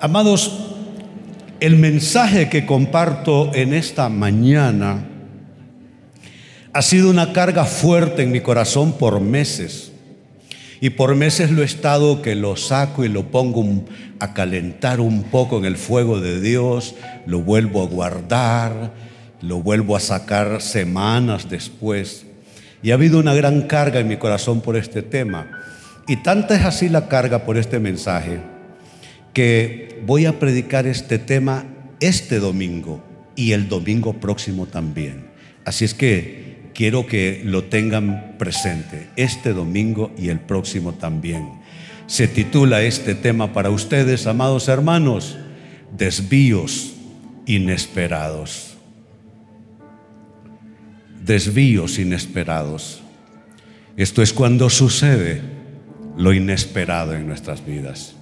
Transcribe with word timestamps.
Amados, 0.00 0.52
el 1.58 1.74
mensaje 1.74 2.48
que 2.48 2.64
comparto 2.64 3.50
en 3.52 3.74
esta 3.74 4.08
mañana 4.08 5.04
ha 6.72 6.82
sido 6.82 7.10
una 7.10 7.32
carga 7.32 7.64
fuerte 7.64 8.22
en 8.22 8.30
mi 8.30 8.40
corazón 8.40 8.92
por 8.92 9.18
meses. 9.20 9.90
Y 10.80 10.90
por 10.90 11.16
meses 11.16 11.50
lo 11.50 11.62
he 11.62 11.64
estado 11.64 12.22
que 12.22 12.36
lo 12.36 12.54
saco 12.54 13.04
y 13.04 13.08
lo 13.08 13.32
pongo 13.32 13.66
a 14.20 14.34
calentar 14.34 15.00
un 15.00 15.24
poco 15.24 15.58
en 15.58 15.64
el 15.64 15.76
fuego 15.76 16.20
de 16.20 16.40
Dios, 16.40 16.94
lo 17.26 17.40
vuelvo 17.40 17.82
a 17.82 17.86
guardar, 17.86 18.92
lo 19.42 19.62
vuelvo 19.62 19.96
a 19.96 20.00
sacar 20.00 20.62
semanas 20.62 21.50
después. 21.50 22.24
Y 22.84 22.92
ha 22.92 22.94
habido 22.94 23.18
una 23.18 23.34
gran 23.34 23.62
carga 23.62 23.98
en 23.98 24.06
mi 24.06 24.16
corazón 24.16 24.60
por 24.60 24.76
este 24.76 25.02
tema. 25.02 25.50
Y 26.06 26.22
tanta 26.22 26.54
es 26.54 26.64
así 26.64 26.88
la 26.88 27.08
carga 27.08 27.44
por 27.44 27.58
este 27.58 27.80
mensaje 27.80 28.57
que 29.38 30.02
voy 30.04 30.26
a 30.26 30.40
predicar 30.40 30.88
este 30.88 31.16
tema 31.16 31.64
este 32.00 32.40
domingo 32.40 33.04
y 33.36 33.52
el 33.52 33.68
domingo 33.68 34.14
próximo 34.14 34.66
también. 34.66 35.28
Así 35.64 35.84
es 35.84 35.94
que 35.94 36.70
quiero 36.74 37.06
que 37.06 37.42
lo 37.44 37.62
tengan 37.62 38.34
presente 38.36 39.10
este 39.14 39.52
domingo 39.52 40.10
y 40.18 40.30
el 40.30 40.40
próximo 40.40 40.94
también. 40.94 41.48
Se 42.08 42.26
titula 42.26 42.82
este 42.82 43.14
tema 43.14 43.52
para 43.52 43.70
ustedes, 43.70 44.26
amados 44.26 44.66
hermanos, 44.66 45.38
desvíos 45.96 46.94
inesperados. 47.46 48.76
Desvíos 51.24 52.00
inesperados. 52.00 53.02
Esto 53.96 54.20
es 54.20 54.32
cuando 54.32 54.68
sucede 54.68 55.42
lo 56.16 56.32
inesperado 56.32 57.14
en 57.14 57.28
nuestras 57.28 57.64
vidas. 57.64 58.17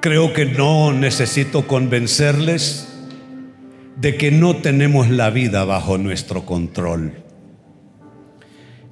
Creo 0.00 0.32
que 0.32 0.44
no 0.46 0.92
necesito 0.92 1.66
convencerles 1.66 2.88
de 3.96 4.16
que 4.16 4.30
no 4.30 4.56
tenemos 4.56 5.10
la 5.10 5.30
vida 5.30 5.64
bajo 5.64 5.98
nuestro 5.98 6.46
control 6.46 7.24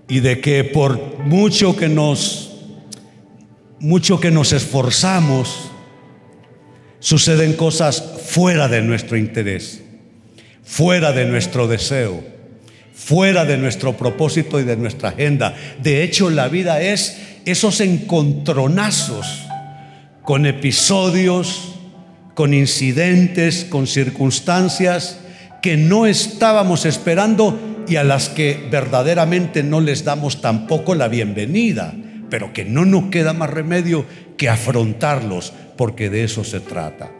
y 0.08 0.18
de 0.18 0.40
que 0.40 0.64
por 0.64 1.20
mucho 1.20 1.76
que 1.76 1.88
nos 1.88 2.52
mucho 3.78 4.18
que 4.18 4.32
nos 4.32 4.52
esforzamos 4.52 5.70
suceden 6.98 7.52
cosas 7.52 8.02
fuera 8.26 8.66
de 8.66 8.82
nuestro 8.82 9.16
interés, 9.16 9.84
fuera 10.64 11.12
de 11.12 11.26
nuestro 11.26 11.68
deseo, 11.68 12.24
fuera 12.92 13.44
de 13.44 13.58
nuestro 13.58 13.96
propósito 13.96 14.58
y 14.58 14.64
de 14.64 14.76
nuestra 14.76 15.10
agenda. 15.10 15.54
De 15.80 16.02
hecho, 16.02 16.30
la 16.30 16.48
vida 16.48 16.80
es 16.80 17.18
esos 17.44 17.80
encontronazos 17.80 19.45
con 20.26 20.44
episodios, 20.44 21.76
con 22.34 22.52
incidentes, 22.52 23.64
con 23.64 23.86
circunstancias 23.86 25.20
que 25.62 25.76
no 25.76 26.04
estábamos 26.04 26.84
esperando 26.84 27.84
y 27.86 27.94
a 27.94 28.02
las 28.02 28.28
que 28.28 28.66
verdaderamente 28.68 29.62
no 29.62 29.80
les 29.80 30.02
damos 30.02 30.40
tampoco 30.40 30.96
la 30.96 31.06
bienvenida, 31.06 31.94
pero 32.28 32.52
que 32.52 32.64
no 32.64 32.84
nos 32.84 33.04
queda 33.04 33.34
más 33.34 33.50
remedio 33.50 34.04
que 34.36 34.48
afrontarlos, 34.48 35.52
porque 35.76 36.10
de 36.10 36.24
eso 36.24 36.42
se 36.42 36.58
trata. 36.58 37.12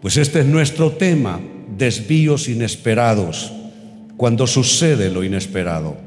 Pues 0.00 0.16
este 0.16 0.40
es 0.40 0.46
nuestro 0.46 0.92
tema, 0.92 1.38
desvíos 1.76 2.48
inesperados, 2.48 3.52
cuando 4.16 4.46
sucede 4.46 5.10
lo 5.10 5.22
inesperado. 5.22 5.98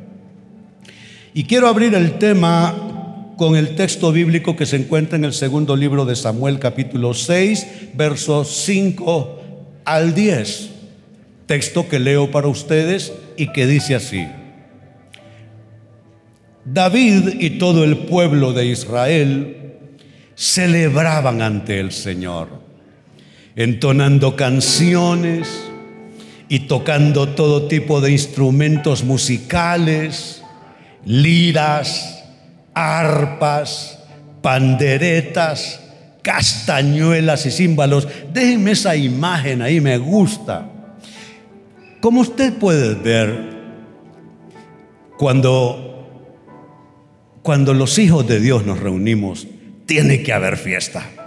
Y 1.36 1.44
quiero 1.44 1.68
abrir 1.68 1.94
el 1.94 2.18
tema 2.18 2.91
con 3.38 3.56
el 3.56 3.76
texto 3.76 4.12
bíblico 4.12 4.56
que 4.56 4.66
se 4.66 4.78
encuentra 4.78 5.18
en 5.18 5.26
el 5.26 5.34
segundo 5.34 5.76
libro 5.76 6.06
de 6.06 6.16
Samuel 6.16 6.60
capítulo 6.60 7.14
6, 7.14 7.68
versos 7.94 8.50
5 8.66 9.42
al 9.86 10.14
10. 10.14 10.70
Texto 11.46 11.88
que 11.90 12.00
leo 12.00 12.32
para 12.32 12.48
ustedes 12.48 13.14
y 13.38 13.48
que 13.48 13.68
dice 13.68 13.96
así. 13.96 14.28
David 16.64 17.40
y 17.40 17.52
todo 17.52 17.84
el 17.84 17.98
pueblo 17.98 18.54
de 18.54 18.68
Israel 18.68 19.58
celebraban 20.36 21.42
ante 21.42 21.80
el 21.80 21.92
Señor, 21.92 22.50
entonando 23.56 24.36
canciones 24.36 25.48
y 26.48 26.60
tocando 26.62 27.30
todo 27.30 27.68
tipo 27.68 28.02
de 28.02 28.12
instrumentos 28.12 29.04
musicales, 29.04 30.44
liras, 31.06 32.21
arpas, 32.74 34.00
panderetas, 34.42 35.80
castañuelas 36.22 37.46
y 37.46 37.52
címbalos. 37.52 38.08
Déjenme 38.34 38.72
esa 38.72 38.96
imagen 38.96 39.62
ahí, 39.62 39.82
me 39.82 39.98
gusta. 39.98 40.68
Como 42.00 42.22
usted 42.22 42.54
puede 42.54 42.96
ver, 42.96 43.52
cuando, 45.18 46.10
cuando 47.44 47.74
los 47.74 48.00
hijos 48.00 48.28
de 48.28 48.40
Dios 48.40 48.66
nos 48.66 48.80
reunimos, 48.80 49.48
tiene 49.86 50.24
que 50.24 50.34
haber 50.34 50.58
fiesta. 50.58 51.21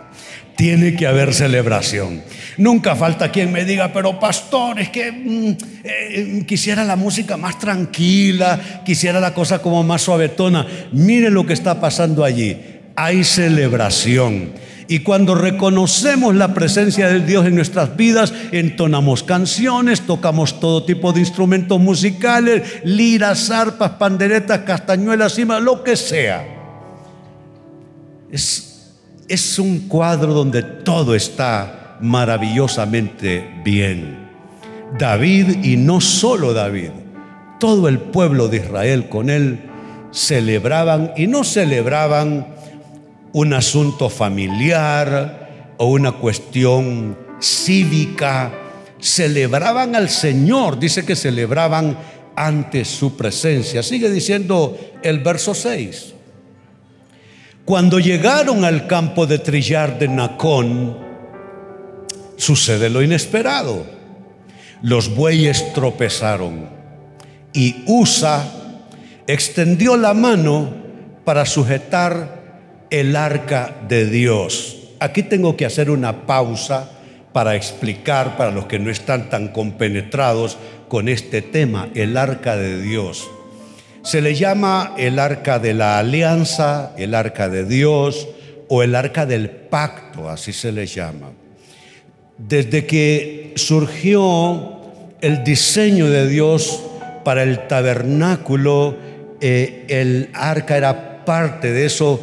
Tiene 0.57 0.95
que 0.95 1.07
haber 1.07 1.35
celebración. 1.35 2.23
Nunca 2.59 2.95
falta 2.95 3.33
quien 3.33 3.51
me 3.51 3.65
diga, 3.65 3.93
pero 3.93 4.21
pastor, 4.21 4.79
es 4.79 4.89
que 4.91 5.11
mm, 5.11 5.57
eh, 5.83 6.45
quisiera 6.47 6.85
la 6.85 6.95
música 6.95 7.37
más 7.37 7.59
tranquila, 7.59 8.83
quisiera 8.85 9.19
la 9.21 9.35
cosa 9.35 9.61
como 9.61 9.83
más 9.83 10.03
suavetona. 10.03 10.67
Mire 10.93 11.31
lo 11.31 11.45
que 11.45 11.55
está 11.55 11.81
pasando 11.81 12.23
allí. 12.23 12.57
Hay 12.95 13.25
celebración. 13.25 14.53
Y 14.87 15.01
cuando 15.01 15.35
reconocemos 15.35 16.35
la 16.35 16.55
presencia 16.55 17.09
de 17.09 17.21
Dios 17.21 17.47
en 17.47 17.55
nuestras 17.55 17.97
vidas, 17.97 18.33
entonamos 18.53 19.23
canciones, 19.23 20.03
tocamos 20.03 20.61
todo 20.61 20.85
tipo 20.85 21.13
de 21.13 21.21
instrumentos 21.21 21.81
musicales, 21.81 22.63
liras, 22.85 23.51
arpas, 23.51 23.93
panderetas, 23.93 24.61
castañuelas, 24.61 25.35
cima, 25.35 25.59
lo 25.59 25.83
que 25.83 25.97
sea. 25.97 26.47
Es 28.31 28.74
es 29.29 29.59
un 29.59 29.89
cuadro 29.89 30.35
donde 30.35 30.63
todo 30.63 31.15
está 31.15 31.97
maravillosamente 32.01 33.61
bien. 33.65 34.29
David 34.99 35.65
y 35.65 35.77
no 35.77 36.01
solo 36.01 36.53
David, 36.53 36.91
todo 37.59 37.89
el 37.89 37.99
pueblo 37.99 38.49
de 38.49 38.59
Israel 38.59 39.09
con 39.09 39.31
él 39.31 39.71
celebraban 40.11 41.13
y 41.17 41.27
no 41.27 41.45
celebraban 41.45 42.47
un 43.33 43.53
asunto 43.53 44.09
familiar 44.09 45.75
o 45.79 45.87
una 45.87 46.13
cuestión 46.13 47.19
cívica, 47.41 48.53
celebraban 49.01 49.97
al 49.97 50.09
Señor, 50.09 50.79
dice 50.79 51.05
que 51.05 51.17
celebraban 51.17 51.99
ante 52.37 52.85
su 52.85 53.17
presencia. 53.17 53.83
Sigue 53.83 54.11
diciendo 54.11 54.79
el 55.03 55.19
verso 55.19 55.55
6. 55.55 56.14
Cuando 57.65 57.99
llegaron 57.99 58.63
al 58.67 58.87
campo 58.87 59.27
de 59.27 59.39
trillar 59.39 59.99
de 59.99 60.07
Nacón, 60.07 60.99
sucede 62.37 62.91
lo 62.91 63.03
inesperado. 63.03 63.87
Los 64.83 65.15
bueyes 65.15 65.73
tropezaron 65.73 66.69
y 67.55 67.83
Usa 67.87 68.45
extendió 69.27 69.97
la 69.97 70.13
mano 70.13 70.75
para 71.25 71.47
sujetar 71.47 72.87
el 72.91 73.17
arca 73.17 73.75
de 73.89 74.11
Dios. 74.11 74.91
Aquí 75.01 75.23
tengo 75.23 75.57
que 75.57 75.65
hacer 75.65 75.89
una 75.89 76.27
pausa 76.27 76.91
para 77.33 77.57
explicar 77.57 78.37
para 78.37 78.51
los 78.51 78.67
que 78.67 78.79
no 78.79 78.91
están 78.91 79.31
tan 79.31 79.49
compenetrados 79.49 80.59
con 80.89 81.09
este 81.09 81.41
tema, 81.41 81.89
el 81.95 82.19
arca 82.19 82.57
de 82.57 82.83
Dios. 82.83 83.27
Se 84.05 84.21
le 84.21 84.35
llama 84.35 84.93
el 84.99 85.19
arca 85.19 85.59
de 85.59 85.73
la 85.73 85.99
alianza, 85.99 86.93
el 86.99 87.15
arca 87.15 87.49
de 87.49 87.65
Dios 87.65 88.29
o 88.69 88.83
el 88.83 88.95
arca 88.95 89.25
del 89.25 89.49
pacto, 89.49 90.29
así 90.29 90.53
se 90.53 90.73
le 90.73 90.87
llama. 90.87 91.33
Desde 92.37 92.85
que 92.85 93.55
surgió 93.57 94.83
el 95.23 95.43
diseño 95.43 96.11
de 96.11 96.29
Dios 96.29 96.83
para 97.25 97.45
el 97.45 97.67
tabernáculo, 97.67 98.95
eh, 99.41 99.87
el 99.89 100.29
arca 100.35 100.77
era 100.77 101.25
parte 101.25 101.73
de 101.73 101.87
eso 101.87 102.21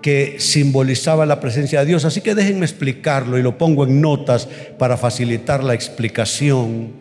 que 0.00 0.36
simbolizaba 0.38 1.26
la 1.26 1.38
presencia 1.38 1.80
de 1.80 1.86
Dios. 1.86 2.06
Así 2.06 2.22
que 2.22 2.34
déjenme 2.34 2.64
explicarlo 2.64 3.38
y 3.38 3.42
lo 3.42 3.58
pongo 3.58 3.84
en 3.84 4.00
notas 4.00 4.48
para 4.78 4.96
facilitar 4.96 5.62
la 5.62 5.74
explicación. 5.74 6.99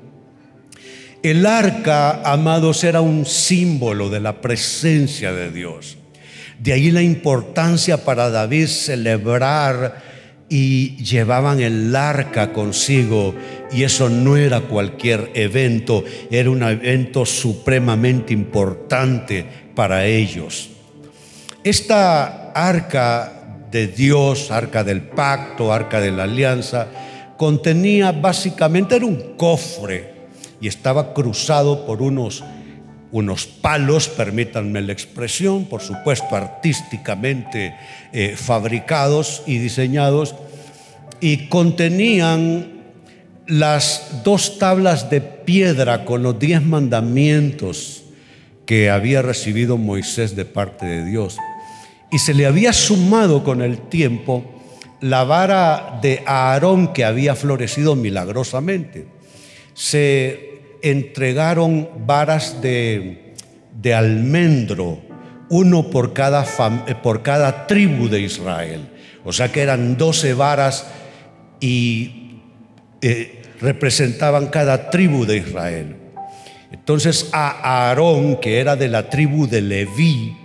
El 1.21 1.45
arca, 1.45 2.21
amados, 2.23 2.85
era 2.85 3.01
un 3.01 3.25
símbolo 3.25 4.09
de 4.09 4.21
la 4.21 4.39
presencia 4.39 5.33
de 5.33 5.51
Dios. 5.51 5.97
De 6.59 6.71
ahí 6.71 6.91
la 6.91 7.01
importancia 7.01 8.05
para 8.05 8.29
David 8.29 8.67
celebrar 8.67 10.01
y 10.47 10.95
llevaban 11.03 11.59
el 11.59 11.93
arca 11.93 12.53
consigo 12.53 13.35
y 13.69 13.83
eso 13.83 14.07
no 14.07 14.37
era 14.37 14.61
cualquier 14.61 15.31
evento, 15.33 16.05
era 16.31 16.49
un 16.49 16.63
evento 16.63 17.25
supremamente 17.25 18.33
importante 18.33 19.45
para 19.75 20.05
ellos. 20.05 20.69
Esta 21.65 22.51
arca 22.51 23.65
de 23.69 23.87
Dios, 23.87 24.51
arca 24.51 24.85
del 24.85 25.01
pacto, 25.01 25.73
arca 25.73 25.99
de 25.99 26.11
la 26.11 26.23
alianza, 26.23 26.87
contenía 27.37 28.13
básicamente, 28.13 28.95
era 28.95 29.05
un 29.05 29.35
cofre 29.35 30.18
y 30.61 30.67
estaba 30.67 31.13
cruzado 31.13 31.85
por 31.85 32.01
unos, 32.01 32.43
unos 33.11 33.45
palos, 33.45 34.09
permítanme 34.09 34.81
la 34.81 34.93
expresión, 34.93 35.65
por 35.65 35.81
supuesto 35.81 36.35
artísticamente 36.35 37.75
eh, 38.11 38.35
fabricados 38.35 39.43
y 39.45 39.57
diseñados, 39.57 40.35
y 41.21 41.47
contenían 41.47 42.79
las 43.47 44.21
dos 44.23 44.59
tablas 44.59 45.09
de 45.09 45.21
piedra 45.21 46.05
con 46.05 46.21
los 46.21 46.37
diez 46.37 46.61
mandamientos 46.61 48.03
que 48.65 48.91
había 48.91 49.23
recibido 49.23 49.77
Moisés 49.77 50.35
de 50.35 50.45
parte 50.45 50.85
de 50.85 51.03
Dios. 51.03 51.37
Y 52.11 52.19
se 52.19 52.35
le 52.35 52.45
había 52.45 52.73
sumado 52.73 53.43
con 53.43 53.63
el 53.63 53.79
tiempo 53.79 54.45
la 55.01 55.23
vara 55.23 55.99
de 56.01 56.21
Aarón 56.25 56.93
que 56.93 57.05
había 57.05 57.35
florecido 57.35 57.95
milagrosamente. 57.95 59.07
Se 59.73 60.48
entregaron 60.81 61.89
varas 62.05 62.61
de, 62.61 63.35
almendro, 63.95 64.99
uno 65.49 65.89
por 65.89 66.13
cada, 66.13 66.45
por 67.01 67.21
cada 67.23 67.67
tribu 67.67 68.07
de 68.07 68.21
Israel. 68.21 68.89
O 69.23 69.33
sea 69.33 69.51
que 69.51 69.61
eran 69.61 69.97
doce 69.97 70.33
varas 70.33 70.87
y 71.59 72.39
eh, 73.01 73.41
representaban 73.61 74.47
cada 74.47 74.89
tribu 74.89 75.25
de 75.25 75.37
Israel. 75.37 75.95
Entonces 76.71 77.29
a 77.31 77.87
Aarón, 77.87 78.37
que 78.37 78.59
era 78.59 78.75
de 78.75 78.87
la 78.87 79.09
tribu 79.09 79.47
de 79.47 79.61
Leví, 79.61 80.35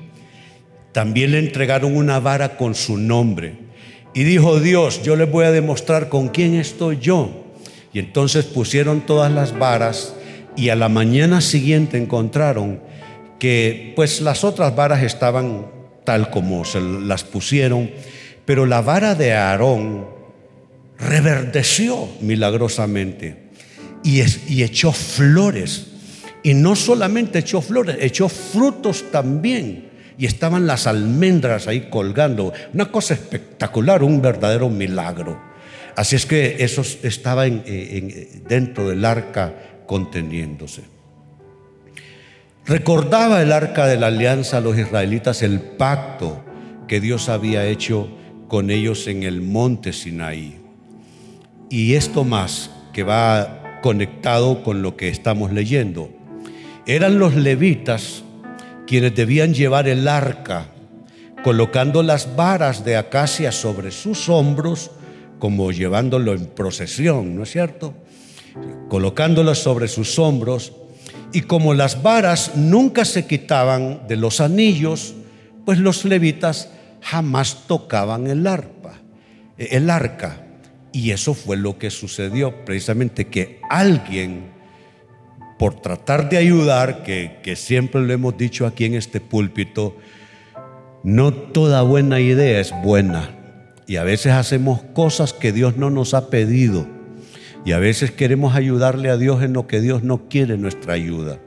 también 0.92 1.32
le 1.32 1.38
entregaron 1.38 1.96
una 1.96 2.20
vara 2.20 2.56
con 2.56 2.74
su 2.74 2.96
nombre. 2.96 3.56
Y 4.14 4.22
dijo 4.22 4.60
Dios, 4.60 5.02
yo 5.02 5.16
les 5.16 5.30
voy 5.30 5.44
a 5.44 5.50
demostrar 5.50 6.08
con 6.08 6.28
quién 6.28 6.54
estoy 6.54 6.98
yo. 6.98 7.44
Y 7.92 7.98
entonces 7.98 8.44
pusieron 8.44 9.00
todas 9.00 9.32
las 9.32 9.58
varas 9.58 10.14
y 10.56 10.68
a 10.68 10.76
la 10.76 10.88
mañana 10.88 11.40
siguiente 11.40 11.98
encontraron 11.98 12.80
que 13.38 13.92
pues 13.96 14.20
las 14.20 14.44
otras 14.44 14.74
varas 14.74 15.02
estaban 15.02 15.66
tal 16.04 16.30
como 16.30 16.64
se 16.64 16.80
las 16.80 17.24
pusieron, 17.24 17.90
pero 18.44 18.66
la 18.66 18.80
vara 18.80 19.14
de 19.14 19.32
Aarón 19.32 20.06
reverdeció 20.98 22.08
milagrosamente 22.20 23.36
y, 24.02 24.20
y 24.48 24.62
echó 24.62 24.92
flores. 24.92 25.86
Y 26.42 26.52
no 26.52 26.76
solamente 26.76 27.38
echó 27.38 27.62
flores, 27.62 27.96
echó 28.00 28.28
frutos 28.28 29.10
también. 29.10 29.90
Y 30.16 30.26
estaban 30.26 30.66
las 30.66 30.86
almendras 30.86 31.66
ahí 31.66 31.88
colgando. 31.90 32.52
Una 32.72 32.92
cosa 32.92 33.14
espectacular, 33.14 34.02
un 34.02 34.20
verdadero 34.22 34.68
milagro. 34.68 35.40
Así 35.96 36.16
es 36.16 36.26
que 36.26 36.56
eso 36.60 36.82
estaba 37.02 37.46
dentro 37.46 38.88
del 38.88 39.04
arca 39.04 39.54
conteniéndose. 39.86 40.82
Recordaba 42.66 43.42
el 43.42 43.52
arca 43.52 43.86
de 43.86 43.98
la 43.98 44.06
alianza 44.06 44.58
a 44.58 44.60
los 44.60 44.78
israelitas 44.78 45.42
el 45.42 45.60
pacto 45.60 46.42
que 46.88 47.00
Dios 47.00 47.28
había 47.28 47.66
hecho 47.66 48.08
con 48.48 48.70
ellos 48.70 49.06
en 49.06 49.22
el 49.22 49.42
monte 49.42 49.92
Sinaí. 49.92 50.58
Y 51.68 51.94
esto 51.94 52.24
más 52.24 52.70
que 52.92 53.02
va 53.02 53.80
conectado 53.82 54.62
con 54.62 54.80
lo 54.80 54.96
que 54.96 55.08
estamos 55.08 55.52
leyendo. 55.52 56.10
Eran 56.86 57.18
los 57.18 57.34
levitas 57.34 58.22
quienes 58.86 59.14
debían 59.14 59.52
llevar 59.52 59.88
el 59.88 60.08
arca, 60.08 60.68
colocando 61.42 62.02
las 62.02 62.36
varas 62.36 62.84
de 62.84 62.96
acacia 62.96 63.52
sobre 63.52 63.90
sus 63.90 64.28
hombros, 64.28 64.90
como 65.38 65.72
llevándolo 65.72 66.32
en 66.32 66.46
procesión, 66.46 67.36
¿no 67.36 67.42
es 67.42 67.50
cierto? 67.50 67.94
Colocándolas 68.88 69.58
sobre 69.58 69.88
sus 69.88 70.18
hombros, 70.18 70.72
y 71.34 71.42
como 71.42 71.74
las 71.74 72.02
varas 72.02 72.52
nunca 72.54 73.04
se 73.04 73.26
quitaban 73.26 74.06
de 74.06 74.16
los 74.16 74.40
anillos, 74.40 75.14
pues 75.64 75.78
los 75.78 76.04
levitas 76.04 76.70
jamás 77.00 77.66
tocaban 77.66 78.28
el 78.28 78.46
arpa, 78.46 79.00
el 79.58 79.90
arca. 79.90 80.40
Y 80.92 81.10
eso 81.10 81.34
fue 81.34 81.56
lo 81.56 81.76
que 81.76 81.90
sucedió, 81.90 82.64
precisamente 82.64 83.26
que 83.26 83.60
alguien, 83.68 84.52
por 85.58 85.80
tratar 85.80 86.28
de 86.28 86.36
ayudar, 86.36 87.02
que, 87.02 87.40
que 87.42 87.56
siempre 87.56 88.00
lo 88.00 88.12
hemos 88.12 88.36
dicho 88.36 88.64
aquí 88.64 88.84
en 88.84 88.94
este 88.94 89.20
púlpito, 89.20 89.96
no 91.02 91.34
toda 91.34 91.82
buena 91.82 92.20
idea 92.20 92.60
es 92.60 92.72
buena. 92.84 93.30
Y 93.88 93.96
a 93.96 94.04
veces 94.04 94.32
hacemos 94.32 94.82
cosas 94.94 95.32
que 95.32 95.50
Dios 95.50 95.76
no 95.76 95.90
nos 95.90 96.14
ha 96.14 96.30
pedido. 96.30 96.93
Y 97.64 97.72
a 97.72 97.78
veces 97.78 98.10
queremos 98.10 98.54
ayudarle 98.54 99.10
a 99.10 99.16
Dios 99.16 99.42
en 99.42 99.52
lo 99.52 99.66
que 99.66 99.80
Dios 99.80 100.02
no 100.02 100.28
quiere 100.28 100.58
nuestra 100.58 100.94
ayuda. 100.94 101.38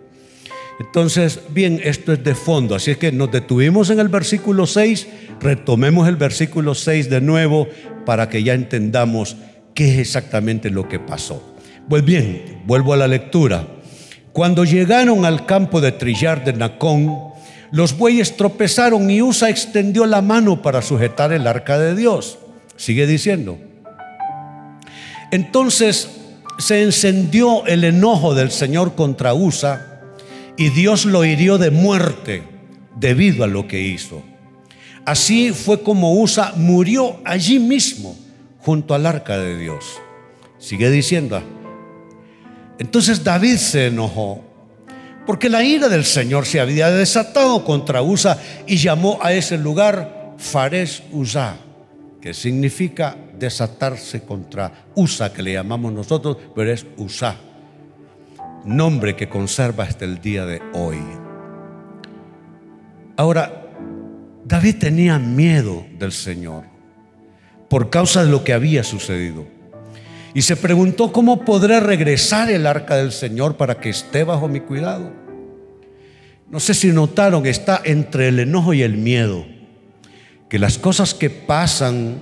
Entonces, 0.80 1.42
bien, 1.50 1.80
esto 1.84 2.14
es 2.14 2.24
de 2.24 2.36
fondo. 2.36 2.76
Así 2.76 2.92
es 2.92 2.98
que 2.98 3.12
nos 3.12 3.32
detuvimos 3.32 3.90
en 3.90 4.00
el 4.00 4.10
versículo 4.10 4.68
6, 4.68 5.08
retomemos 5.40 6.08
el 6.08 6.16
versículo 6.16 6.76
6 6.76 7.10
de 7.10 7.22
nuevo 7.22 7.68
para 8.06 8.30
que 8.30 8.44
ya 8.44 8.54
entendamos 8.54 9.38
qué 9.74 9.94
es 9.94 10.00
exactamente 10.00 10.70
lo 10.70 10.88
que 10.88 11.00
pasó. 11.00 11.56
Pues 11.90 12.04
bien, 12.04 12.62
vuelvo 12.66 12.94
a 12.94 12.98
la 12.98 13.08
lectura. 13.08 13.68
Cuando 14.34 14.66
llegaron 14.66 15.26
al 15.26 15.46
campo 15.46 15.82
de 15.82 15.92
trillar 15.92 16.44
de 16.44 16.54
Nacón, 16.54 17.18
los 17.72 17.98
bueyes 17.98 18.38
tropezaron 18.38 19.10
y 19.10 19.22
Usa 19.22 19.50
extendió 19.50 20.06
la 20.06 20.22
mano 20.22 20.62
para 20.62 20.82
sujetar 20.82 21.34
el 21.34 21.48
arca 21.48 21.80
de 21.80 21.96
Dios. 21.96 22.38
Sigue 22.76 23.08
diciendo. 23.08 23.58
Entonces 25.32 26.10
se 26.58 26.84
encendió 26.84 27.66
el 27.66 27.84
enojo 27.84 28.34
del 28.34 28.52
Señor 28.52 28.96
contra 28.96 29.34
Usa 29.34 30.02
y 30.58 30.70
Dios 30.70 31.06
lo 31.06 31.24
hirió 31.26 31.58
de 31.58 31.72
muerte 31.72 32.44
debido 32.96 33.44
a 33.44 33.48
lo 33.48 33.68
que 33.68 33.82
hizo. 33.82 34.24
Así 35.06 35.52
fue 35.52 35.84
como 35.84 36.20
Usa 36.20 36.54
murió 36.56 37.20
allí 37.24 37.60
mismo 37.60 38.18
junto 38.60 38.94
al 38.94 39.06
arca 39.06 39.38
de 39.38 39.58
Dios. 39.58 39.86
Sigue 40.58 40.90
diciendo. 40.90 41.42
Entonces 42.80 43.24
David 43.24 43.58
se 43.58 43.88
enojó 43.88 44.44
porque 45.28 45.50
la 45.50 45.64
ira 45.64 45.90
del 45.90 46.06
Señor 46.06 46.46
se 46.46 46.62
había 46.62 46.90
desatado 46.90 47.66
contra 47.66 48.02
Usa 48.02 48.42
y 48.66 48.78
llamó 48.78 49.20
a 49.22 49.34
ese 49.34 49.58
lugar 49.58 50.36
Fares 50.38 51.04
Usa, 51.12 51.58
que 52.22 52.34
significa 52.34 53.18
desatarse 53.38 54.24
contra 54.24 54.88
Usa, 54.96 55.32
que 55.32 55.42
le 55.42 55.54
llamamos 55.54 55.94
nosotros, 55.94 56.38
pero 56.56 56.72
es 56.72 56.86
Usa 56.98 57.38
nombre 58.68 59.16
que 59.16 59.30
conserva 59.30 59.86
hasta 59.86 60.06
el 60.06 60.22
día 60.22 60.46
de 60.46 60.62
hoy. 60.74 61.00
Ahora, 63.16 63.66
David 64.46 64.76
tenía 64.80 65.18
miedo 65.18 65.86
del 65.98 66.12
Señor 66.12 66.66
por 67.70 67.90
causa 67.90 68.24
de 68.24 68.32
lo 68.32 68.44
que 68.44 68.54
había 68.54 68.84
sucedido. 68.84 69.48
Y 70.34 70.44
se 70.44 70.56
preguntó 70.56 71.12
cómo 71.12 71.44
podré 71.44 71.80
regresar 71.80 72.52
el 72.52 72.68
arca 72.68 72.96
del 72.96 73.12
Señor 73.12 73.58
para 73.58 73.80
que 73.80 73.90
esté 73.90 74.24
bajo 74.24 74.48
mi 74.48 74.60
cuidado. 74.60 75.12
No 76.50 76.60
sé 76.60 76.74
si 76.74 76.92
notaron, 76.92 77.46
está 77.46 77.82
entre 77.84 78.28
el 78.28 78.40
enojo 78.40 78.74
y 78.74 78.84
el 78.84 78.98
miedo. 78.98 79.46
Que 80.48 80.60
las 80.60 80.78
cosas 80.78 81.14
que 81.14 81.30
pasan, 81.30 82.22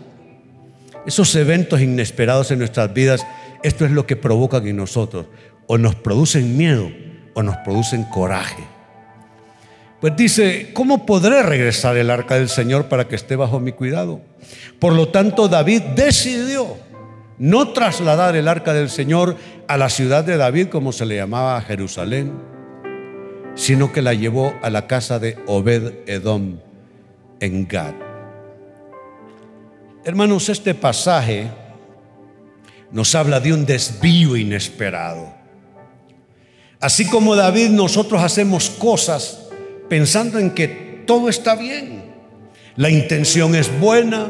esos 1.06 1.36
eventos 1.36 1.82
inesperados 1.82 2.52
en 2.52 2.60
nuestras 2.60 2.94
vidas, 2.94 3.26
esto 3.64 3.86
es 3.86 3.92
lo 3.92 4.06
que 4.06 4.16
provocan 4.16 4.68
en 4.68 4.78
nosotros 4.78 5.28
o 5.68 5.78
nos 5.78 5.96
producen 5.96 6.58
miedo 6.58 6.92
o 7.34 7.44
nos 7.44 7.58
producen 7.58 8.04
coraje. 8.06 8.64
Pues 10.02 10.16
dice, 10.16 10.72
¿cómo 10.74 11.06
podré 11.06 11.42
regresar 11.42 11.98
el 11.98 12.12
arca 12.12 12.36
del 12.36 12.50
Señor 12.50 12.90
para 12.90 13.08
que 13.08 13.16
esté 13.16 13.36
bajo 13.36 13.60
mi 13.60 13.72
cuidado? 13.72 14.22
Por 14.80 14.94
lo 14.94 15.08
tanto, 15.10 15.48
David 15.48 15.82
decidió 15.96 16.78
no 17.38 17.70
trasladar 17.70 18.36
el 18.36 18.48
arca 18.48 18.74
del 18.74 18.90
Señor 18.90 19.36
a 19.68 19.78
la 19.78 19.90
ciudad 19.90 20.24
de 20.24 20.38
David, 20.38 20.68
como 20.68 20.92
se 20.92 21.06
le 21.06 21.16
llamaba 21.16 21.58
a 21.58 21.62
Jerusalén, 21.62 22.34
sino 23.56 23.92
que 23.92 24.02
la 24.02 24.14
llevó 24.14 24.54
a 24.62 24.70
la 24.70 24.86
casa 24.86 25.18
de 25.18 25.38
Obed 25.48 25.94
Edom 26.08 26.60
en 27.40 27.68
Gad. 27.68 28.05
Hermanos, 30.08 30.50
este 30.50 30.76
pasaje 30.76 31.48
nos 32.92 33.16
habla 33.16 33.40
de 33.40 33.52
un 33.52 33.66
desvío 33.66 34.38
inesperado. 34.38 35.34
Así 36.80 37.08
como 37.10 37.36
David, 37.36 37.70
nosotros 37.70 38.22
hacemos 38.22 38.70
cosas 38.70 39.48
pensando 39.90 40.38
en 40.38 40.52
que 40.52 41.04
todo 41.08 41.28
está 41.28 41.56
bien. 41.56 42.04
La 42.76 42.92
intención 42.92 43.56
es 43.56 43.80
buena, 43.80 44.28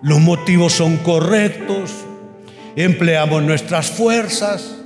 los 0.00 0.18
motivos 0.18 0.72
son 0.72 0.96
correctos, 0.96 1.90
empleamos 2.74 3.42
nuestras 3.42 3.90
fuerzas, 3.90 4.76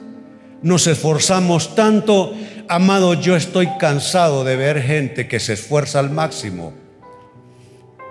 nos 0.61 0.88
esforzamos 0.88 1.76
tanto. 1.76 2.35
Amado, 2.69 3.14
yo 3.14 3.37
estoy 3.37 3.69
cansado 3.78 4.42
de 4.42 4.57
ver 4.57 4.83
gente 4.83 5.28
que 5.28 5.38
se 5.38 5.52
esfuerza 5.52 6.00
al 6.00 6.11
máximo, 6.11 6.73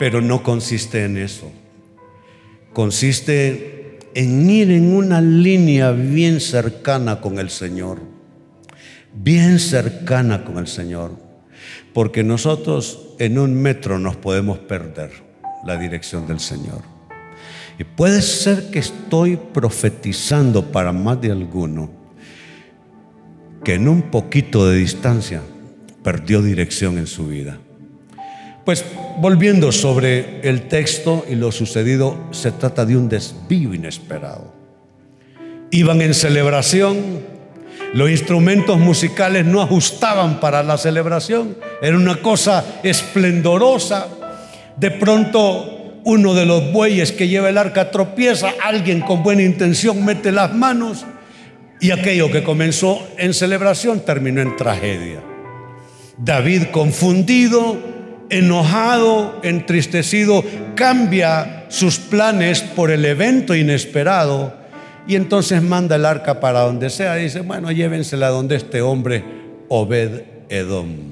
Pero 0.02 0.20
no 0.20 0.42
consiste 0.42 1.06
en 1.06 1.16
eso. 1.16 1.52
Consiste 2.74 4.00
en 4.16 4.50
ir 4.50 4.72
en 4.72 4.96
una 4.96 5.22
línea 5.22 5.92
bien 5.92 6.42
cercana 6.42 7.22
con 7.22 7.38
el 7.38 7.52
Señor. 7.52 8.00
Bien 9.14 9.60
cercana 9.60 10.44
con 10.44 10.58
el 10.58 10.66
Señor. 10.66 11.12
Porque 11.94 12.24
nosotros 12.24 13.10
en 13.20 13.38
un 13.38 13.54
metro 13.54 14.00
nos 14.00 14.16
podemos 14.16 14.58
perder 14.58 15.12
la 15.68 15.78
dirección 15.78 16.26
del 16.26 16.40
Señor. 16.40 16.82
Y 17.78 17.84
puede 17.84 18.24
ser 18.24 18.72
que 18.72 18.80
estoy 18.80 19.38
profetizando 19.38 20.72
para 20.72 20.92
más 20.92 21.22
de 21.22 21.32
alguno 21.32 21.92
que 23.64 23.76
en 23.76 23.88
un 23.88 24.10
poquito 24.10 24.68
de 24.68 24.78
distancia 24.78 25.44
perdió 26.04 26.42
dirección 26.42 26.98
en 26.98 27.06
su 27.06 27.28
vida. 27.28 27.60
Pues 28.66 28.86
volviendo 29.18 29.72
sobre 29.72 30.42
el 30.48 30.68
texto 30.68 31.26
y 31.30 31.36
lo 31.36 31.52
sucedido, 31.52 32.28
se 32.32 32.52
trata 32.52 32.86
de 32.86 32.96
un 32.96 33.10
desvío 33.10 33.74
inesperado. 33.74 34.54
Iban 35.72 36.02
en 36.02 36.14
celebración, 36.14 37.22
los 37.94 38.10
instrumentos 38.10 38.78
musicales 38.78 39.46
no 39.46 39.62
ajustaban 39.62 40.40
para 40.40 40.64
la 40.64 40.78
celebración, 40.78 41.58
era 41.82 41.98
una 41.98 42.18
cosa 42.18 42.64
esplendorosa. 42.84 44.08
De 44.78 44.92
pronto 44.92 46.00
uno 46.04 46.34
de 46.34 46.46
los 46.46 46.72
bueyes 46.72 47.12
que 47.12 47.28
lleva 47.28 47.50
el 47.50 47.58
arca 47.58 47.92
tropieza, 47.92 48.54
alguien 48.64 49.02
con 49.02 49.24
buena 49.24 49.44
intención 49.44 50.04
mete 50.04 50.32
las 50.32 50.54
manos 50.54 51.06
y 51.80 51.92
aquello 51.92 52.32
que 52.32 52.44
comenzó 52.44 53.08
en 53.18 53.34
celebración 53.34 54.02
terminó 54.02 54.42
en 54.42 54.56
tragedia. 54.56 55.22
David 56.18 56.66
confundido, 56.72 57.78
enojado, 58.32 59.40
entristecido, 59.44 60.44
cambia 60.76 61.66
sus 61.70 62.00
planes 62.00 62.62
por 62.62 62.90
el 62.90 63.06
evento 63.06 63.54
inesperado 63.54 64.54
y 65.08 65.16
entonces 65.16 65.62
manda 65.62 65.98
el 65.98 66.06
arca 66.06 66.40
para 66.40 66.62
donde 66.62 66.90
sea 66.90 67.20
y 67.20 67.24
dice, 67.24 67.42
bueno, 67.42 67.72
llévensela 67.72 68.30
donde 68.30 68.56
este 68.56 68.82
hombre, 68.82 69.24
Obed 69.68 70.24
Edom. 70.50 71.12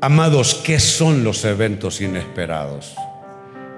Amados, 0.00 0.60
¿qué 0.64 0.78
son 0.80 1.24
los 1.24 1.44
eventos 1.44 2.00
inesperados? 2.00 2.94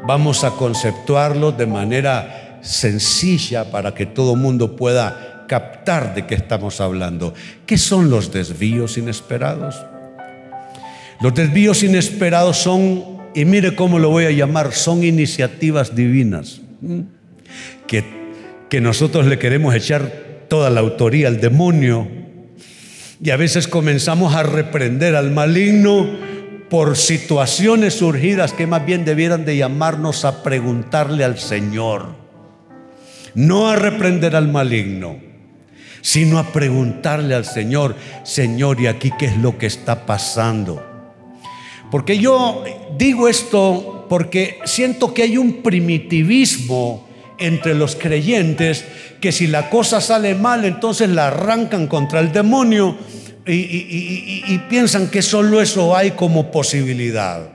Vamos 0.07 0.45
a 0.45 0.51
conceptuarlos 0.53 1.57
de 1.57 1.67
manera 1.67 2.59
sencilla 2.63 3.71
para 3.71 3.95
que 3.95 4.07
todo 4.07 4.37
mundo 4.37 4.77
pueda 4.77 5.47
captar 5.49 6.15
de 6.15 6.27
qué 6.27 6.35
estamos 6.35 6.81
hablando. 6.81 7.35
¿Qué 7.67 7.77
son 7.77 8.11
los 8.11 8.33
desvíos 8.33 8.97
inesperados? 8.97 9.77
Los 11.21 11.35
desvíos 11.35 11.83
inesperados 11.83 12.57
son, 12.57 13.05
y 13.35 13.45
mire 13.45 13.75
cómo 13.75 13.99
lo 13.99 14.09
voy 14.09 14.25
a 14.25 14.31
llamar, 14.31 14.73
son 14.73 15.05
iniciativas 15.05 15.95
divinas 15.95 16.63
que, 17.87 18.05
que 18.71 18.81
nosotros 18.81 19.27
le 19.27 19.39
queremos 19.39 19.75
echar 19.75 20.47
toda 20.49 20.71
la 20.71 20.81
autoría 20.81 21.29
al 21.29 21.41
demonio 21.41 22.09
y 23.23 23.31
a 23.31 23.37
veces 23.37 23.69
comenzamos 23.69 24.35
a 24.35 24.43
reprender 24.43 25.15
al 25.15 25.31
maligno 25.31 26.09
por 26.71 26.97
situaciones 26.97 27.95
surgidas 27.95 28.55
que 28.55 28.67
más 28.67 28.87
bien 28.87 29.05
debieran 29.05 29.45
de 29.45 29.59
llamarnos 29.59 30.25
a 30.25 30.43
preguntarle 30.43 31.25
al 31.25 31.39
Señor. 31.39 32.15
No 33.35 33.69
a 33.69 33.77
reprender 33.77 34.37
al 34.37 34.49
maligno, 34.49 35.19
sino 36.01 36.39
a 36.39 36.53
preguntarle 36.53 37.35
al 37.35 37.45
Señor, 37.45 37.95
Señor, 38.23 38.81
¿y 38.81 38.87
aquí 38.87 39.11
qué 39.19 39.27
es 39.27 39.37
lo 39.37 39.59
que 39.59 39.67
está 39.67 40.07
pasando? 40.07 40.90
Porque 41.91 42.19
yo 42.19 42.65
digo 42.97 43.29
esto 43.29 44.07
porque 44.09 44.59
siento 44.65 45.15
que 45.15 45.23
hay 45.23 45.39
un 45.39 45.63
primitivismo 45.63 47.09
entre 47.39 47.75
los 47.75 47.97
creyentes 47.97 48.85
que 49.21 49.33
si 49.33 49.47
la 49.47 49.71
cosa 49.71 50.01
sale 50.01 50.35
mal, 50.35 50.65
entonces 50.65 51.09
la 51.09 51.29
arrancan 51.29 51.87
contra 51.87 52.21
el 52.21 52.33
demonio 52.33 52.97
y, 53.47 54.59
piensan 54.69 55.09
que 55.09 55.23
solo 55.23 55.61
eso 55.61 55.97
hay 55.97 56.13
como 56.13 56.51
posibilidad. 56.51 57.51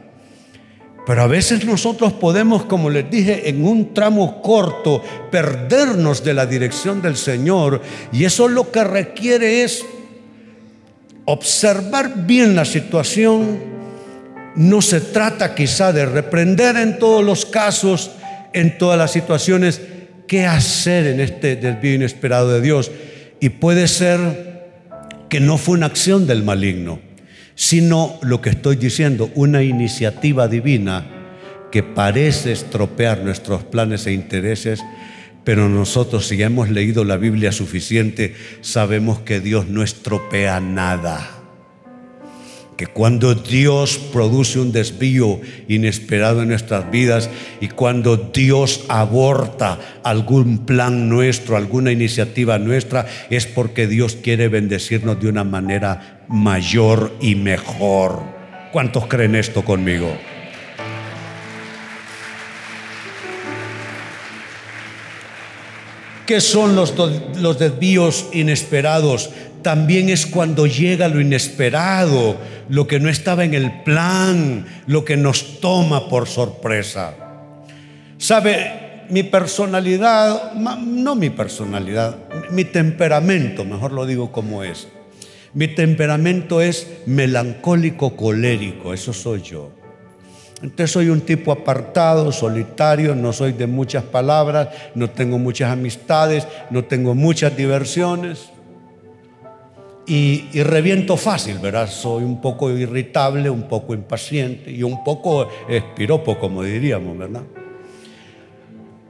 Pero 1.06 1.22
a 1.22 1.28
veces 1.28 1.66
nosotros 1.66 2.14
podemos, 2.14 2.66
como 2.66 2.90
les 2.90 3.10
dije, 3.10 3.48
en 3.50 3.66
un 3.66 3.94
tramo 3.94 4.42
corto, 4.42 5.04
perdernos 5.30 6.24
de 6.24 6.34
la 6.34 6.46
dirección 6.46 7.02
del 7.02 7.16
Señor. 7.16 7.82
Y 8.12 8.26
eso 8.26 8.48
lo 8.48 8.72
que 8.72 8.84
requiere 8.84 9.64
es 9.64 9.86
observar 11.26 12.26
bien 12.26 12.56
la 12.56 12.66
situación. 12.66 13.75
No 14.56 14.82
se 14.82 15.02
trata 15.02 15.56
quizá 15.56 15.92
de 15.92 16.06
reprender 16.06 16.78
en 16.78 17.00
todos 17.00 17.24
los 17.24 17.46
casos, 17.46 18.12
en 18.54 18.78
todas 18.78 18.98
las 18.98 19.12
situaciones, 19.12 19.82
qué 20.28 20.46
hacer 20.46 21.08
en 21.08 21.20
este 21.20 21.56
desvío 21.56 21.96
inesperado 21.96 22.54
de 22.54 22.62
Dios. 22.62 22.92
Y 23.40 23.50
puede 23.50 23.88
ser 23.88 24.56
que 25.30 25.40
no 25.40 25.58
fue 25.58 25.76
una 25.76 25.88
acción 25.88 26.26
del 26.28 26.44
maligno 26.44 27.00
sino 27.56 28.20
lo 28.22 28.42
que 28.42 28.50
estoy 28.50 28.76
diciendo, 28.76 29.32
una 29.34 29.64
iniciativa 29.64 30.48
divina 30.48 31.08
que 31.72 31.84
parece 31.84 32.52
estropear 32.52 33.22
nuestros 33.24 33.64
planes 33.64 34.06
e 34.06 34.14
intereses, 34.14 34.82
pero 35.44 35.70
nosotros 35.70 36.28
si 36.28 36.42
hemos 36.42 36.70
leído 36.70 37.04
la 37.04 37.18
Biblia 37.18 37.52
suficiente, 37.52 38.36
sabemos 38.62 39.20
que 39.20 39.40
Dios 39.40 39.68
no 39.68 39.84
estropea 39.84 40.60
nada. 40.60 41.35
Que 42.78 42.88
cuando 42.88 43.36
Dios 43.36 43.98
produce 44.12 44.60
un 44.60 44.74
desvío 44.74 45.40
inesperado 45.70 46.42
en 46.42 46.50
nuestras 46.50 46.92
vidas 46.92 47.30
y 47.62 47.70
cuando 47.70 48.18
Dios 48.18 48.84
aborta 48.90 49.80
algún 50.04 50.66
plan 50.66 51.08
nuestro, 51.08 51.56
alguna 51.56 51.94
iniciativa 51.94 52.60
nuestra, 52.60 53.06
es 53.30 53.46
porque 53.46 53.88
Dios 53.88 54.18
quiere 54.22 54.50
bendecirnos 54.50 55.22
de 55.22 55.30
una 55.30 55.46
manera 55.46 56.26
mayor 56.28 57.14
y 57.22 57.36
mejor. 57.36 58.24
¿Cuántos 58.74 59.08
creen 59.08 59.36
esto 59.36 59.64
conmigo? 59.64 60.14
¿Qué 66.26 66.42
son 66.42 66.76
los, 66.76 66.94
los 67.38 67.60
desvíos 67.60 68.28
inesperados? 68.34 69.30
También 69.66 70.10
es 70.10 70.28
cuando 70.28 70.68
llega 70.68 71.08
lo 71.08 71.20
inesperado, 71.20 72.38
lo 72.70 72.86
que 72.86 73.00
no 73.00 73.10
estaba 73.10 73.46
en 73.46 73.56
el 73.56 73.82
plan, 73.82 74.64
lo 74.86 75.04
que 75.04 75.18
nos 75.18 75.60
toma 75.60 76.08
por 76.08 76.28
sorpresa. 76.28 77.16
¿Sabe? 78.20 79.08
Mi 79.10 79.24
personalidad, 79.24 80.54
no 80.54 81.16
mi 81.16 81.32
personalidad, 81.32 82.16
mi 82.52 82.66
temperamento, 82.66 83.66
mejor 83.66 83.92
lo 83.92 84.06
digo 84.06 84.32
como 84.32 84.64
es. 84.64 84.88
Mi 85.56 85.68
temperamento 85.68 86.62
es 86.62 86.86
melancólico 87.08 88.16
colérico, 88.16 88.94
eso 88.94 89.14
soy 89.14 89.42
yo. 89.42 89.72
Entonces 90.62 90.92
soy 90.92 91.10
un 91.10 91.22
tipo 91.22 91.52
apartado, 91.52 92.32
solitario, 92.32 93.16
no 93.16 93.34
soy 93.34 93.54
de 93.54 93.66
muchas 93.66 94.04
palabras, 94.04 94.68
no 94.94 95.10
tengo 95.10 95.40
muchas 95.40 95.72
amistades, 95.72 96.48
no 96.70 96.84
tengo 96.86 97.16
muchas 97.16 97.58
diversiones. 97.58 98.52
Y, 100.08 100.62
reviento 100.62 101.18
fácil, 101.18 101.58
¿verdad? 101.58 101.90
Soy 101.90 102.24
un 102.24 102.40
poco 102.40 102.70
irritable, 102.70 103.50
un 103.50 103.68
poco 103.68 103.94
impaciente 103.94 104.70
y 104.72 104.84
un 104.84 105.04
poco 105.04 105.50
espiropo, 105.68 106.38
como 106.38 106.62
diríamos, 106.62 107.18
¿verdad? 107.18 107.42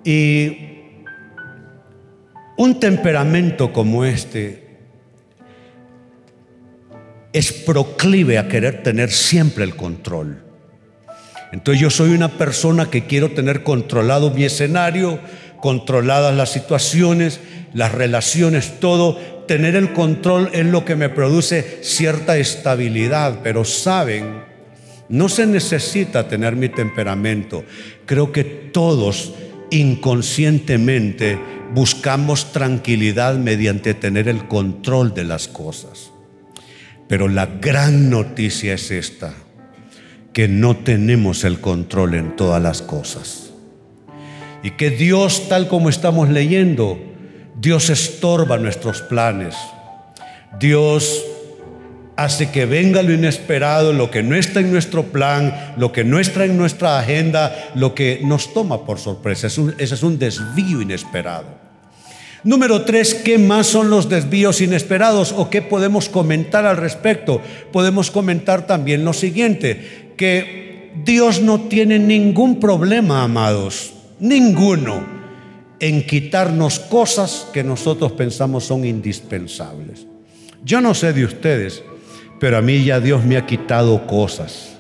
Y 0.05 0.57
un 2.57 2.79
temperamento 2.79 3.73
como 3.73 4.05
este 4.05 4.63
es 7.33 7.51
proclive 7.51 8.37
a 8.37 8.47
querer 8.47 8.81
tener 8.81 9.11
siempre 9.11 9.65
el 9.65 9.75
control. 9.75 10.41
Entonces 11.51 11.81
yo 11.81 11.89
soy 11.89 12.11
una 12.11 12.29
persona 12.29 12.89
que 12.89 13.05
quiero 13.05 13.31
tener 13.31 13.63
controlado 13.63 14.31
mi 14.31 14.45
escenario, 14.45 15.19
controladas 15.59 16.33
las 16.35 16.51
situaciones, 16.51 17.41
las 17.73 17.91
relaciones, 17.91 18.79
todo. 18.79 19.19
Tener 19.47 19.75
el 19.75 19.93
control 19.93 20.49
es 20.53 20.65
lo 20.65 20.85
que 20.85 20.95
me 20.95 21.09
produce 21.09 21.79
cierta 21.81 22.37
estabilidad, 22.37 23.41
pero 23.43 23.63
saben, 23.63 24.43
no 25.09 25.29
se 25.29 25.45
necesita 25.45 26.27
tener 26.27 26.55
mi 26.55 26.69
temperamento. 26.69 27.63
Creo 28.05 28.31
que 28.31 28.43
todos 28.43 29.33
inconscientemente 29.69 31.37
buscamos 31.73 32.51
tranquilidad 32.51 33.35
mediante 33.35 33.93
tener 33.93 34.27
el 34.27 34.47
control 34.47 35.13
de 35.13 35.25
las 35.25 35.47
cosas. 35.47 36.11
Pero 37.07 37.27
la 37.27 37.45
gran 37.45 38.09
noticia 38.09 38.73
es 38.73 38.89
esta, 38.89 39.33
que 40.33 40.47
no 40.47 40.77
tenemos 40.77 41.43
el 41.43 41.59
control 41.59 42.15
en 42.15 42.35
todas 42.35 42.61
las 42.61 42.81
cosas. 42.81 43.51
Y 44.63 44.71
que 44.71 44.89
Dios, 44.89 45.47
tal 45.47 45.67
como 45.67 45.89
estamos 45.89 46.29
leyendo, 46.29 46.97
Dios 47.55 47.89
estorba 47.89 48.57
nuestros 48.57 49.01
planes. 49.01 49.55
Dios 50.59 51.23
hace 52.17 52.51
que 52.51 52.65
venga 52.65 53.01
lo 53.01 53.13
inesperado, 53.13 53.93
lo 53.93 54.11
que 54.11 54.23
no 54.23 54.35
está 54.35 54.59
en 54.59 54.71
nuestro 54.71 55.03
plan, 55.03 55.73
lo 55.77 55.91
que 55.91 56.03
no 56.03 56.19
está 56.19 56.45
en 56.45 56.57
nuestra 56.57 56.99
agenda, 56.99 57.71
lo 57.75 57.95
que 57.95 58.21
nos 58.23 58.53
toma 58.53 58.85
por 58.85 58.99
sorpresa. 58.99 59.47
ese 59.47 59.73
es 59.79 60.03
un 60.03 60.19
desvío 60.19 60.81
inesperado. 60.81 61.65
Número 62.43 62.83
tres, 62.83 63.15
¿qué 63.15 63.39
más 63.39 63.65
son 63.65 63.89
los 63.89 64.07
desvíos 64.07 64.61
inesperados 64.61 65.33
o 65.35 65.49
qué 65.49 65.63
podemos 65.63 66.09
comentar 66.09 66.65
al 66.65 66.77
respecto? 66.77 67.41
Podemos 67.71 68.11
comentar 68.11 68.67
también 68.67 69.03
lo 69.03 69.13
siguiente, 69.13 70.13
que 70.15 70.91
Dios 71.03 71.41
no 71.41 71.61
tiene 71.61 71.97
ningún 71.97 72.59
problema, 72.59 73.23
amados, 73.23 73.93
ninguno, 74.19 75.14
en 75.79 76.05
quitarnos 76.05 76.79
cosas 76.79 77.47
que 77.53 77.63
nosotros 77.63 78.11
pensamos 78.13 78.63
son 78.63 78.85
indispensables. 78.85 80.05
Yo 80.63 80.81
no 80.81 80.93
sé 80.93 81.13
de 81.13 81.25
ustedes, 81.25 81.83
pero 82.39 82.57
a 82.57 82.61
mí 82.61 82.83
ya 82.83 82.99
Dios 82.99 83.23
me 83.23 83.37
ha 83.37 83.45
quitado 83.45 84.07
cosas. 84.07 84.77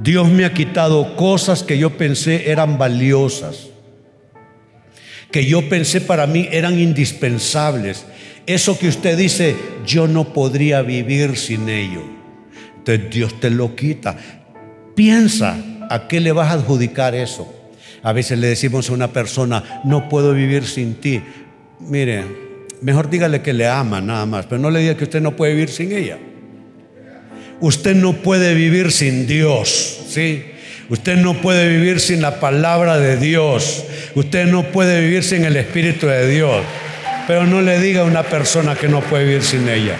Dios 0.00 0.28
me 0.28 0.44
ha 0.44 0.54
quitado 0.54 1.16
cosas 1.16 1.62
que 1.62 1.76
yo 1.76 1.96
pensé 1.96 2.50
eran 2.50 2.78
valiosas, 2.78 3.68
que 5.32 5.44
yo 5.44 5.68
pensé 5.68 6.00
para 6.00 6.26
mí 6.26 6.48
eran 6.52 6.78
indispensables. 6.78 8.06
Eso 8.46 8.78
que 8.78 8.88
usted 8.88 9.18
dice, 9.18 9.56
yo 9.84 10.06
no 10.06 10.32
podría 10.32 10.82
vivir 10.82 11.36
sin 11.36 11.68
ello. 11.68 12.02
Entonces 12.78 13.10
Dios 13.10 13.40
te 13.40 13.50
lo 13.50 13.74
quita. 13.74 14.16
Piensa, 14.94 15.56
¿a 15.90 16.08
qué 16.08 16.20
le 16.20 16.32
vas 16.32 16.50
a 16.50 16.54
adjudicar 16.54 17.14
eso? 17.14 17.57
A 18.02 18.12
veces 18.12 18.38
le 18.38 18.48
decimos 18.48 18.90
a 18.90 18.92
una 18.92 19.12
persona, 19.12 19.82
no 19.84 20.08
puedo 20.08 20.32
vivir 20.32 20.64
sin 20.66 20.94
ti. 20.94 21.22
Mire, 21.80 22.48
Mejor 22.80 23.10
dígale 23.10 23.42
que 23.42 23.52
le 23.52 23.66
ama 23.66 24.00
nada 24.00 24.24
más, 24.26 24.46
pero 24.46 24.60
no 24.60 24.70
le 24.70 24.80
diga 24.80 24.96
que 24.96 25.04
usted 25.04 25.20
no 25.20 25.34
puede 25.34 25.52
vivir 25.54 25.68
sin 25.68 25.92
ella. 25.92 26.18
Usted 27.60 27.96
no 27.96 28.12
puede 28.12 28.54
vivir 28.54 28.92
sin 28.92 29.26
Dios, 29.26 30.00
¿sí? 30.08 30.44
Usted 30.88 31.16
no 31.16 31.34
puede 31.34 31.68
vivir 31.68 31.98
sin 31.98 32.22
la 32.22 32.38
palabra 32.38 32.98
de 32.98 33.16
Dios. 33.16 33.84
Usted 34.14 34.46
no 34.46 34.62
puede 34.70 35.00
vivir 35.00 35.24
sin 35.24 35.44
el 35.44 35.56
Espíritu 35.56 36.06
de 36.06 36.28
Dios. 36.28 36.62
Pero 37.26 37.46
no 37.46 37.60
le 37.60 37.80
diga 37.80 38.02
a 38.02 38.04
una 38.04 38.22
persona 38.22 38.76
que 38.76 38.88
no 38.88 39.00
puede 39.00 39.24
vivir 39.24 39.42
sin 39.42 39.68
ella. 39.68 39.96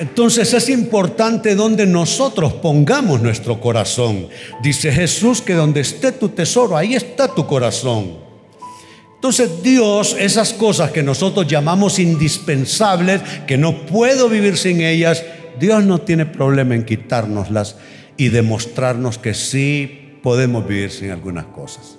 Entonces 0.00 0.54
es 0.54 0.70
importante 0.70 1.54
donde 1.54 1.84
nosotros 1.84 2.54
pongamos 2.54 3.20
nuestro 3.20 3.60
corazón. 3.60 4.28
Dice 4.62 4.90
Jesús 4.90 5.42
que 5.42 5.52
donde 5.52 5.80
esté 5.80 6.10
tu 6.10 6.30
tesoro, 6.30 6.74
ahí 6.74 6.94
está 6.94 7.28
tu 7.28 7.46
corazón. 7.46 8.14
Entonces 9.16 9.62
Dios, 9.62 10.16
esas 10.18 10.54
cosas 10.54 10.90
que 10.90 11.02
nosotros 11.02 11.46
llamamos 11.46 11.98
indispensables, 11.98 13.20
que 13.46 13.58
no 13.58 13.84
puedo 13.84 14.30
vivir 14.30 14.56
sin 14.56 14.80
ellas, 14.80 15.22
Dios 15.58 15.84
no 15.84 16.00
tiene 16.00 16.24
problema 16.24 16.74
en 16.74 16.86
quitárnoslas 16.86 17.76
y 18.16 18.30
demostrarnos 18.30 19.18
que 19.18 19.34
sí 19.34 20.16
podemos 20.22 20.66
vivir 20.66 20.90
sin 20.90 21.10
algunas 21.10 21.44
cosas. 21.44 21.98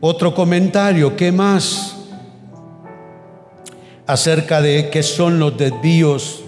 Otro 0.00 0.34
comentario, 0.34 1.16
¿qué 1.16 1.32
más? 1.32 1.96
Acerca 4.06 4.62
de 4.62 4.90
qué 4.90 5.02
son 5.02 5.38
los 5.38 5.56
desvíos 5.56 6.44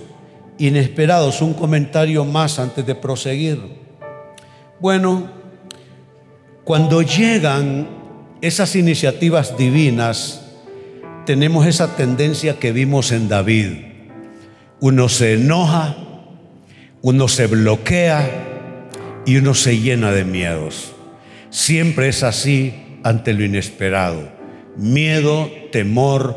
inesperados. 0.59 1.43
Un 1.43 1.55
comentario 1.55 2.25
más 2.25 2.59
antes 2.59 2.87
de 2.87 2.95
proseguir. 2.95 3.61
Bueno, 4.81 5.31
cuando 6.65 7.03
llegan 7.03 7.89
esas 8.41 8.77
iniciativas 8.77 9.57
divinas, 9.57 10.43
tenemos 11.27 11.67
esa 11.67 11.97
tendencia 11.97 12.59
que 12.59 12.73
vimos 12.73 13.11
en 13.11 13.29
David. 13.29 13.87
Uno 14.81 15.09
se 15.09 15.35
enoja, 15.35 15.97
uno 17.03 17.27
se 17.29 17.47
bloquea 17.47 18.31
y 19.27 19.37
uno 19.37 19.55
se 19.55 19.79
llena 19.79 20.13
de 20.13 20.25
miedos. 20.25 20.93
Siempre 21.51 22.09
es 22.09 22.23
así 22.23 22.75
ante 23.03 23.33
lo 23.33 23.45
inesperado. 23.45 24.29
Miedo, 24.77 25.51
temor 25.73 26.37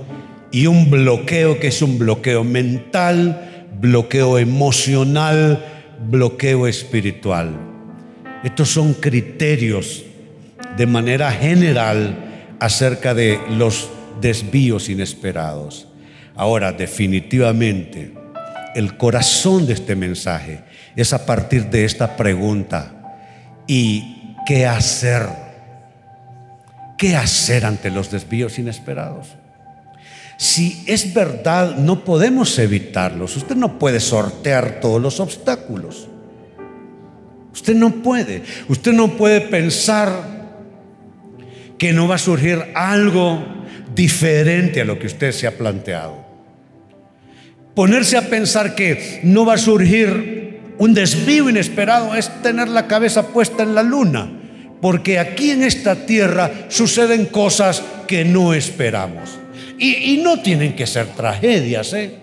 y 0.52 0.68
un 0.68 0.90
bloqueo 0.92 1.60
que 1.60 1.68
es 1.68 1.82
un 1.82 1.98
bloqueo 1.98 2.44
mental, 2.44 3.68
bloqueo 3.80 4.38
emocional, 4.38 5.66
bloqueo 6.10 6.68
espiritual. 6.68 7.56
Estos 8.44 8.70
son 8.70 8.94
criterios 8.94 10.04
de 10.78 10.86
manera 10.86 11.32
general 11.32 12.56
acerca 12.60 13.14
de 13.14 13.40
los 13.50 13.90
desvíos 14.20 14.90
inesperados. 14.90 15.88
Ahora, 16.36 16.72
definitivamente, 16.72 18.14
el 18.76 18.98
corazón 18.98 19.68
de 19.68 19.74
este 19.74 19.96
mensaje 19.96 20.64
es 20.96 21.14
a 21.14 21.26
partir 21.26 21.70
de 21.70 21.86
esta 21.86 22.16
pregunta. 22.18 23.14
¿Y 23.68 24.36
qué 24.46 24.66
hacer? 24.66 25.28
¿Qué 26.98 27.16
hacer 27.16 27.66
ante 27.66 27.90
los 27.90 28.12
desvíos 28.12 28.60
inesperados? 28.60 29.28
Si 30.42 30.82
es 30.88 31.14
verdad, 31.14 31.76
no 31.76 32.04
podemos 32.04 32.58
evitarlos. 32.58 33.38
Usted 33.38 33.56
no 33.56 33.78
puede 33.78 34.00
sortear 34.00 34.80
todos 34.82 35.00
los 35.00 35.20
obstáculos. 35.20 36.08
Usted 37.54 37.76
no 37.76 37.92
puede. 38.02 38.42
Usted 38.68 38.92
no 38.92 39.18
puede 39.18 39.42
pensar 39.42 40.10
que 41.78 41.94
no 41.94 42.08
va 42.08 42.16
a 42.16 42.18
surgir 42.18 42.58
algo 42.74 43.38
diferente 43.94 44.82
a 44.82 44.86
lo 44.86 44.98
que 44.98 45.06
usted 45.06 45.32
se 45.32 45.46
ha 45.46 45.60
planteado. 45.60 46.26
Ponerse 47.76 48.18
a 48.18 48.28
pensar 48.28 48.74
que 48.74 49.20
no 49.22 49.46
va 49.46 49.54
a 49.54 49.60
surgir 49.60 50.60
un 50.80 50.96
desvío 50.96 51.52
inesperado 51.52 52.16
es 52.16 52.32
tener 52.42 52.68
la 52.68 52.88
cabeza 52.88 53.28
puesta 53.28 53.62
en 53.62 53.76
la 53.76 53.84
luna, 53.84 54.28
porque 54.82 55.20
aquí 55.20 55.52
en 55.52 55.62
esta 55.62 56.08
tierra 56.08 56.66
suceden 56.70 57.28
cosas 57.28 57.84
que 58.08 58.26
no 58.26 58.56
esperamos. 58.56 59.38
Y, 59.84 60.18
no 60.18 60.40
tienen 60.44 60.76
que 60.76 60.86
ser 60.86 61.08
tragedias, 61.08 61.92
¿eh? 61.94 62.16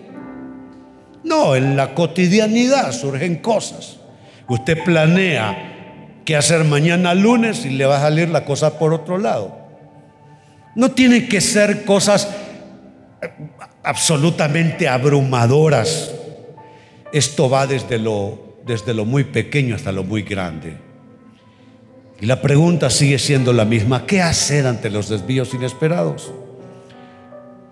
No, 1.25 1.57
en 1.57 1.75
la 1.75 1.93
cotidianidad 1.93 2.93
surgen 2.93 3.35
cosas. 3.35 3.97
Usted 4.47 4.81
planea 4.81 6.21
que 6.23 6.37
hacer 6.37 6.63
mañana 6.63 7.13
lunes 7.13 7.65
y 7.65 7.71
le 7.71 7.85
va 7.85 7.97
a 7.97 8.01
salir 8.01 8.29
la 8.29 8.45
cosa 8.45 8.79
por 8.79 8.93
otro 8.93 9.17
lado. 9.17 9.57
No 10.75 10.91
tiene 10.91 11.27
que 11.27 11.41
ser 11.41 11.83
cosas 11.83 12.29
absolutamente 13.83 14.87
abrumadoras. 14.87 16.15
Esto 17.11 17.49
va 17.49 17.67
desde 17.67 17.99
lo, 17.99 18.55
desde 18.65 18.93
lo 18.93 19.03
muy 19.03 19.25
pequeño 19.25 19.75
hasta 19.75 19.91
lo 19.91 20.05
muy 20.05 20.21
grande. 20.21 20.77
Y 22.21 22.25
la 22.25 22.41
pregunta 22.41 22.89
sigue 22.89 23.19
siendo 23.19 23.51
la 23.51 23.65
misma. 23.65 24.05
¿Qué 24.05 24.21
hacer 24.21 24.65
ante 24.65 24.89
los 24.89 25.09
desvíos 25.09 25.53
inesperados? 25.53 26.31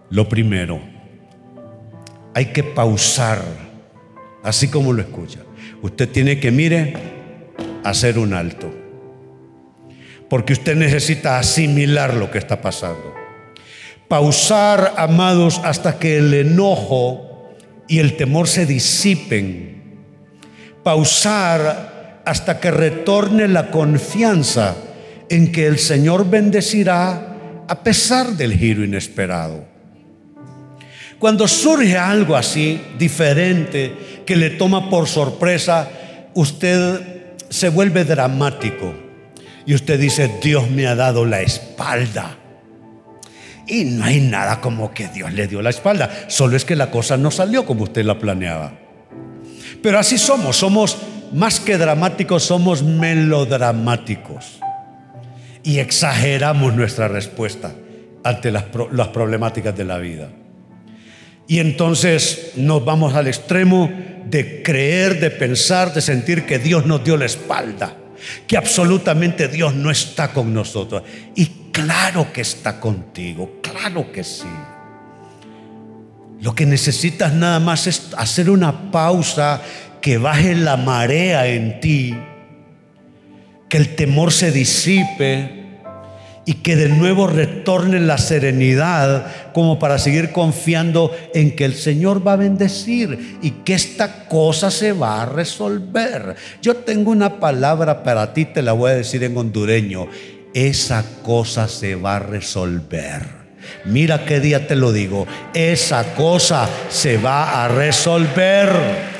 Lo 0.09 0.29
primero, 0.29 0.79
hay 2.33 2.45
que 2.47 2.63
pausar, 2.63 3.41
así 4.43 4.69
como 4.69 4.93
lo 4.93 5.01
escucha. 5.01 5.39
Usted 5.81 6.09
tiene 6.09 6.39
que, 6.39 6.51
mire, 6.51 6.93
hacer 7.83 8.17
un 8.17 8.33
alto. 8.33 8.73
Porque 10.29 10.53
usted 10.53 10.75
necesita 10.75 11.39
asimilar 11.39 12.13
lo 12.13 12.31
que 12.31 12.37
está 12.37 12.61
pasando. 12.61 13.13
Pausar, 14.07 14.93
amados, 14.97 15.59
hasta 15.63 15.99
que 15.99 16.17
el 16.17 16.33
enojo 16.33 17.55
y 17.87 17.99
el 17.99 18.15
temor 18.15 18.47
se 18.47 18.65
disipen. 18.65 19.97
Pausar 20.83 22.21
hasta 22.25 22.59
que 22.59 22.71
retorne 22.71 23.47
la 23.47 23.71
confianza 23.71 24.75
en 25.29 25.51
que 25.51 25.67
el 25.67 25.79
Señor 25.79 26.29
bendecirá 26.29 27.35
a 27.67 27.83
pesar 27.83 28.31
del 28.31 28.53
giro 28.53 28.83
inesperado. 28.83 29.76
Cuando 31.19 31.47
surge 31.47 31.97
algo 31.97 32.35
así, 32.35 32.79
diferente, 32.97 34.21
que 34.25 34.35
le 34.35 34.51
toma 34.51 34.89
por 34.89 35.07
sorpresa, 35.07 35.89
usted 36.35 37.25
se 37.49 37.69
vuelve 37.69 38.03
dramático 38.03 38.93
y 39.65 39.73
usted 39.73 39.99
dice, 39.99 40.31
Dios 40.41 40.69
me 40.69 40.85
ha 40.85 40.95
dado 40.95 41.25
la 41.25 41.41
espalda. 41.41 42.37
Y 43.65 43.83
no 43.83 44.05
hay 44.05 44.21
nada 44.21 44.61
como 44.61 44.93
que 44.93 45.07
Dios 45.07 45.33
le 45.33 45.47
dio 45.47 45.61
la 45.61 45.71
espalda, 45.71 46.25
solo 46.27 46.55
es 46.55 46.63
que 46.63 46.75
la 46.75 46.91
cosa 46.91 47.17
no 47.17 47.31
salió 47.31 47.65
como 47.65 47.83
usted 47.83 48.05
la 48.05 48.19
planeaba. 48.19 48.73
Pero 49.81 49.99
así 49.99 50.17
somos, 50.17 50.57
somos 50.57 50.97
más 51.33 51.59
que 51.59 51.77
dramáticos, 51.77 52.43
somos 52.43 52.83
melodramáticos. 52.83 54.59
Y 55.63 55.79
exageramos 55.79 56.75
nuestra 56.75 57.07
respuesta 57.07 57.73
ante 58.23 58.51
las, 58.51 58.65
las 58.91 59.09
problemáticas 59.09 59.75
de 59.75 59.83
la 59.83 59.97
vida. 59.97 60.29
Y 61.47 61.59
entonces 61.59 62.51
nos 62.55 62.83
vamos 62.83 63.13
al 63.15 63.27
extremo 63.27 63.89
de 64.25 64.61
creer, 64.63 65.19
de 65.19 65.31
pensar, 65.31 65.93
de 65.93 66.01
sentir 66.01 66.45
que 66.45 66.59
Dios 66.59 66.85
nos 66.85 67.03
dio 67.03 67.15
la 67.15 67.25
espalda, 67.25 67.95
que 68.45 68.57
absolutamente 68.57 69.47
Dios 69.47 69.73
no 69.73 69.89
está 69.89 70.33
con 70.33 70.53
nosotros. 70.53 71.03
Y 71.35 71.45
claro 71.71 72.33
que 72.33 72.41
está 72.41 72.79
contigo, 72.79 73.59
claro 73.61 74.11
que 74.11 74.23
sí. 74.23 74.47
Lo 76.41 76.53
que 76.53 76.65
necesitas 76.65 77.33
nada 77.33 77.59
más 77.59 77.87
es 77.87 78.09
hacer 78.17 78.49
una 78.49 78.91
pausa, 78.91 79.61
que 80.01 80.17
baje 80.17 80.53
la 80.53 80.77
marea 80.77 81.47
en 81.47 81.79
ti, 81.79 82.15
que 83.69 83.77
el 83.77 83.95
temor 83.95 84.31
se 84.31 84.51
disipe 84.51 85.66
y 86.47 86.53
que 86.53 86.77
de 86.77 86.87
nuevo 86.87 87.27
retorne 87.27 87.99
la 87.99 88.17
serenidad 88.17 89.51
como 89.51 89.79
para 89.79 89.99
seguir 89.99 90.31
confiando 90.31 91.11
en 91.33 91.53
que 91.57 91.65
el 91.65 91.75
Señor 91.75 92.25
va 92.25 92.33
a 92.33 92.37
bendecir 92.37 93.37
y 93.41 93.51
que 93.51 93.73
esta 93.73 94.27
cosa 94.29 94.71
se 94.71 94.93
va 94.93 95.21
a 95.21 95.25
resolver. 95.25 96.37
Yo 96.61 96.77
tengo 96.77 97.11
una 97.11 97.41
palabra 97.41 98.01
para 98.01 98.33
ti, 98.33 98.45
te 98.45 98.61
la 98.61 98.71
voy 98.71 98.91
a 98.91 98.95
decir 98.95 99.25
en 99.25 99.37
hondureño. 99.37 100.07
Esa 100.53 101.03
cosa 101.21 101.67
se 101.67 101.95
va 101.95 102.15
a 102.15 102.19
resolver. 102.19 103.23
Mira 103.83 104.23
qué 104.23 104.39
día 104.39 104.69
te 104.69 104.77
lo 104.77 104.93
digo. 104.93 105.27
Esa 105.53 106.15
cosa 106.15 106.69
se 106.87 107.17
va 107.17 107.65
a 107.65 107.67
resolver. 107.67 109.16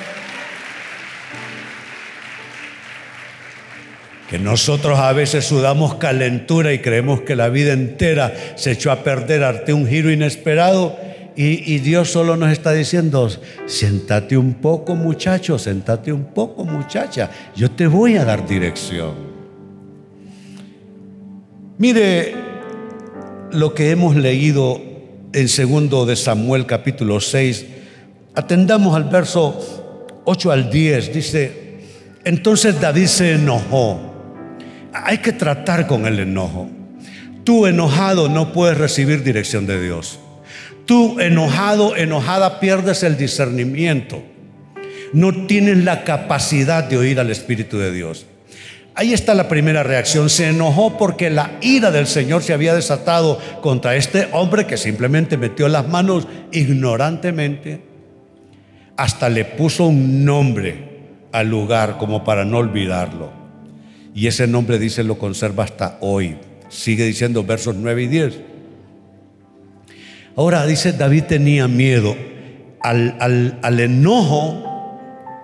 Que 4.30 4.38
nosotros 4.38 5.00
a 5.00 5.13
veces 5.13 5.46
sudamos 5.46 5.96
calentura 5.96 6.74
y 6.74 6.80
creemos 6.80 7.22
que 7.22 7.36
la 7.36 7.48
vida 7.50 7.72
entera 7.74 8.34
se 8.56 8.72
echó 8.72 8.92
a 8.92 9.04
perder 9.04 9.44
ante 9.44 9.74
un 9.74 9.88
giro 9.88 10.12
inesperado 10.12 10.98
y, 11.40 11.78
Dios 11.78 12.10
solo 12.10 12.36
nos 12.36 12.52
está 12.52 12.72
diciendo, 12.72 13.30
siéntate 13.68 14.36
un 14.36 14.56
poco 14.56 14.96
muchacho, 14.96 15.60
sentate 15.60 16.12
un 16.12 16.34
poco 16.34 16.66
muchacha, 16.66 17.30
yo 17.56 17.70
te 17.70 17.86
voy 17.86 18.18
a 18.18 18.26
dar 18.26 18.48
dirección. 18.48 19.13
Mire 21.78 22.34
lo 23.52 23.76
que 23.76 23.92
hemos 23.92 24.16
leído 24.16 24.82
en 25.32 25.48
segundo 25.48 26.08
de 26.08 26.16
Samuel 26.16 26.66
capítulo 26.66 27.20
6, 27.20 27.68
atendamos 28.34 28.96
al 28.96 29.04
verso 29.04 30.20
8 30.26 30.52
al 30.52 30.72
10, 30.72 31.13
dice, 31.13 31.78
entonces 32.24 32.82
David 32.82 33.06
se 33.06 33.34
enojó 33.34 34.07
hay 35.06 35.20
que 35.20 35.34
tratar 35.34 35.88
con 35.88 36.06
el 36.06 36.20
enojo. 36.20 36.70
Tú 37.44 37.66
enojado 37.66 38.30
no 38.30 38.52
puedes 38.52 38.78
recibir 38.78 39.24
dirección 39.24 39.66
de 39.68 39.82
Dios. 39.82 40.20
Tú 40.86 41.20
enojado, 41.20 41.96
enojada, 41.96 42.60
pierdes 42.60 43.04
el 43.04 43.18
discernimiento. 43.18 44.24
No 45.14 45.48
tienes 45.48 45.84
la 45.84 46.04
capacidad 46.04 46.84
de 46.84 46.98
oír 46.98 47.20
al 47.20 47.30
Espíritu 47.30 47.78
de 47.78 47.92
Dios. 47.92 48.26
Ahí 48.96 49.14
está 49.14 49.36
la 49.36 49.48
primera 49.48 49.84
reacción. 49.84 50.30
Se 50.30 50.50
enojó 50.50 50.98
porque 50.98 51.30
la 51.30 51.52
ira 51.62 51.92
del 51.92 52.08
Señor 52.08 52.42
se 52.42 52.54
había 52.54 52.74
desatado 52.74 53.40
contra 53.62 53.96
este 53.96 54.28
hombre 54.32 54.66
que 54.66 54.76
simplemente 54.76 55.38
metió 55.38 55.68
las 55.68 55.88
manos 55.88 56.28
ignorantemente. 56.52 57.82
Hasta 58.98 59.30
le 59.30 59.46
puso 59.46 59.86
un 59.86 60.26
nombre 60.26 61.28
al 61.32 61.48
lugar 61.48 61.98
como 62.00 62.24
para 62.24 62.44
no 62.44 62.58
olvidarlo. 62.58 63.37
Y 64.18 64.26
ese 64.26 64.48
nombre 64.48 64.80
dice 64.80 65.04
lo 65.04 65.20
conserva 65.20 65.64
hasta 65.64 66.00
hoy. 66.02 66.38
Sigue 66.70 67.06
diciendo 67.06 67.44
versos 67.44 67.76
9 67.76 68.02
y 68.02 68.08
10. 68.08 68.34
Ahora 70.36 70.66
dice 70.66 70.92
David 70.92 71.26
tenía 71.26 71.68
miedo 71.68 72.16
al, 72.82 73.60
al 73.62 73.80
enojo. 73.80 74.64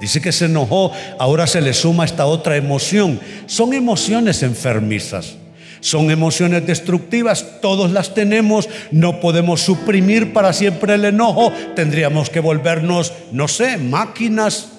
Dice 0.01 0.21
que 0.21 0.31
se 0.31 0.45
enojó, 0.45 0.91
ahora 1.19 1.45
se 1.45 1.61
le 1.61 1.71
suma 1.71 2.03
esta 2.03 2.25
otra 2.25 2.57
emoción. 2.57 3.19
Son 3.45 3.75
emociones 3.75 4.41
enfermizas. 4.41 5.35
Son 5.79 6.09
emociones 6.09 6.65
destructivas, 6.65 7.61
todos 7.61 7.91
las 7.91 8.15
tenemos, 8.15 8.69
no 8.89 9.19
podemos 9.19 9.61
suprimir 9.61 10.33
para 10.33 10.53
siempre 10.53 10.95
el 10.95 11.03
enojo, 11.03 11.51
tendríamos 11.75 12.29
que 12.29 12.39
volvernos, 12.39 13.11
no 13.33 13.49
sé, 13.49 13.77
máquinas 13.77 14.72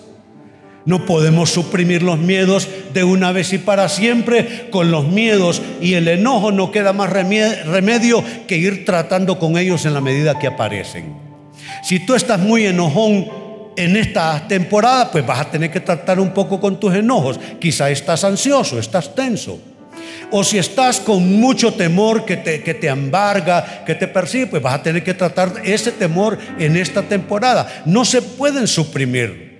no 0.86 1.06
podemos 1.06 1.50
suprimir 1.50 2.02
los 2.02 2.18
miedos 2.18 2.68
de 2.92 3.04
una 3.04 3.32
vez 3.32 3.52
y 3.54 3.58
para 3.58 3.88
siempre. 3.88 4.68
Con 4.70 4.90
los 4.90 5.06
miedos 5.06 5.62
y 5.80 5.94
el 5.94 6.08
enojo 6.08 6.52
no 6.52 6.70
queda 6.70 6.92
más 6.92 7.10
remedio 7.10 8.22
que 8.46 8.56
ir 8.56 8.84
tratando 8.84 9.38
con 9.38 9.56
ellos 9.56 9.86
en 9.86 9.94
la 9.94 10.00
medida 10.00 10.38
que 10.38 10.46
aparecen. 10.46 11.14
Si 11.82 12.00
tú 12.00 12.14
estás 12.14 12.38
muy 12.38 12.66
enojón 12.66 13.26
en 13.76 13.96
esta 13.96 14.46
temporada, 14.46 15.10
pues 15.10 15.26
vas 15.26 15.40
a 15.40 15.50
tener 15.50 15.70
que 15.70 15.80
tratar 15.80 16.20
un 16.20 16.30
poco 16.30 16.60
con 16.60 16.78
tus 16.78 16.94
enojos. 16.94 17.40
Quizá 17.58 17.90
estás 17.90 18.22
ansioso, 18.24 18.78
estás 18.78 19.14
tenso. 19.14 19.58
O 20.30 20.44
si 20.44 20.58
estás 20.58 21.00
con 21.00 21.40
mucho 21.40 21.72
temor 21.72 22.26
que 22.26 22.36
te, 22.36 22.62
que 22.62 22.74
te 22.74 22.88
embarga, 22.88 23.84
que 23.86 23.94
te 23.94 24.06
persigue, 24.06 24.48
pues 24.48 24.62
vas 24.62 24.74
a 24.74 24.82
tener 24.82 25.02
que 25.02 25.14
tratar 25.14 25.62
ese 25.64 25.92
temor 25.92 26.38
en 26.58 26.76
esta 26.76 27.02
temporada. 27.02 27.84
No 27.86 28.04
se 28.04 28.20
pueden 28.20 28.66
suprimir. 28.66 29.53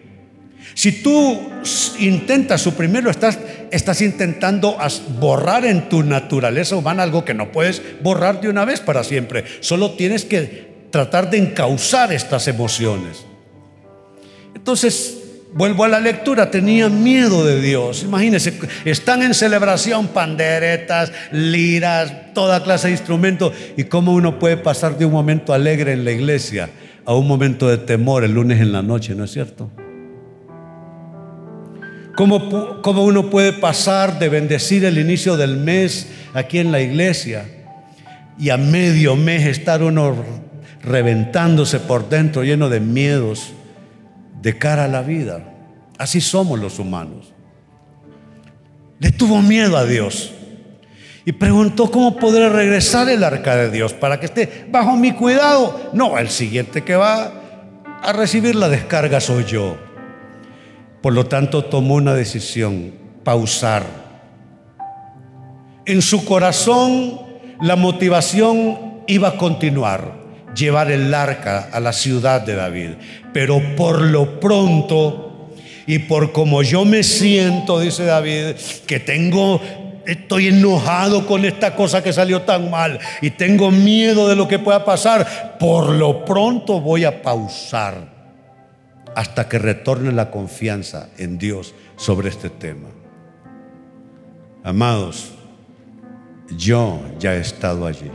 Si 0.75 0.91
tú 0.91 1.41
intentas 2.01 2.61
suprimirlo, 2.61 3.11
estás, 3.11 4.01
intentando 4.03 4.77
borrar 5.21 5.65
en 5.65 5.89
tu 5.89 6.03
naturaleza 6.03 6.77
humana 6.77 7.05
algo 7.05 7.25
que 7.25 7.33
no 7.33 7.53
puedes 7.53 7.81
borrar 8.03 8.41
de 8.41 8.49
una 8.49 8.65
vez 8.65 8.81
para 8.81 9.05
siempre. 9.05 9.45
Solo 9.61 9.93
tienes 9.93 10.25
que 10.25 10.75
tratar 10.91 11.31
de 11.31 11.39
encauzar 11.39 12.13
estas 12.13 12.49
emociones. 12.49 13.25
Entonces, 14.55 15.19
vuelvo 15.53 15.85
a 15.85 15.89
la 15.89 16.01
lectura, 16.01 16.51
tenía 16.51 16.89
miedo 16.89 17.47
de 17.47 17.61
Dios. 17.61 18.03
Imagínense, 18.03 18.53
están 18.85 19.23
en 19.23 19.35
celebración 19.35 20.09
panderetas, 20.09 21.13
liras, 21.31 22.33
toda 22.35 22.65
clase 22.65 22.89
de 22.89 22.95
instrumentos. 22.95 23.53
¿Y 23.77 23.85
cómo 23.85 24.13
uno 24.13 24.41
puede 24.41 24.57
pasar 24.57 24.99
de 24.99 25.07
un 25.07 25.13
momento 25.13 25.53
alegre 25.53 25.93
en 25.93 26.05
la 26.05 26.11
iglesia 26.11 26.69
a 27.05 27.15
un 27.15 27.29
momento 27.29 27.69
de 27.69 27.79
temor 27.79 28.25
el 28.25 28.33
lunes 28.33 28.61
en 28.61 28.73
la 28.73 28.83
noche, 28.83 29.15
¿no 29.15 29.25
es 29.25 29.31
cierto? 29.31 29.71
¿Cómo, 32.17 33.03
uno 33.03 33.31
puede 33.31 33.53
pasar 33.53 34.19
de 34.19 34.29
bendecir 34.29 34.85
el 34.85 34.99
inicio 34.99 35.37
del 35.37 35.57
mes 35.57 36.09
aquí 36.33 36.59
en 36.59 36.71
la 36.71 36.81
iglesia 36.81 37.45
y 38.39 38.51
a 38.51 38.57
medio 38.57 39.17
mes 39.17 39.47
estar 39.47 39.83
uno 39.83 40.15
reventándose 40.83 41.81
por 41.81 42.09
dentro, 42.09 42.45
lleno 42.45 42.69
de 42.69 42.81
miedos 42.81 43.53
de 44.41 44.57
cara 44.59 44.85
a 44.85 44.89
la 44.89 45.03
vida? 45.03 45.43
Así 45.99 46.21
somos 46.21 46.59
los 46.61 46.79
humanos. 46.79 47.33
Le 49.01 49.11
tuvo 49.11 49.43
miedo 49.43 49.77
a 49.77 49.85
Dios 49.85 50.33
y 51.25 51.33
preguntó 51.33 51.91
cómo 51.91 52.17
podré 52.17 52.49
regresar 52.49 53.09
el 53.09 53.25
arca 53.25 53.57
de 53.57 53.71
Dios 53.71 53.93
para 53.93 54.21
que 54.21 54.27
esté 54.27 54.67
bajo 54.71 54.97
mi 54.97 55.13
cuidado. 55.13 55.91
No, 55.93 56.17
el 56.17 56.29
siguiente 56.29 56.85
que 56.85 56.95
va 56.95 57.33
a 58.03 58.13
recibir 58.13 58.55
la 58.55 58.69
descarga 58.69 59.21
soy 59.21 59.45
yo. 59.45 59.94
Por 61.05 61.13
lo 61.13 61.27
tanto, 61.27 61.67
tomó 61.67 61.97
una 61.97 62.15
decisión, 62.15 62.95
pausar. 63.25 63.85
En 65.85 66.01
su 66.01 66.25
corazón 66.25 67.21
la 67.61 67.77
motivación 67.77 69.03
iba 69.07 69.29
a 69.29 69.37
continuar, 69.37 70.15
llevar 70.57 70.91
el 70.91 71.13
arca 71.13 71.69
a 71.71 71.79
la 71.81 71.93
ciudad 71.93 72.41
de 72.41 72.55
David. 72.55 72.91
Pero 73.35 73.61
por 73.77 74.01
lo 74.01 74.41
pronto, 74.41 75.51
y 75.87 75.99
por 75.99 76.33
como 76.33 76.63
yo 76.63 76.87
me 76.87 77.03
siento, 77.03 77.81
dice 77.81 78.07
David, 78.07 78.57
que 78.87 78.99
tengo 78.99 79.61
estoy 80.07 80.49
enojado 80.49 81.27
con 81.27 81.45
esta 81.45 81.77
cosa 81.77 82.03
que 82.03 82.15
salió 82.15 82.41
tan 82.45 82.71
mal 82.71 82.99
y 83.21 83.29
tengo 83.29 83.71
miedo 83.71 84.27
de 84.27 84.37
lo 84.37 84.49
que 84.49 84.59
pueda 84.59 84.87
pasar, 84.87 85.59
por 85.61 85.91
lo 85.91 86.25
pronto 86.25 86.81
voy 86.81 87.05
a 87.05 87.21
pausar 87.21 88.14
hasta 89.15 89.49
que 89.49 89.59
retorne 89.59 90.13
la 90.13 90.31
confianza 90.31 91.11
en 91.19 91.39
Dios 91.39 91.75
sobre 91.97 92.29
este 92.29 92.51
tema. 92.51 92.89
Amados, 94.63 95.35
yo 96.57 97.01
ya 97.19 97.35
he 97.35 97.41
estado 97.41 97.87
allí. 97.87 98.11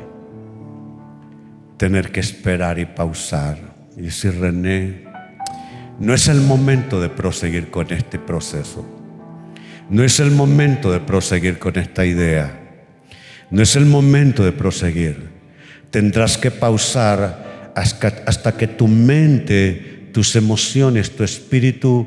Tener 1.78 2.12
que 2.12 2.20
esperar 2.20 2.80
y 2.80 2.86
pausar 2.86 3.58
y 3.96 4.02
decir, 4.02 4.40
René, 4.40 5.06
no 6.00 6.14
es 6.14 6.28
el 6.28 6.42
momento 6.42 7.02
de 7.02 7.10
proseguir 7.10 7.70
con 7.70 7.92
este 7.92 8.20
proceso. 8.20 8.86
No 9.90 10.04
es 10.04 10.20
el 10.20 10.32
momento 10.32 10.92
de 10.92 11.00
proseguir 11.00 11.60
con 11.60 11.78
esta 11.78 12.06
idea. 12.06 12.58
No 13.50 13.62
es 13.62 13.76
el 13.76 13.86
momento 13.86 14.44
de 14.44 14.52
proseguir. 14.52 15.30
Tendrás 15.90 16.38
que 16.38 16.52
pausar 16.52 17.72
hasta, 17.76 18.56
que 18.56 18.68
tu 18.68 18.88
mente 18.88 19.99
tus 20.20 20.36
emociones, 20.36 21.12
tu 21.12 21.24
espíritu 21.24 22.06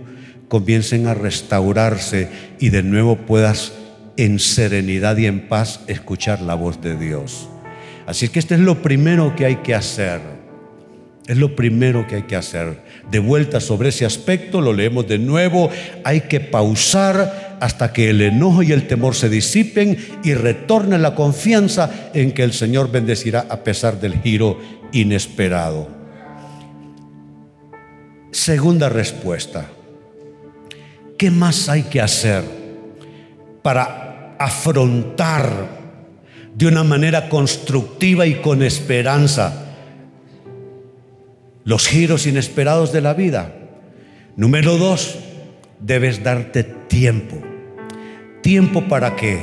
comiencen 0.49 1.07
a 1.07 1.15
restaurarse 1.15 2.29
y 2.61 2.69
de 2.69 2.83
nuevo 2.83 3.17
puedas 3.17 3.73
en 4.19 4.39
serenidad 4.39 5.17
y 5.17 5.25
en 5.25 5.49
paz 5.49 5.81
escuchar 5.87 6.43
la 6.43 6.55
voz 6.55 6.83
de 6.83 6.95
Dios. 6.95 7.49
Así 8.05 8.29
que 8.29 8.39
este 8.39 8.57
es 8.57 8.61
lo 8.61 8.83
primero 8.83 9.35
que 9.35 9.47
hay 9.47 9.57
que 9.57 9.75
hacer. 9.75 10.21
Es 11.27 11.39
lo 11.39 11.57
primero 11.57 12.07
que 12.07 12.17
hay 12.17 12.23
que 12.25 12.37
hacer. 12.37 12.83
De 13.11 13.19
vuelta 13.19 13.61
sobre 13.61 13.89
ese 13.89 14.05
aspecto, 14.05 14.61
lo 14.61 14.75
leemos 14.75 15.09
de 15.09 15.19
nuevo. 15.19 15.71
Hay 16.05 16.21
que 16.21 16.41
pausar 16.41 17.57
hasta 17.61 17.95
que 17.95 18.11
el 18.11 18.21
enojo 18.21 18.63
y 18.63 18.73
el 18.73 18.87
temor 18.89 19.15
se 19.15 19.31
disipen 19.31 19.97
y 20.23 20.35
retorne 20.35 20.99
la 20.99 21.15
confianza 21.15 22.11
en 22.13 22.33
que 22.33 22.43
el 22.43 22.53
Señor 22.53 22.93
bendecirá 22.93 23.47
a 23.49 23.65
pesar 23.65 24.03
del 24.03 24.21
giro 24.21 24.61
inesperado. 24.93 26.02
Segunda 28.33 28.89
respuesta. 28.89 29.69
¿Qué 31.19 31.31
más 31.31 31.69
hay 31.69 31.83
que 31.83 32.01
hacer 32.01 32.43
para 33.63 34.37
afrontar 34.39 35.69
de 36.55 36.67
una 36.67 36.83
manera 36.83 37.29
constructiva 37.29 38.27
y 38.27 38.37
con 38.37 38.63
esperanza 38.63 39.75
los 41.65 41.87
giros 41.87 42.27
inesperados 42.27 42.91
de 42.91 43.03
la 43.03 43.13
vida? 43.13 43.55
Número 44.35 44.79
dos, 44.79 45.19
debes 45.79 46.25
darte 46.25 46.65
tiempo. 46.65 47.37
¿Tiempo 48.43 48.89
para 48.89 49.15
qué? 49.15 49.43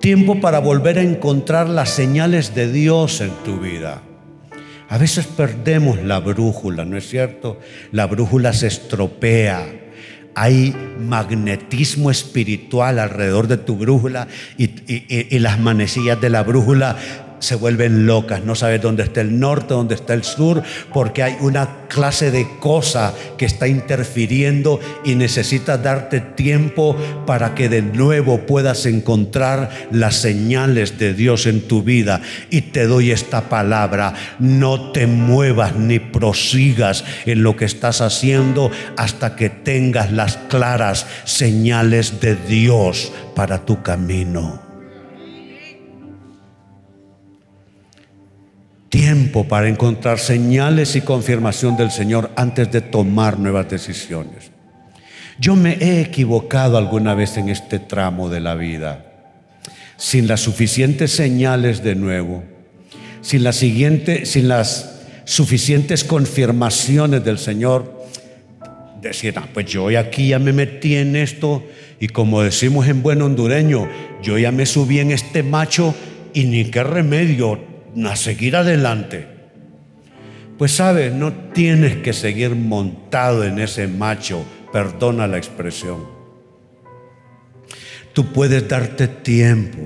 Tiempo 0.00 0.40
para 0.40 0.60
volver 0.60 0.96
a 0.96 1.02
encontrar 1.02 1.68
las 1.68 1.90
señales 1.90 2.54
de 2.54 2.70
Dios 2.70 3.20
en 3.20 3.30
tu 3.44 3.58
vida. 3.58 4.02
A 4.90 4.98
veces 4.98 5.24
perdemos 5.28 6.02
la 6.02 6.18
brújula, 6.18 6.84
¿no 6.84 6.96
es 6.96 7.08
cierto? 7.08 7.60
La 7.92 8.08
brújula 8.08 8.52
se 8.52 8.66
estropea. 8.66 9.64
Hay 10.34 10.74
magnetismo 10.98 12.10
espiritual 12.10 12.98
alrededor 12.98 13.46
de 13.46 13.56
tu 13.56 13.76
brújula 13.76 14.26
y, 14.58 15.38
las 15.38 15.60
manecillas 15.60 16.20
de 16.20 16.28
la 16.28 16.42
brújula 16.42 16.96
se 17.40 17.56
vuelven 17.56 18.06
locas, 18.06 18.44
no 18.44 18.54
sabes 18.54 18.80
dónde 18.80 19.02
está 19.02 19.20
el 19.20 19.40
norte, 19.40 19.74
dónde 19.74 19.94
está 19.96 20.14
el 20.14 20.22
sur, 20.22 20.62
porque 20.92 21.22
hay 21.22 21.36
una 21.40 21.88
clase 21.88 22.30
de 22.30 22.46
cosa 22.60 23.12
que 23.36 23.44
está 23.44 23.66
interfiriendo 23.66 24.78
y 25.04 25.16
necesitas 25.16 25.82
darte 25.82 26.20
tiempo 26.20 26.96
para 27.26 27.54
que 27.54 27.68
de 27.68 27.82
nuevo 27.82 28.46
puedas 28.46 28.86
encontrar 28.86 29.70
las 29.90 30.16
señales 30.16 30.98
de 30.98 31.14
Dios 31.14 31.46
en 31.46 31.62
tu 31.62 31.82
vida. 31.82 32.20
Y 32.50 32.62
te 32.62 32.86
doy 32.86 33.10
esta 33.10 33.48
palabra, 33.48 34.14
no 34.38 34.92
te 34.92 35.06
muevas 35.06 35.76
ni 35.76 35.98
prosigas 35.98 37.04
en 37.26 37.42
lo 37.42 37.56
que 37.56 37.64
estás 37.64 38.00
haciendo 38.00 38.70
hasta 38.96 39.34
que 39.36 39.50
tengas 39.50 40.12
las 40.12 40.36
claras 40.36 41.06
señales 41.24 42.20
de 42.20 42.36
Dios 42.36 43.12
para 43.34 43.64
tu 43.64 43.82
camino. 43.82 44.69
Tiempo 48.90 49.44
para 49.44 49.68
encontrar 49.68 50.18
señales 50.18 50.96
y 50.96 51.00
confirmación 51.00 51.76
del 51.76 51.90
Señor 51.90 52.30
antes 52.36 52.70
de 52.70 52.80
tomar 52.82 53.38
nuevas 53.38 53.70
decisiones. 53.70 54.50
Yo 55.38 55.56
me 55.56 55.74
he 55.80 56.02
equivocado 56.02 56.76
alguna 56.76 57.14
vez 57.14 57.38
en 57.38 57.48
este 57.48 57.78
tramo 57.78 58.28
de 58.28 58.40
la 58.40 58.56
vida, 58.56 59.06
sin 59.96 60.26
las 60.26 60.40
suficientes 60.40 61.12
señales 61.12 61.82
de 61.82 61.94
nuevo, 61.94 62.44
sin, 63.22 63.44
la 63.44 63.52
siguiente, 63.52 64.26
sin 64.26 64.48
las 64.48 65.00
suficientes 65.24 66.04
confirmaciones 66.04 67.24
del 67.24 67.38
Señor. 67.38 68.04
Decir, 69.00 69.34
ah, 69.38 69.48
pues 69.54 69.66
yo 69.66 69.86
aquí 69.98 70.28
ya 70.28 70.38
me 70.38 70.52
metí 70.52 70.96
en 70.96 71.16
esto 71.16 71.64
y 72.00 72.08
como 72.08 72.42
decimos 72.42 72.86
en 72.88 73.02
buen 73.02 73.22
hondureño, 73.22 73.88
yo 74.22 74.36
ya 74.36 74.52
me 74.52 74.66
subí 74.66 74.98
en 74.98 75.10
este 75.10 75.42
macho 75.42 75.94
y 76.34 76.44
ni 76.44 76.66
qué 76.66 76.82
remedio, 76.82 77.69
a 78.06 78.16
seguir 78.16 78.56
adelante. 78.56 79.26
Pues 80.58 80.72
sabes, 80.72 81.12
no 81.12 81.32
tienes 81.52 81.96
que 81.96 82.12
seguir 82.12 82.54
montado 82.54 83.44
en 83.44 83.58
ese 83.58 83.88
macho, 83.88 84.44
perdona 84.72 85.26
la 85.26 85.38
expresión. 85.38 86.06
Tú 88.12 88.32
puedes 88.32 88.68
darte 88.68 89.08
tiempo 89.08 89.78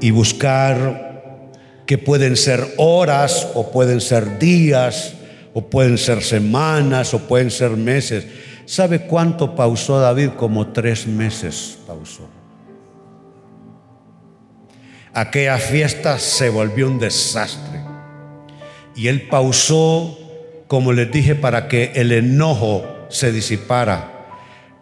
y 0.00 0.10
buscar 0.10 1.50
que 1.86 1.98
pueden 1.98 2.36
ser 2.36 2.74
horas 2.76 3.48
o 3.54 3.70
pueden 3.70 4.00
ser 4.00 4.38
días 4.38 5.14
o 5.54 5.68
pueden 5.68 5.98
ser 5.98 6.22
semanas 6.22 7.14
o 7.14 7.18
pueden 7.18 7.50
ser 7.50 7.72
meses. 7.72 8.26
¿Sabe 8.64 9.00
cuánto 9.06 9.54
pausó 9.54 9.98
David? 9.98 10.30
Como 10.36 10.68
tres 10.68 11.06
meses 11.06 11.78
pausó. 11.86 12.39
Aquella 15.12 15.58
fiesta 15.58 16.18
se 16.18 16.50
volvió 16.50 16.86
un 16.86 16.98
desastre. 16.98 17.80
Y 18.94 19.08
él 19.08 19.22
pausó, 19.28 20.18
como 20.68 20.92
les 20.92 21.10
dije, 21.10 21.34
para 21.34 21.68
que 21.68 21.92
el 21.96 22.12
enojo 22.12 22.84
se 23.08 23.32
disipara, 23.32 24.28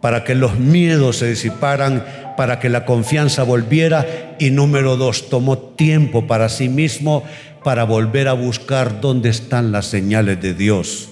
para 0.01 0.23
que 0.23 0.35
los 0.35 0.59
miedos 0.59 1.17
se 1.17 1.29
disiparan, 1.29 2.05
para 2.37 2.59
que 2.59 2.69
la 2.69 2.85
confianza 2.85 3.43
volviera. 3.43 4.35
Y 4.39 4.51
número 4.51 4.97
dos, 4.97 5.29
tomó 5.29 5.57
tiempo 5.57 6.27
para 6.27 6.49
sí 6.49 6.69
mismo 6.69 7.23
para 7.63 7.83
volver 7.83 8.27
a 8.27 8.33
buscar 8.33 9.01
dónde 9.01 9.29
están 9.29 9.71
las 9.71 9.87
señales 9.87 10.41
de 10.41 10.53
Dios 10.53 11.09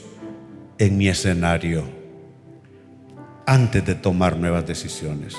en 0.77 0.97
mi 0.97 1.09
escenario 1.09 1.83
antes 3.45 3.85
de 3.85 3.95
tomar 3.95 4.37
nuevas 4.37 4.65
decisiones 4.65 5.35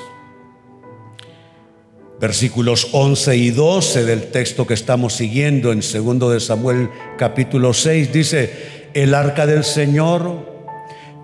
versículos 2.21 2.89
11 2.93 3.37
y 3.37 3.51
12 3.51 4.05
del 4.05 4.31
texto 4.31 4.67
que 4.67 4.75
estamos 4.75 5.15
siguiendo 5.15 5.73
en 5.73 5.81
2 5.81 6.33
de 6.33 6.41
Samuel 6.41 6.91
capítulo 7.17 7.73
6 7.73 8.13
dice, 8.13 8.91
el 8.95 9.15
arca 9.15 9.47
del 9.47 9.65
Señor 9.65 10.47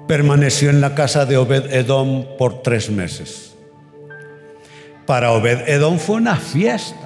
permaneció 0.07 0.71
en 0.71 0.81
la 0.81 0.95
casa 0.95 1.27
de 1.27 1.37
Obed 1.37 1.73
Edom 1.73 2.25
por 2.39 2.63
tres 2.63 2.91
meses. 2.91 3.55
Para 5.07 5.33
Obed 5.33 5.69
Edom 5.69 5.99
fue 5.99 6.17
una 6.17 6.37
fiesta. 6.37 6.97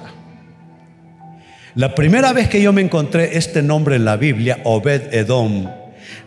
La 1.75 1.95
primera 1.95 2.33
vez 2.33 2.49
que 2.49 2.61
yo 2.61 2.73
me 2.73 2.81
encontré 2.81 3.37
este 3.37 3.61
nombre 3.61 3.95
en 3.95 4.05
la 4.05 4.17
Biblia, 4.17 4.59
Obed 4.63 5.13
Edom, 5.13 5.69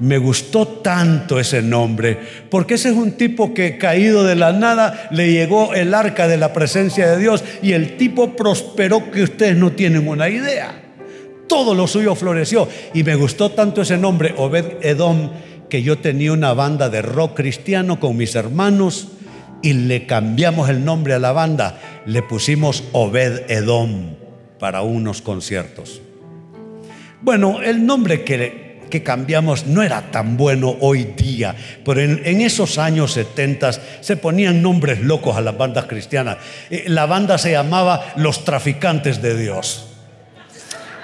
me 0.03 0.19
gustó 0.19 0.67
tanto 0.67 1.39
ese 1.39 1.63
nombre, 1.63 2.19
porque 2.51 2.75
ese 2.75 2.89
es 2.89 2.97
un 2.97 3.13
tipo 3.13 3.55
que 3.55 3.79
caído 3.79 4.25
de 4.25 4.35
la 4.35 4.53
nada 4.53 5.09
le 5.13 5.31
llegó 5.31 5.75
el 5.75 5.95
arca 5.95 6.27
de 6.27 6.37
la 6.37 6.53
presencia 6.53 7.09
de 7.09 7.19
Dios 7.19 7.45
y 7.63 7.73
el 7.73 7.97
tipo 7.97 8.35
prosperó 8.35 9.13
que 9.13 9.23
ustedes 9.23 9.57
no 9.57 9.71
tienen 9.71 10.09
una 10.09 10.29
idea. 10.29 10.83
Todo 11.47 11.73
lo 11.77 11.87
suyo 11.87 12.17
floreció 12.17 12.69
y 12.93 13.05
me 13.05 13.15
gustó 13.15 13.53
tanto 13.53 13.83
ese 13.83 13.97
nombre, 13.97 14.35
Obed 14.37 14.85
Edom, 14.85 15.31
que 15.69 15.85
yo 15.85 15.97
tenía 15.99 16.33
una 16.33 16.53
banda 16.53 16.89
de 16.89 17.01
rock 17.01 17.37
cristiano 17.37 18.01
con 18.01 18.17
mis 18.17 18.35
hermanos 18.35 19.07
y 19.63 19.73
le 19.75 20.07
cambiamos 20.07 20.69
el 20.69 20.85
nombre 20.85 21.15
a 21.15 21.21
la 21.21 21.31
banda, 21.31 21.79
le 22.07 22.23
pusimos 22.23 22.83
Obed 22.91 23.49
Edom 23.49 24.17
para 24.59 24.83
unos 24.83 25.23
conciertos. 25.23 26.01
Bueno, 27.21 27.63
el 27.63 27.87
nombre 27.87 28.25
que 28.25 28.72
que 28.93 29.03
cambiamos 29.03 29.67
no 29.67 29.83
era 29.83 30.03
tan 30.11 30.37
bueno 30.37 30.77
hoy 30.81 31.15
día, 31.17 31.57
pero 31.83 32.03
en, 32.03 32.43
esos 32.43 32.77
años 32.77 33.13
70 33.13 33.73
se 34.03 34.19
ponían 34.19 34.61
nombres 34.61 35.01
locos 35.01 35.35
a 35.35 35.41
las 35.41 35.57
bandas 35.57 35.87
cristianas. 35.87 36.37
Eh, 36.69 36.85
la 36.89 37.07
banda 37.07 37.39
se 37.39 37.53
llamaba 37.53 38.13
Los 38.17 38.45
Traficantes 38.45 39.23
de 39.23 39.35
Dios. 39.35 39.87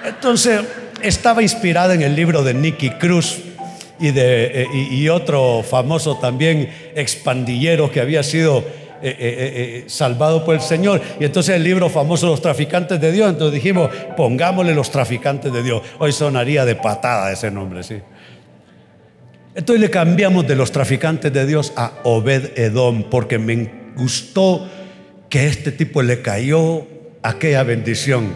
Entonces, 0.04 0.60
estaba 1.00 1.42
inspirada 1.42 1.94
en 1.94 2.02
el 2.02 2.14
libro 2.14 2.44
de 2.44 2.52
Nicky 2.52 2.90
Cruz 2.90 3.38
y, 3.98 4.10
de, 4.10 4.64
eh, 4.64 4.66
y 4.90 5.08
otro 5.08 5.64
famoso 5.68 6.18
también 6.18 6.70
expandillero 6.94 7.90
que 7.90 8.02
había 8.02 8.22
sido 8.22 8.66
eh, 9.00 9.16
eh, 9.18 9.82
eh, 9.84 9.84
salvado 9.86 10.44
por 10.44 10.54
el 10.54 10.60
Señor. 10.60 11.00
Y 11.20 11.24
entonces 11.24 11.54
el 11.54 11.62
libro 11.62 11.88
famoso 11.88 12.26
Los 12.26 12.42
traficantes 12.42 13.00
de 13.00 13.12
Dios, 13.12 13.30
entonces 13.30 13.54
dijimos, 13.54 13.90
pongámosle 14.16 14.74
los 14.74 14.90
traficantes 14.90 15.52
de 15.52 15.62
Dios. 15.62 15.82
Hoy 15.98 16.12
sonaría 16.12 16.64
de 16.64 16.74
patada 16.74 17.30
ese 17.30 17.50
nombre, 17.50 17.82
sí. 17.82 18.00
Entonces 19.54 19.80
le 19.80 19.90
cambiamos 19.90 20.46
de 20.46 20.56
los 20.56 20.72
traficantes 20.72 21.32
de 21.32 21.46
Dios 21.46 21.72
a 21.76 21.92
Obed 22.04 22.58
Edom, 22.58 23.04
porque 23.04 23.38
me 23.38 23.70
gustó 23.96 24.68
que 25.28 25.46
este 25.46 25.72
tipo 25.72 26.02
le 26.02 26.22
cayó 26.22 26.86
aquella 27.22 27.62
bendición. 27.62 28.32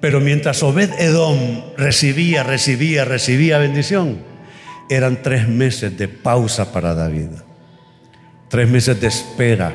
Pero 0.00 0.20
mientras 0.20 0.62
Obed 0.62 0.90
Edom 0.98 1.62
recibía, 1.76 2.42
recibía, 2.42 3.04
recibía 3.04 3.58
bendición, 3.58 4.18
eran 4.90 5.22
tres 5.22 5.48
meses 5.48 5.96
de 5.96 6.08
pausa 6.08 6.72
para 6.72 6.94
David 6.94 7.43
tres 8.54 8.68
meses 8.68 9.00
de 9.00 9.08
espera, 9.08 9.74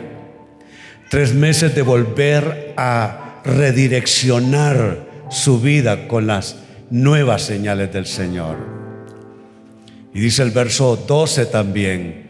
tres 1.09 1.33
meses 1.33 1.75
de 1.75 1.81
volver 1.81 2.73
a 2.77 3.41
redireccionar 3.43 5.05
su 5.29 5.59
vida 5.59 6.07
con 6.07 6.27
las 6.27 6.55
nuevas 6.89 7.41
señales 7.41 7.91
del 7.91 8.05
Señor. 8.05 8.55
Y 10.13 10.21
dice 10.21 10.43
el 10.43 10.51
verso 10.51 10.95
12 10.95 11.47
también. 11.47 12.29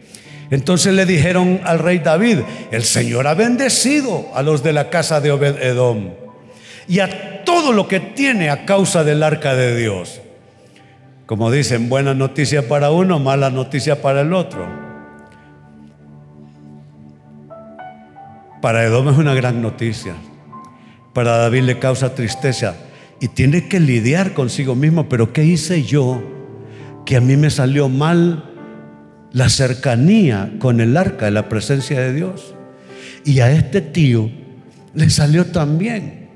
Entonces 0.50 0.92
le 0.92 1.06
dijeron 1.06 1.60
al 1.62 1.78
rey 1.78 2.00
David, 2.00 2.38
el 2.72 2.82
Señor 2.82 3.28
ha 3.28 3.34
bendecido 3.34 4.26
a 4.34 4.42
los 4.42 4.64
de 4.64 4.72
la 4.72 4.90
casa 4.90 5.20
de 5.20 5.30
Obed 5.30 5.62
Edom 5.62 6.14
y 6.88 6.98
a 6.98 7.44
todo 7.44 7.72
lo 7.72 7.86
que 7.86 8.00
tiene 8.00 8.50
a 8.50 8.64
causa 8.66 9.04
del 9.04 9.22
arca 9.22 9.54
de 9.54 9.76
Dios. 9.76 10.20
Como 11.26 11.52
dicen, 11.52 11.88
buena 11.88 12.12
noticia 12.12 12.66
para 12.66 12.90
uno, 12.90 13.20
mala 13.20 13.50
noticia 13.50 14.02
para 14.02 14.22
el 14.22 14.32
otro. 14.32 14.89
Para 18.60 18.84
Edom 18.84 19.08
es 19.08 19.18
una 19.18 19.34
gran 19.34 19.62
noticia. 19.62 20.14
Para 21.12 21.38
David 21.38 21.62
le 21.62 21.78
causa 21.78 22.14
tristeza 22.14 22.76
y 23.20 23.28
tiene 23.28 23.68
que 23.68 23.80
lidiar 23.80 24.34
consigo 24.34 24.74
mismo. 24.74 25.08
Pero 25.08 25.32
¿qué 25.32 25.44
hice 25.44 25.82
yo 25.82 26.22
que 27.04 27.16
a 27.16 27.20
mí 27.20 27.36
me 27.36 27.50
salió 27.50 27.88
mal 27.88 28.50
la 29.32 29.48
cercanía 29.48 30.52
con 30.58 30.80
el 30.80 30.96
arca 30.96 31.26
de 31.26 31.30
la 31.30 31.48
presencia 31.48 32.00
de 32.00 32.12
Dios. 32.12 32.54
Y 33.24 33.40
a 33.40 33.50
este 33.50 33.80
tío 33.80 34.30
le 34.94 35.10
salió 35.10 35.46
también. 35.46 36.28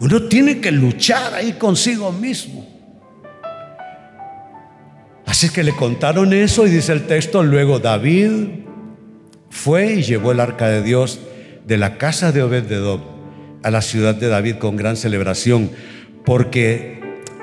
Uno 0.00 0.22
tiene 0.24 0.60
que 0.60 0.72
luchar 0.72 1.34
ahí 1.34 1.52
consigo 1.52 2.10
mismo. 2.12 2.66
Así 5.26 5.50
que 5.50 5.62
le 5.62 5.72
contaron 5.72 6.32
eso 6.32 6.66
y 6.66 6.70
dice 6.70 6.92
el 6.92 7.06
texto, 7.06 7.42
luego 7.42 7.78
David 7.78 8.30
fue 9.50 9.94
y 9.94 10.02
llevó 10.02 10.32
el 10.32 10.40
arca 10.40 10.68
de 10.68 10.82
Dios 10.82 11.20
de 11.66 11.76
la 11.76 11.98
casa 11.98 12.32
de 12.32 12.42
Obed-Edom 12.42 13.00
a 13.62 13.70
la 13.70 13.82
ciudad 13.82 14.14
de 14.14 14.28
David 14.28 14.56
con 14.56 14.76
gran 14.76 14.96
celebración, 14.96 15.70
porque 16.24 17.00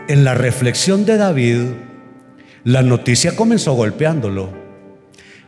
en 0.08 0.24
la 0.24 0.34
reflexión 0.34 1.06
de 1.06 1.18
David 1.18 1.62
la 2.64 2.82
noticia 2.82 3.36
comenzó 3.36 3.74
golpeándolo. 3.74 4.50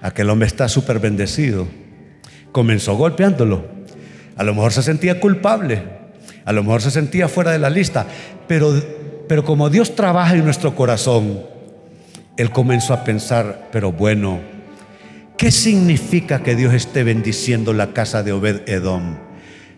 Aquel 0.01 0.29
hombre 0.29 0.47
está 0.47 0.69
súper 0.69 0.99
bendecido. 0.99 1.67
Comenzó 2.51 2.95
golpeándolo. 2.95 3.65
A 4.37 4.43
lo 4.43 4.53
mejor 4.53 4.71
se 4.71 4.83
sentía 4.83 5.19
culpable. 5.19 5.83
A 6.45 6.53
lo 6.53 6.63
mejor 6.63 6.81
se 6.81 6.91
sentía 6.91 7.27
fuera 7.27 7.51
de 7.51 7.59
la 7.59 7.69
lista. 7.69 8.05
Pero, 8.47 8.73
pero 9.27 9.43
como 9.43 9.69
Dios 9.69 9.95
trabaja 9.95 10.35
en 10.35 10.45
nuestro 10.45 10.75
corazón, 10.75 11.41
él 12.37 12.51
comenzó 12.51 12.93
a 12.93 13.03
pensar, 13.03 13.67
pero 13.71 13.91
bueno, 13.91 14.39
¿qué 15.39 15.51
significa 15.51 16.43
que 16.43 16.53
Dios 16.53 16.73
esté 16.73 17.05
bendiciendo 17.05 17.71
la 17.71 17.93
casa 17.93 18.23
de 18.23 18.33
Obed 18.33 18.67
Edom? 18.67 19.15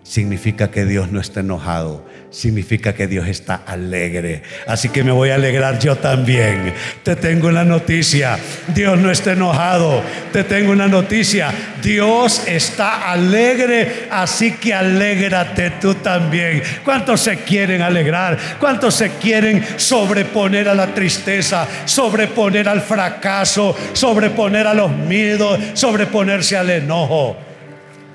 Significa 0.01 0.71
que 0.71 0.85
Dios 0.85 1.11
no 1.11 1.21
está 1.21 1.41
enojado, 1.41 2.03
significa 2.31 2.93
que 2.93 3.07
Dios 3.07 3.27
está 3.27 3.55
alegre. 3.67 4.41
Así 4.65 4.89
que 4.89 5.03
me 5.03 5.11
voy 5.11 5.29
a 5.29 5.35
alegrar 5.35 5.77
yo 5.79 5.97
también. 5.97 6.73
Te 7.03 7.15
tengo 7.17 7.49
una 7.49 7.65
noticia, 7.65 8.39
Dios 8.73 8.97
no 8.97 9.11
está 9.11 9.33
enojado. 9.33 10.01
Te 10.31 10.45
tengo 10.45 10.71
una 10.71 10.87
noticia, 10.87 11.51
Dios 11.83 12.47
está 12.47 13.11
alegre, 13.11 14.07
así 14.09 14.53
que 14.53 14.73
alégrate 14.73 15.71
tú 15.81 15.95
también. 15.95 16.63
¿Cuántos 16.83 17.21
se 17.21 17.39
quieren 17.39 17.81
alegrar? 17.81 18.37
¿Cuántos 18.59 18.95
se 18.95 19.11
quieren 19.11 19.63
sobreponer 19.75 20.69
a 20.69 20.73
la 20.73 20.87
tristeza, 20.87 21.67
sobreponer 21.85 22.69
al 22.69 22.81
fracaso, 22.81 23.75
sobreponer 23.93 24.67
a 24.67 24.73
los 24.73 24.89
miedos, 24.89 25.59
sobreponerse 25.73 26.55
al 26.55 26.69
enojo? 26.69 27.50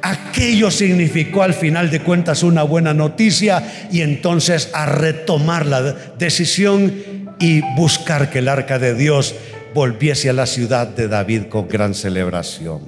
Aquello 0.02 0.70
significó 0.70 1.42
al 1.42 1.54
final 1.54 1.90
de 1.90 2.00
cuentas 2.00 2.42
una 2.42 2.62
buena 2.62 2.94
noticia 2.94 3.88
y 3.90 4.02
entonces 4.02 4.70
a 4.72 4.86
retomar 4.86 5.66
la 5.66 5.82
decisión 5.82 6.92
y 7.38 7.60
buscar 7.76 8.30
que 8.30 8.38
el 8.38 8.48
arca 8.48 8.78
de 8.78 8.94
Dios 8.94 9.34
volviese 9.74 10.30
a 10.30 10.32
la 10.32 10.46
ciudad 10.46 10.86
de 10.86 11.08
David 11.08 11.44
con 11.48 11.68
gran 11.68 11.94
celebración. 11.94 12.80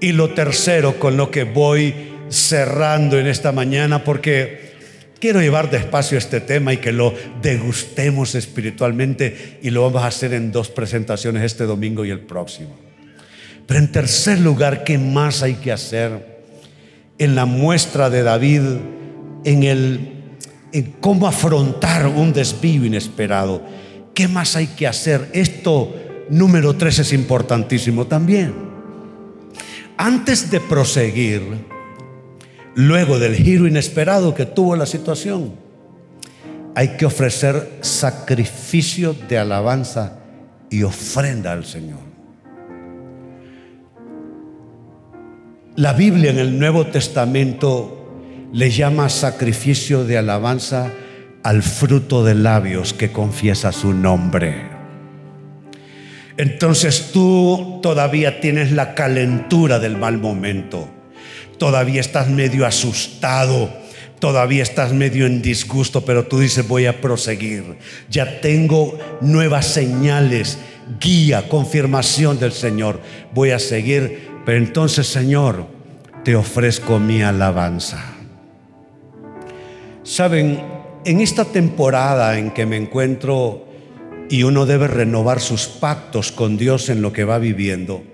Y 0.00 0.12
lo 0.12 0.34
tercero 0.34 0.98
con 0.98 1.16
lo 1.16 1.30
que 1.30 1.44
voy 1.44 1.94
cerrando 2.28 3.18
en 3.18 3.26
esta 3.26 3.52
mañana 3.52 4.04
porque 4.04 4.74
quiero 5.18 5.40
llevar 5.40 5.70
despacio 5.70 6.18
este 6.18 6.40
tema 6.40 6.72
y 6.72 6.76
que 6.76 6.92
lo 6.92 7.14
degustemos 7.42 8.34
espiritualmente 8.34 9.58
y 9.62 9.70
lo 9.70 9.82
vamos 9.82 10.02
a 10.02 10.08
hacer 10.08 10.34
en 10.34 10.52
dos 10.52 10.68
presentaciones 10.68 11.42
este 11.42 11.64
domingo 11.64 12.04
y 12.04 12.10
el 12.10 12.20
próximo. 12.20 12.85
Pero 13.66 13.80
en 13.80 13.90
tercer 13.90 14.40
lugar, 14.40 14.84
¿qué 14.84 14.98
más 14.98 15.42
hay 15.42 15.54
que 15.54 15.72
hacer? 15.72 16.44
En 17.18 17.34
la 17.34 17.46
muestra 17.46 18.10
de 18.10 18.22
David, 18.22 18.62
en, 19.44 19.62
el, 19.64 20.38
en 20.72 20.92
cómo 21.00 21.26
afrontar 21.26 22.06
un 22.06 22.32
desvío 22.32 22.84
inesperado. 22.84 23.62
¿Qué 24.14 24.28
más 24.28 24.56
hay 24.56 24.68
que 24.68 24.86
hacer? 24.86 25.28
Esto, 25.32 25.94
número 26.30 26.76
tres, 26.76 27.00
es 27.00 27.12
importantísimo 27.12 28.06
también. 28.06 28.54
Antes 29.98 30.50
de 30.50 30.60
proseguir, 30.60 31.42
luego 32.74 33.18
del 33.18 33.34
giro 33.34 33.66
inesperado 33.66 34.34
que 34.34 34.46
tuvo 34.46 34.76
la 34.76 34.86
situación, 34.86 35.54
hay 36.74 36.96
que 36.96 37.06
ofrecer 37.06 37.78
sacrificio 37.80 39.14
de 39.28 39.38
alabanza 39.38 40.18
y 40.70 40.82
ofrenda 40.82 41.52
al 41.52 41.64
Señor. 41.64 42.05
La 45.76 45.92
Biblia 45.92 46.30
en 46.30 46.38
el 46.38 46.58
Nuevo 46.58 46.86
Testamento 46.86 48.08
le 48.50 48.70
llama 48.70 49.10
sacrificio 49.10 50.04
de 50.04 50.16
alabanza 50.16 50.90
al 51.42 51.62
fruto 51.62 52.24
de 52.24 52.34
labios 52.34 52.94
que 52.94 53.12
confiesa 53.12 53.72
su 53.72 53.92
nombre. 53.92 54.70
Entonces 56.38 57.10
tú 57.12 57.80
todavía 57.82 58.40
tienes 58.40 58.72
la 58.72 58.94
calentura 58.94 59.78
del 59.78 59.98
mal 59.98 60.16
momento, 60.16 60.88
todavía 61.58 62.00
estás 62.00 62.30
medio 62.30 62.64
asustado, 62.64 63.68
todavía 64.18 64.62
estás 64.62 64.94
medio 64.94 65.26
en 65.26 65.42
disgusto, 65.42 66.06
pero 66.06 66.24
tú 66.24 66.40
dices 66.40 66.66
voy 66.66 66.86
a 66.86 67.02
proseguir. 67.02 67.76
Ya 68.08 68.40
tengo 68.40 68.98
nuevas 69.20 69.66
señales, 69.66 70.58
guía, 70.98 71.50
confirmación 71.50 72.40
del 72.40 72.52
Señor. 72.52 72.98
Voy 73.34 73.50
a 73.50 73.58
seguir 73.58 74.35
pero 74.46 74.58
entonces, 74.58 75.08
Señor, 75.08 75.66
te 76.24 76.36
ofrezco 76.36 77.00
mi 77.00 77.20
alabanza. 77.20 78.14
Saben, 80.04 80.62
en 81.04 81.20
esta 81.20 81.44
temporada 81.44 82.38
en 82.38 82.52
que 82.52 82.64
me 82.64 82.76
encuentro 82.76 83.66
y 84.30 84.44
uno 84.44 84.64
debe 84.64 84.86
renovar 84.86 85.40
sus 85.40 85.66
pactos 85.66 86.30
con 86.30 86.56
Dios 86.56 86.88
en 86.88 87.02
lo 87.02 87.12
que 87.12 87.24
va 87.24 87.38
viviendo, 87.38 88.04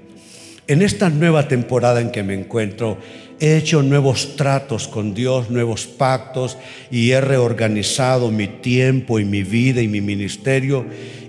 en 0.68 0.80
esta 0.80 1.10
nueva 1.10 1.48
temporada 1.48 2.00
en 2.00 2.10
que 2.10 2.22
me 2.22 2.32
encuentro, 2.32 2.96
he 3.38 3.58
hecho 3.58 3.82
nuevos 3.82 4.34
tratos 4.34 4.88
con 4.88 5.12
Dios, 5.12 5.50
nuevos 5.50 5.86
pactos 5.86 6.56
y 6.90 7.10
he 7.10 7.20
reorganizado 7.20 8.30
mi 8.30 8.46
tiempo 8.48 9.18
y 9.18 9.26
mi 9.26 9.42
vida 9.42 9.82
y 9.82 9.88
mi 9.88 10.00
ministerio 10.00 10.86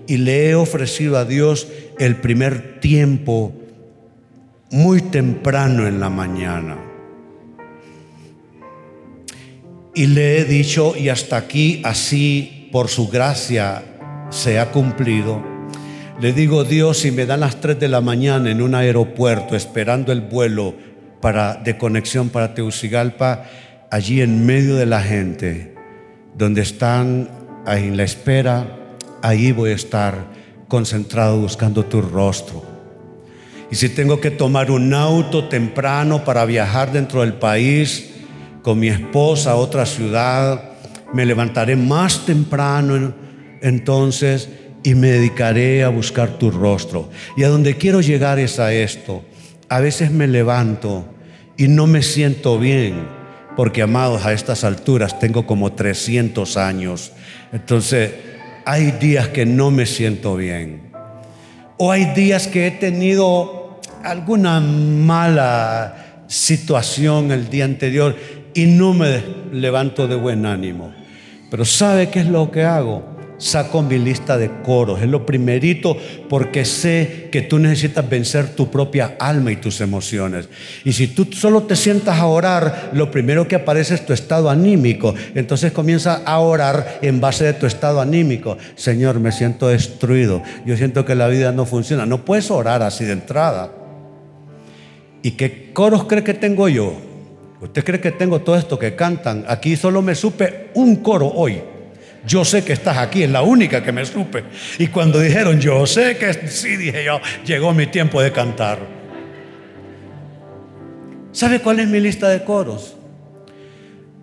y 0.08 0.16
le 0.16 0.50
he 0.50 0.56
ofrecido 0.56 1.18
a 1.18 1.26
Dios 1.26 1.68
el 2.00 2.16
primer 2.16 2.80
tiempo 2.80 3.54
muy 4.74 5.02
temprano 5.02 5.86
en 5.88 6.00
la 6.00 6.10
mañana. 6.10 6.78
Y 9.94 10.08
le 10.08 10.40
he 10.40 10.46
dicho, 10.46 10.96
y 10.98 11.10
hasta 11.10 11.38
aquí, 11.38 11.84
así 11.86 12.70
por 12.72 12.88
su 12.88 13.08
gracia 13.08 13.84
se 14.32 14.60
ha 14.60 14.72
cumplido. 14.72 15.44
Le 16.20 16.34
digo, 16.34 16.64
Dios, 16.64 16.98
si 16.98 17.12
me 17.12 17.28
dan 17.28 17.42
las 17.42 17.62
3 17.62 17.80
de 17.80 17.88
la 17.88 18.02
mañana 18.02 18.50
en 18.50 18.64
un 18.64 18.74
aeropuerto 18.74 19.56
esperando 19.56 20.12
el 20.12 20.22
vuelo 20.22 20.74
para, 21.22 21.54
de 21.54 21.78
conexión 21.78 22.30
para 22.30 22.56
Teucigalpa, 22.56 23.46
allí 23.92 24.22
en 24.22 24.44
medio 24.44 24.76
de 24.76 24.88
la 24.88 25.04
gente, 25.04 25.76
donde 26.36 26.64
están 26.64 27.30
en 27.68 27.96
la 27.96 28.04
espera, 28.04 28.66
ahí 29.22 29.52
voy 29.52 29.70
a 29.70 29.76
estar 29.76 30.32
concentrado 30.68 31.40
buscando 31.40 31.86
tu 31.86 32.02
rostro 32.02 32.73
y 33.74 33.76
si 33.76 33.90
tengo 33.90 34.22
que 34.22 34.30
tomar 34.30 34.70
un 34.70 34.94
auto 34.94 35.46
temprano 35.46 36.24
para 36.24 36.46
viajar 36.46 36.92
dentro 36.92 37.22
del 37.22 37.34
país 37.34 38.12
con 38.62 38.80
mi 38.80 38.88
esposa 38.88 39.54
a 39.54 39.56
otra 39.56 39.88
ciudad, 39.88 40.74
me 41.12 41.26
levantaré 41.26 41.76
más 41.76 42.24
temprano 42.28 43.16
entonces 43.64 44.48
y 44.84 44.94
me 44.94 45.08
dedicaré 45.08 45.84
a 45.84 45.90
buscar 45.90 46.38
tu 46.38 46.52
rostro. 46.52 47.10
Y 47.36 47.46
a 47.46 47.50
donde 47.50 47.76
quiero 47.76 48.00
llegar 48.02 48.38
es 48.38 48.60
a 48.60 48.72
esto. 48.72 49.24
A 49.70 49.80
veces 49.80 50.12
me 50.12 50.28
levanto 50.28 51.06
y 51.58 51.68
no 51.68 51.88
me 51.88 52.04
siento 52.04 52.60
bien, 52.60 53.08
porque 53.58 53.82
amados, 53.82 54.24
a 54.24 54.34
estas 54.34 54.64
alturas 54.64 55.18
tengo 55.18 55.48
como 55.48 55.74
300 55.74 56.58
años. 56.58 57.12
Entonces, 57.52 58.12
hay 58.66 58.92
días 58.92 59.30
que 59.30 59.48
no 59.48 59.72
me 59.72 59.88
siento 59.88 60.36
bien. 60.36 60.94
O 61.78 61.92
hay 61.92 62.14
días 62.14 62.46
que 62.46 62.68
he 62.68 62.72
tenido 62.72 63.63
alguna 64.04 64.60
mala 64.60 66.24
situación 66.28 67.32
el 67.32 67.50
día 67.50 67.66
anterior 67.66 68.16
y 68.54 68.66
no 68.66 68.94
me 68.94 69.24
levanto 69.52 70.08
de 70.08 70.16
buen 70.16 70.46
ánimo. 70.46 70.94
Pero 71.50 71.66
¿sabe 71.66 72.10
qué 72.10 72.20
es 72.20 72.28
lo 72.28 72.52
que 72.52 72.64
hago? 72.64 73.14
Saco 73.38 73.82
mi 73.82 74.00
lista 74.00 74.38
de 74.38 74.50
coros. 74.64 75.02
Es 75.02 75.08
lo 75.08 75.26
primerito 75.26 75.98
porque 76.30 76.66
sé 76.66 77.30
que 77.32 77.42
tú 77.42 77.60
necesitas 77.60 78.08
vencer 78.08 78.56
tu 78.56 78.72
propia 78.72 79.16
alma 79.20 79.52
y 79.52 79.58
tus 79.58 79.82
emociones. 79.82 80.48
Y 80.86 80.94
si 80.94 81.08
tú 81.08 81.28
solo 81.32 81.64
te 81.64 81.76
sientas 81.76 82.20
a 82.20 82.26
orar, 82.26 82.92
lo 82.94 83.12
primero 83.12 83.48
que 83.48 83.56
aparece 83.56 83.96
es 83.96 84.06
tu 84.06 84.14
estado 84.14 84.50
anímico. 84.50 85.14
Entonces 85.36 85.72
comienza 85.72 86.22
a 86.26 86.40
orar 86.40 87.00
en 87.02 87.20
base 87.20 87.44
de 87.44 87.54
tu 87.54 87.66
estado 87.66 88.00
anímico. 88.00 88.58
Señor, 88.76 89.20
me 89.20 89.32
siento 89.32 89.68
destruido. 89.68 90.42
Yo 90.66 90.78
siento 90.78 91.06
que 91.06 91.16
la 91.16 91.28
vida 91.28 91.52
no 91.52 91.66
funciona. 91.66 92.06
No 92.06 92.24
puedes 92.24 92.50
orar 92.50 92.82
así 92.82 93.04
de 93.04 93.14
entrada. 93.14 93.83
¿Y 95.24 95.32
qué 95.32 95.72
coros 95.74 96.04
cree 96.04 96.24
que 96.24 96.34
tengo 96.34 96.68
yo? 96.68 96.94
¿Usted 97.62 97.84
cree 97.84 98.02
que 98.02 98.12
tengo 98.12 98.42
todo 98.42 98.58
esto 98.58 98.78
que 98.78 98.94
cantan? 98.94 99.46
Aquí 99.48 99.78
solo 99.78 100.02
me 100.02 100.16
supe 100.16 100.70
un 100.74 100.98
coro 100.98 101.28
hoy. 101.28 101.62
Yo 102.28 102.44
sé 102.44 102.64
que 102.64 102.74
estás 102.74 102.98
aquí, 102.98 103.24
es 103.24 103.30
la 103.30 103.42
única 103.42 103.82
que 103.82 103.94
me 103.94 104.06
supe. 104.06 104.44
Y 104.80 104.88
cuando 104.88 105.20
dijeron, 105.20 105.62
yo 105.62 105.86
sé 105.86 106.18
que 106.18 106.48
sí, 106.50 106.76
dije 106.76 107.06
yo, 107.06 107.22
llegó 107.46 107.74
mi 107.74 107.88
tiempo 107.88 108.22
de 108.22 108.34
cantar. 108.34 108.80
¿Sabe 111.32 111.60
cuál 111.60 111.80
es 111.80 111.88
mi 111.88 112.02
lista 112.02 112.28
de 112.28 112.44
coros? 112.44 112.98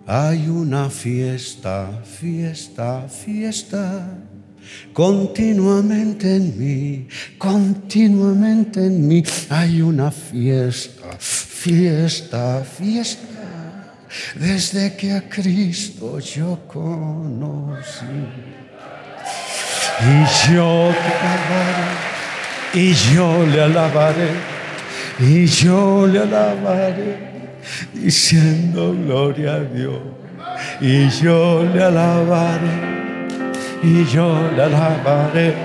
Hay 0.05 0.47
una 0.47 0.89
fiesta, 0.91 2.01
fiesta, 2.03 3.07
fiesta, 3.07 4.17
continuamente 4.93 6.35
en 6.35 6.57
mí, 6.57 7.07
continuamente 7.37 8.85
en 8.85 9.07
mí. 9.07 9.23
Hay 9.49 9.81
una 9.81 10.11
fiesta, 10.11 11.17
fiesta, 11.19 12.63
fiesta 12.63 13.31
desde 14.35 14.95
que 14.95 15.13
a 15.13 15.21
Cristo 15.29 16.19
yo 16.19 16.59
conocí. 16.67 18.05
Y 20.01 20.51
yo 20.51 20.91
te 20.91 21.11
alabaré, 21.27 21.89
y 22.73 22.93
yo 22.93 23.45
le 23.45 23.61
alabaré, 23.61 24.31
y 25.19 25.45
yo 25.45 26.07
le 26.07 26.19
alabaré, 26.19 27.17
diciendo 27.93 28.93
gloria 28.93 29.55
a 29.55 29.59
Dios. 29.59 29.99
Y 30.79 31.09
yo 31.09 31.63
le 31.63 31.83
alabaré, 31.83 32.90
y 33.83 34.05
yo 34.05 34.49
le 34.55 34.63
alabaré, 34.63 35.55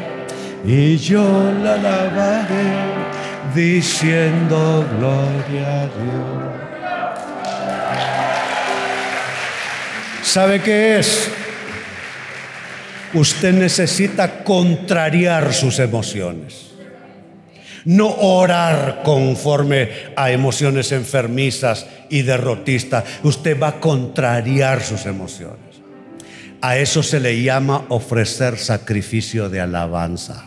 y 0.65 0.97
yo 0.97 1.53
le 1.63 1.69
alabaré, 1.69 2.97
diciendo 3.55 4.85
gloria 4.99 5.83
a 5.83 5.87
Dios. 5.87 6.57
¿Sabe 10.23 10.61
qué 10.61 10.99
es? 10.99 11.31
Usted 13.15 13.55
necesita 13.55 14.45
contrariar 14.45 15.55
sus 15.55 15.79
emociones. 15.79 16.73
No 17.85 18.09
orar 18.09 19.03
conforme 19.05 19.89
a 20.17 20.33
emociones 20.33 20.91
enfermizas 20.91 21.87
y 22.11 22.23
derrotistas. 22.23 23.05
Usted 23.23 23.59
va 23.59 23.69
a 23.69 23.81
contrariar 23.81 24.83
sus 24.83 25.07
emociones. 25.07 25.66
A 26.61 26.79
eso 26.79 27.03
se 27.03 27.21
le 27.21 27.43
llama 27.43 27.85
ofrecer 27.89 28.59
sacrificio 28.59 29.49
de 29.49 29.61
alabanza. 29.61 30.47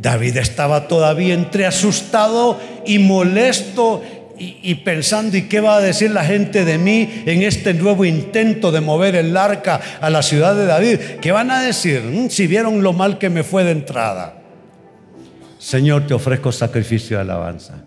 David 0.00 0.38
estaba 0.38 0.88
todavía 0.88 1.34
entre 1.34 1.66
asustado 1.66 2.58
y 2.86 2.98
molesto 2.98 4.02
y, 4.42 4.74
pensando, 4.76 5.36
¿y 5.36 5.42
qué 5.42 5.60
va 5.60 5.76
a 5.76 5.80
decir 5.82 6.12
la 6.12 6.24
gente 6.24 6.64
de 6.64 6.78
mí 6.78 7.22
en 7.26 7.42
este 7.42 7.74
nuevo 7.74 8.06
intento 8.06 8.72
de 8.72 8.80
mover 8.80 9.14
el 9.14 9.36
arca 9.36 9.80
a 10.00 10.08
la 10.08 10.22
ciudad 10.22 10.56
de 10.56 10.64
David? 10.64 10.98
¿Qué 11.20 11.30
van 11.30 11.50
a 11.50 11.60
decir 11.60 12.00
mm, 12.00 12.30
si 12.30 12.46
vieron 12.46 12.82
lo 12.82 12.94
mal 12.94 13.18
que 13.18 13.28
me 13.28 13.42
fue 13.42 13.64
de 13.64 13.72
entrada? 13.72 14.40
Señor, 15.58 16.06
te 16.06 16.14
ofrezco 16.14 16.52
sacrificio 16.52 17.18
de 17.18 17.22
alabanza. 17.22 17.84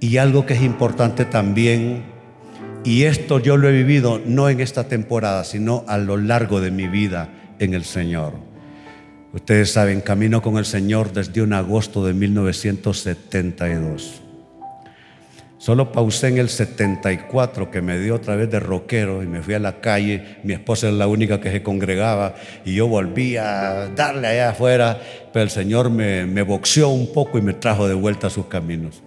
Y 0.00 0.16
algo 0.16 0.44
que 0.44 0.54
es 0.54 0.62
importante 0.62 1.24
también, 1.24 2.02
y 2.84 3.04
esto 3.04 3.38
yo 3.38 3.56
lo 3.56 3.68
he 3.68 3.72
vivido 3.72 4.20
no 4.24 4.48
en 4.48 4.60
esta 4.60 4.88
temporada, 4.88 5.44
sino 5.44 5.84
a 5.86 5.98
lo 5.98 6.16
largo 6.16 6.60
de 6.60 6.70
mi 6.70 6.88
vida 6.88 7.28
en 7.58 7.74
el 7.74 7.84
Señor. 7.84 8.34
Ustedes 9.32 9.72
saben, 9.72 10.00
camino 10.00 10.42
con 10.42 10.58
el 10.58 10.66
Señor 10.66 11.12
desde 11.12 11.42
un 11.42 11.52
agosto 11.52 12.04
de 12.04 12.12
1972. 12.12 14.20
Solo 15.56 15.92
pausé 15.92 16.28
en 16.28 16.38
el 16.38 16.48
74 16.48 17.70
que 17.70 17.80
me 17.80 17.98
dio 18.00 18.16
otra 18.16 18.34
vez 18.34 18.50
de 18.50 18.58
rockero 18.58 19.22
y 19.22 19.28
me 19.28 19.42
fui 19.42 19.54
a 19.54 19.60
la 19.60 19.80
calle. 19.80 20.38
Mi 20.42 20.54
esposa 20.54 20.88
es 20.88 20.94
la 20.94 21.06
única 21.06 21.40
que 21.40 21.52
se 21.52 21.62
congregaba 21.62 22.34
y 22.64 22.74
yo 22.74 22.88
volví 22.88 23.36
a 23.36 23.88
darle 23.94 24.26
allá 24.26 24.50
afuera, 24.50 25.00
pero 25.32 25.44
el 25.44 25.50
Señor 25.50 25.88
me, 25.88 26.26
me 26.26 26.42
boxeó 26.42 26.88
un 26.88 27.12
poco 27.12 27.38
y 27.38 27.42
me 27.42 27.54
trajo 27.54 27.86
de 27.86 27.94
vuelta 27.94 28.26
a 28.26 28.30
sus 28.30 28.46
caminos. 28.46 29.04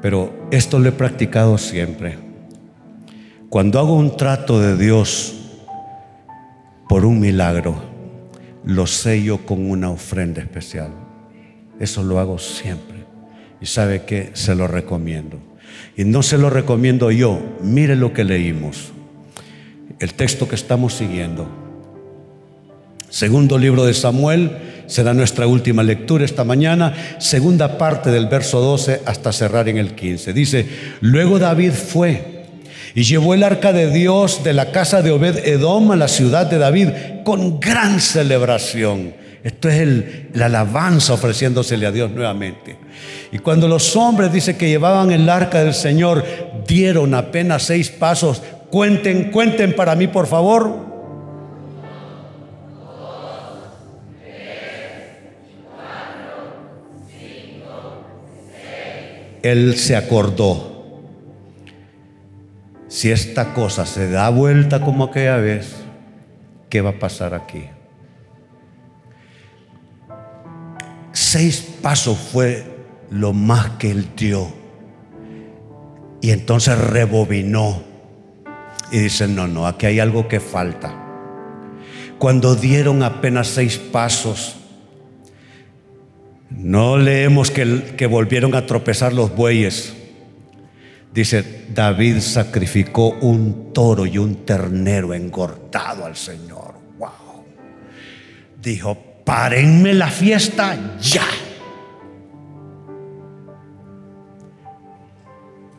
Pero 0.00 0.48
esto 0.50 0.78
lo 0.78 0.88
he 0.88 0.92
practicado 0.92 1.58
siempre. 1.58 2.27
Cuando 3.50 3.78
hago 3.78 3.94
un 3.94 4.14
trato 4.14 4.60
de 4.60 4.76
Dios 4.76 5.34
por 6.86 7.06
un 7.06 7.18
milagro, 7.18 7.82
lo 8.64 8.86
sello 8.86 9.46
con 9.46 9.70
una 9.70 9.90
ofrenda 9.90 10.42
especial. 10.42 10.90
Eso 11.80 12.02
lo 12.02 12.18
hago 12.18 12.38
siempre. 12.38 12.98
Y 13.58 13.64
sabe 13.64 14.02
que 14.02 14.32
se 14.34 14.54
lo 14.54 14.66
recomiendo. 14.66 15.38
Y 15.96 16.04
no 16.04 16.22
se 16.22 16.36
lo 16.36 16.50
recomiendo 16.50 17.10
yo. 17.10 17.40
Mire 17.62 17.96
lo 17.96 18.12
que 18.12 18.24
leímos. 18.24 18.92
El 19.98 20.12
texto 20.12 20.46
que 20.46 20.54
estamos 20.54 20.92
siguiendo. 20.92 21.48
Segundo 23.08 23.56
libro 23.56 23.86
de 23.86 23.94
Samuel 23.94 24.58
será 24.86 25.14
nuestra 25.14 25.46
última 25.46 25.82
lectura 25.82 26.26
esta 26.26 26.44
mañana. 26.44 26.92
Segunda 27.18 27.78
parte 27.78 28.10
del 28.10 28.26
verso 28.26 28.60
12 28.60 29.00
hasta 29.06 29.32
cerrar 29.32 29.70
en 29.70 29.78
el 29.78 29.94
15. 29.94 30.34
Dice, 30.34 30.68
luego 31.00 31.38
David 31.38 31.72
fue 31.72 32.37
y 32.94 33.04
llevó 33.04 33.34
el 33.34 33.42
arca 33.42 33.72
de 33.72 33.90
Dios 33.90 34.42
de 34.44 34.52
la 34.52 34.70
casa 34.70 35.02
de 35.02 35.10
Obed 35.10 35.46
Edom 35.46 35.92
a 35.92 35.96
la 35.96 36.08
ciudad 36.08 36.46
de 36.46 36.58
David 36.58 36.88
con 37.24 37.60
gran 37.60 38.00
celebración. 38.00 39.14
Esto 39.44 39.68
es 39.68 39.80
el, 39.80 40.28
la 40.34 40.46
alabanza 40.46 41.14
ofreciéndosele 41.14 41.86
a 41.86 41.92
Dios 41.92 42.10
nuevamente. 42.10 42.76
Y 43.32 43.38
cuando 43.38 43.68
los 43.68 43.94
hombres, 43.96 44.32
dice 44.32 44.56
que 44.56 44.68
llevaban 44.68 45.10
el 45.10 45.28
arca 45.28 45.62
del 45.62 45.74
Señor, 45.74 46.24
dieron 46.66 47.14
apenas 47.14 47.62
seis 47.62 47.88
pasos. 47.90 48.42
Cuenten, 48.70 49.30
cuenten 49.30 49.74
para 49.74 49.94
mí, 49.94 50.06
por 50.08 50.26
favor. 50.26 50.88
Él 59.42 59.76
se 59.76 59.96
acordó. 59.96 60.77
Si 62.88 63.10
esta 63.10 63.52
cosa 63.52 63.84
se 63.84 64.10
da 64.10 64.30
vuelta 64.30 64.80
como 64.80 65.04
aquella 65.04 65.36
vez, 65.36 65.76
¿qué 66.70 66.80
va 66.80 66.90
a 66.90 66.98
pasar 66.98 67.34
aquí? 67.34 67.64
Seis 71.12 71.60
pasos 71.82 72.16
fue 72.16 72.64
lo 73.10 73.34
más 73.34 73.70
que 73.72 73.90
él 73.90 74.08
dio. 74.16 74.48
Y 76.22 76.30
entonces 76.30 76.78
rebobinó 76.78 77.82
y 78.90 79.00
dice, 79.00 79.28
no, 79.28 79.46
no, 79.46 79.66
aquí 79.66 79.84
hay 79.84 80.00
algo 80.00 80.26
que 80.26 80.40
falta. 80.40 80.94
Cuando 82.18 82.54
dieron 82.54 83.02
apenas 83.02 83.48
seis 83.48 83.76
pasos, 83.76 84.56
no 86.50 86.96
leemos 86.96 87.50
que, 87.50 87.94
que 87.96 88.06
volvieron 88.06 88.54
a 88.54 88.64
tropezar 88.64 89.12
los 89.12 89.36
bueyes. 89.36 89.94
Dice, 91.18 91.64
David 91.74 92.20
sacrificó 92.20 93.08
un 93.08 93.72
toro 93.72 94.06
y 94.06 94.18
un 94.18 94.46
ternero 94.46 95.12
engordado 95.12 96.04
al 96.04 96.14
Señor. 96.14 96.74
Wow. 96.96 97.44
Dijo, 98.62 98.96
párenme 99.24 99.94
la 99.94 100.06
fiesta 100.06 100.96
ya. 101.00 101.26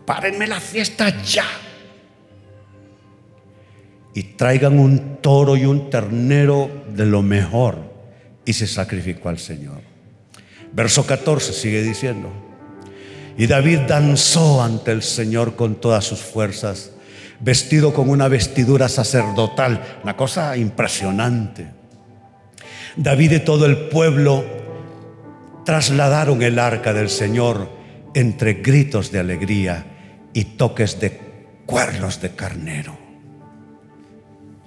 párenme 0.05 0.45
la 0.45 0.59
fiesta 0.59 1.21
ya. 1.23 1.45
Y 4.13 4.23
traigan 4.23 4.77
un 4.77 5.21
toro 5.21 5.55
y 5.55 5.63
un 5.63 5.89
ternero 5.89 6.69
de 6.89 7.05
lo 7.05 7.21
mejor. 7.21 7.77
Y 8.43 8.51
se 8.51 8.67
sacrificó 8.67 9.29
al 9.29 9.39
Señor. 9.39 9.79
Verso 10.73 11.05
14 11.05 11.53
sigue 11.53 11.81
diciendo. 11.81 12.49
Y 13.39 13.47
David 13.47 13.79
danzó 13.87 14.61
ante 14.61 14.91
el 14.91 15.01
Señor 15.01 15.55
con 15.55 15.75
todas 15.75 16.03
sus 16.03 16.19
fuerzas, 16.19 16.91
vestido 17.39 17.93
con 17.93 18.09
una 18.09 18.27
vestidura 18.27 18.89
sacerdotal, 18.89 19.81
una 20.03 20.17
cosa 20.17 20.57
impresionante. 20.57 21.71
David 22.97 23.31
y 23.31 23.39
todo 23.39 23.65
el 23.65 23.77
pueblo 23.87 24.43
trasladaron 25.63 26.41
el 26.41 26.59
arca 26.59 26.91
del 26.91 27.09
Señor 27.09 27.69
entre 28.13 28.55
gritos 28.55 29.09
de 29.09 29.19
alegría 29.19 29.85
y 30.33 30.43
toques 30.43 30.99
de 30.99 31.17
cuernos 31.65 32.21
de 32.21 32.31
carnero. 32.31 32.97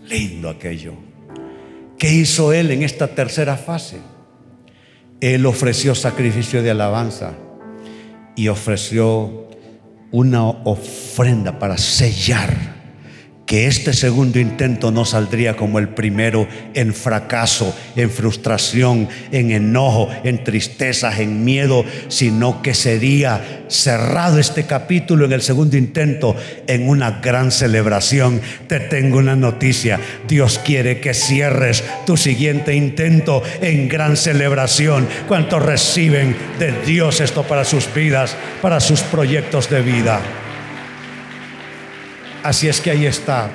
Lindo 0.08 0.48
aquello. 0.48 0.94
¿Qué 1.98 2.10
hizo 2.10 2.54
él 2.54 2.70
en 2.70 2.84
esta 2.84 3.08
tercera 3.08 3.58
fase? 3.58 3.98
Él 5.20 5.44
ofreció 5.44 5.94
sacrificio 5.94 6.62
de 6.62 6.70
alabanza 6.70 7.34
y 8.36 8.48
ofreció 8.48 9.48
una 10.10 10.42
ofrenda 10.44 11.58
para 11.58 11.78
sellar 11.78 12.81
que 13.46 13.66
este 13.66 13.92
segundo 13.92 14.38
intento 14.38 14.90
no 14.90 15.04
saldría 15.04 15.56
como 15.56 15.78
el 15.78 15.88
primero 15.88 16.46
en 16.74 16.94
fracaso, 16.94 17.76
en 17.96 18.10
frustración, 18.10 19.08
en 19.30 19.50
enojo, 19.50 20.08
en 20.24 20.44
tristezas, 20.44 21.18
en 21.18 21.44
miedo, 21.44 21.84
sino 22.08 22.62
que 22.62 22.74
sería 22.74 23.64
cerrado 23.68 24.38
este 24.38 24.64
capítulo 24.64 25.24
en 25.24 25.32
el 25.32 25.42
segundo 25.42 25.76
intento 25.76 26.36
en 26.66 26.88
una 26.88 27.20
gran 27.20 27.50
celebración. 27.50 28.40
Te 28.68 28.80
tengo 28.80 29.18
una 29.18 29.36
noticia, 29.36 29.98
Dios 30.28 30.60
quiere 30.64 31.00
que 31.00 31.14
cierres 31.14 31.84
tu 32.06 32.16
siguiente 32.16 32.74
intento 32.74 33.42
en 33.60 33.88
gran 33.88 34.16
celebración. 34.16 35.06
¿Cuántos 35.28 35.62
reciben 35.62 36.36
de 36.58 36.72
Dios 36.86 37.20
esto 37.20 37.42
para 37.42 37.64
sus 37.64 37.92
vidas, 37.92 38.36
para 38.60 38.80
sus 38.80 39.00
proyectos 39.00 39.68
de 39.68 39.82
vida? 39.82 40.41
Así 42.42 42.68
es 42.68 42.80
que 42.80 42.90
ahí 42.90 43.06
está. 43.06 43.50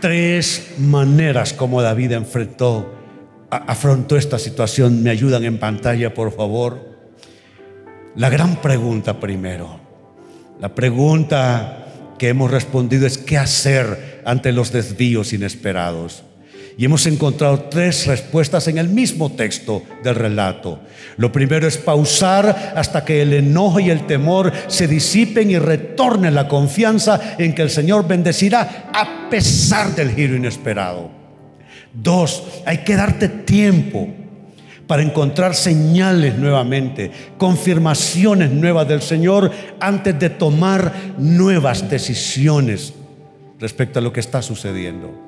Tres 0.00 0.74
maneras 0.78 1.54
como 1.54 1.80
David 1.80 2.12
enfrentó, 2.12 2.94
afrontó 3.50 4.16
esta 4.16 4.38
situación. 4.38 5.02
Me 5.02 5.10
ayudan 5.10 5.44
en 5.44 5.58
pantalla, 5.58 6.12
por 6.12 6.32
favor. 6.32 6.86
La 8.14 8.28
gran 8.28 8.60
pregunta 8.60 9.18
primero. 9.18 9.80
La 10.60 10.74
pregunta 10.74 11.86
que 12.18 12.28
hemos 12.28 12.50
respondido 12.50 13.06
es 13.06 13.16
qué 13.16 13.38
hacer 13.38 14.22
ante 14.24 14.52
los 14.52 14.70
desvíos 14.70 15.32
inesperados. 15.32 16.24
Y 16.78 16.84
hemos 16.84 17.06
encontrado 17.06 17.62
tres 17.62 18.06
respuestas 18.06 18.68
en 18.68 18.78
el 18.78 18.88
mismo 18.88 19.32
texto 19.32 19.82
del 20.04 20.14
relato. 20.14 20.78
Lo 21.16 21.32
primero 21.32 21.66
es 21.66 21.76
pausar 21.76 22.72
hasta 22.76 23.04
que 23.04 23.20
el 23.20 23.32
enojo 23.32 23.80
y 23.80 23.90
el 23.90 24.06
temor 24.06 24.52
se 24.68 24.86
disipen 24.86 25.50
y 25.50 25.58
retorne 25.58 26.30
la 26.30 26.46
confianza 26.46 27.34
en 27.36 27.52
que 27.52 27.62
el 27.62 27.70
Señor 27.70 28.06
bendecirá 28.06 28.92
a 28.94 29.28
pesar 29.28 29.92
del 29.96 30.14
giro 30.14 30.36
inesperado. 30.36 31.10
Dos, 31.92 32.44
hay 32.64 32.78
que 32.78 32.94
darte 32.94 33.28
tiempo 33.28 34.06
para 34.86 35.02
encontrar 35.02 35.56
señales 35.56 36.38
nuevamente, 36.38 37.10
confirmaciones 37.38 38.52
nuevas 38.52 38.86
del 38.86 39.02
Señor 39.02 39.50
antes 39.80 40.16
de 40.16 40.30
tomar 40.30 40.94
nuevas 41.18 41.90
decisiones 41.90 42.94
respecto 43.58 43.98
a 43.98 44.02
lo 44.02 44.12
que 44.12 44.20
está 44.20 44.42
sucediendo. 44.42 45.27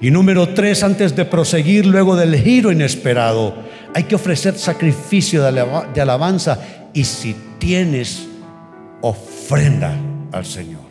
Y 0.00 0.10
número 0.10 0.48
tres, 0.48 0.82
antes 0.82 1.14
de 1.14 1.24
proseguir 1.24 1.86
luego 1.86 2.16
del 2.16 2.36
giro 2.36 2.72
inesperado, 2.72 3.54
hay 3.94 4.04
que 4.04 4.16
ofrecer 4.16 4.58
sacrificio 4.58 5.42
de 5.42 6.00
alabanza 6.00 6.58
y 6.92 7.04
si 7.04 7.36
tienes 7.58 8.26
ofrenda 9.00 9.96
al 10.32 10.44
Señor. 10.44 10.82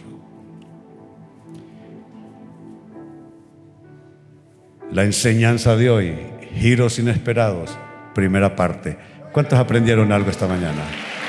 La 4.92 5.04
enseñanza 5.04 5.76
de 5.76 5.90
hoy, 5.90 6.16
giros 6.56 7.00
inesperados, 7.00 7.78
primera 8.14 8.56
parte. 8.56 8.98
¿Cuántos 9.32 9.58
aprendieron 9.58 10.12
algo 10.12 10.30
esta 10.30 10.48
mañana? 10.48 10.84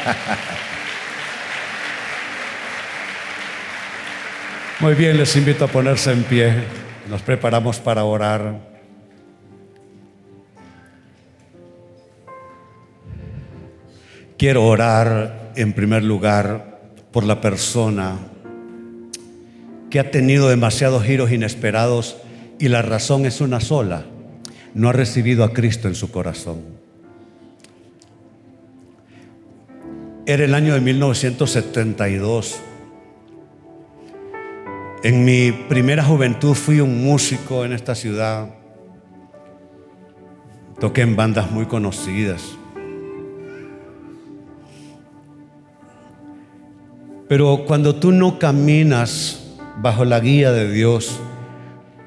Muy 4.80 4.94
bien, 4.94 5.16
les 5.16 5.34
invito 5.34 5.64
a 5.64 5.68
ponerse 5.68 6.12
en 6.12 6.22
pie. 6.24 6.83
Nos 7.08 7.22
preparamos 7.22 7.78
para 7.80 8.04
orar. 8.04 8.72
Quiero 14.38 14.64
orar 14.64 15.52
en 15.56 15.72
primer 15.72 16.02
lugar 16.02 16.80
por 17.12 17.24
la 17.24 17.40
persona 17.40 18.18
que 19.90 20.00
ha 20.00 20.10
tenido 20.10 20.48
demasiados 20.48 21.04
giros 21.04 21.30
inesperados 21.30 22.16
y 22.58 22.68
la 22.68 22.82
razón 22.82 23.26
es 23.26 23.40
una 23.40 23.60
sola. 23.60 24.04
No 24.74 24.88
ha 24.88 24.92
recibido 24.92 25.44
a 25.44 25.52
Cristo 25.52 25.88
en 25.88 25.94
su 25.94 26.10
corazón. 26.10 26.62
Era 30.26 30.44
el 30.44 30.54
año 30.54 30.74
de 30.74 30.80
1972. 30.80 32.56
En 35.04 35.22
mi 35.22 35.52
primera 35.52 36.02
juventud 36.02 36.54
fui 36.54 36.80
un 36.80 37.04
músico 37.04 37.66
en 37.66 37.74
esta 37.74 37.94
ciudad. 37.94 38.48
Toqué 40.80 41.02
en 41.02 41.14
bandas 41.14 41.50
muy 41.50 41.66
conocidas. 41.66 42.56
Pero 47.28 47.66
cuando 47.66 47.96
tú 47.96 48.12
no 48.12 48.38
caminas 48.38 49.44
bajo 49.82 50.06
la 50.06 50.20
guía 50.20 50.52
de 50.52 50.72
Dios, 50.72 51.20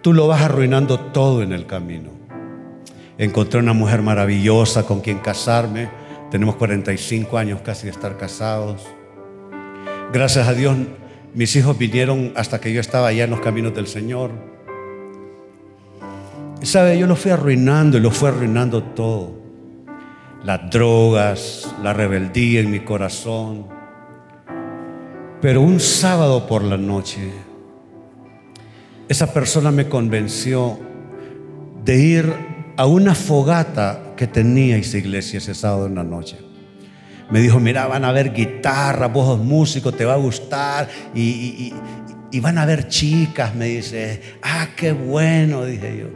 tú 0.01 0.11
lo 0.11 0.27
vas 0.27 0.41
arruinando 0.41 0.99
todo 0.99 1.43
en 1.43 1.53
el 1.53 1.67
camino. 1.67 2.09
Encontré 3.19 3.59
una 3.59 3.73
mujer 3.73 4.01
maravillosa 4.01 4.87
con 4.87 5.01
quien 5.01 5.19
casarme. 5.19 5.87
Tenemos 6.31 6.55
45 6.55 7.37
años 7.37 7.61
casi 7.61 7.85
de 7.85 7.91
estar 7.91 8.17
casados. 8.17 8.87
Gracias 10.11 10.47
a 10.47 10.55
Dios 10.55 10.75
mis 11.37 11.55
hijos 11.55 11.77
vinieron 11.77 12.33
hasta 12.35 12.59
que 12.59 12.73
yo 12.73 12.81
estaba 12.81 13.09
allá 13.09 13.25
en 13.25 13.29
los 13.29 13.41
caminos 13.41 13.75
del 13.75 13.85
Señor. 13.85 14.31
Sabe, 16.63 16.97
yo 16.97 17.05
lo 17.05 17.15
fui 17.15 17.29
arruinando 17.29 17.99
y 17.99 18.01
lo 18.01 18.09
fui 18.09 18.29
arruinando 18.29 18.81
todo. 18.81 19.33
Las 20.43 20.67
drogas, 20.71 21.75
la 21.83 21.93
rebeldía 21.93 22.61
en 22.61 22.71
mi 22.71 22.79
corazón. 22.79 23.67
Pero 25.39 25.61
un 25.61 25.79
sábado 25.79 26.47
por 26.47 26.63
la 26.63 26.75
noche, 26.75 27.29
esa 29.07 29.31
persona 29.31 29.69
me 29.69 29.87
convenció 29.87 30.79
de 31.85 31.99
ir 31.99 32.33
a 32.77 32.87
una 32.87 33.13
fogata 33.13 34.15
que 34.15 34.25
tenía 34.25 34.75
esa 34.77 34.97
iglesia 34.97 35.37
ese 35.37 35.53
sábado 35.53 35.85
en 35.85 35.93
la 35.93 36.03
noche. 36.03 36.46
Me 37.29 37.39
dijo, 37.41 37.59
mira, 37.59 37.87
van 37.87 38.05
a 38.05 38.11
ver 38.11 38.33
guitarra, 38.33 39.07
vos 39.07 39.37
músico, 39.39 39.91
te 39.91 40.05
va 40.05 40.13
a 40.13 40.17
gustar. 40.17 40.87
Y, 41.13 41.73
van 42.41 42.57
a 42.57 42.65
ver 42.65 42.87
chicas, 42.87 43.53
me 43.53 43.65
dice. 43.65 44.21
Ah, 44.41 44.69
qué 44.75 44.93
bueno, 44.93 45.65
dije 45.65 45.97
yo. 45.97 46.07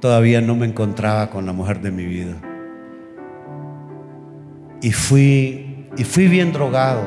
Todavía 0.00 0.40
no 0.40 0.54
me 0.56 0.66
encontraba 0.66 1.28
con 1.28 1.44
la 1.44 1.52
mujer 1.52 1.80
de 1.80 1.90
mi 1.90 2.06
vida. 2.06 2.36
Y 4.80 4.92
fui, 4.92 5.88
y 5.96 6.04
fui 6.04 6.28
bien 6.28 6.52
drogado. 6.52 7.02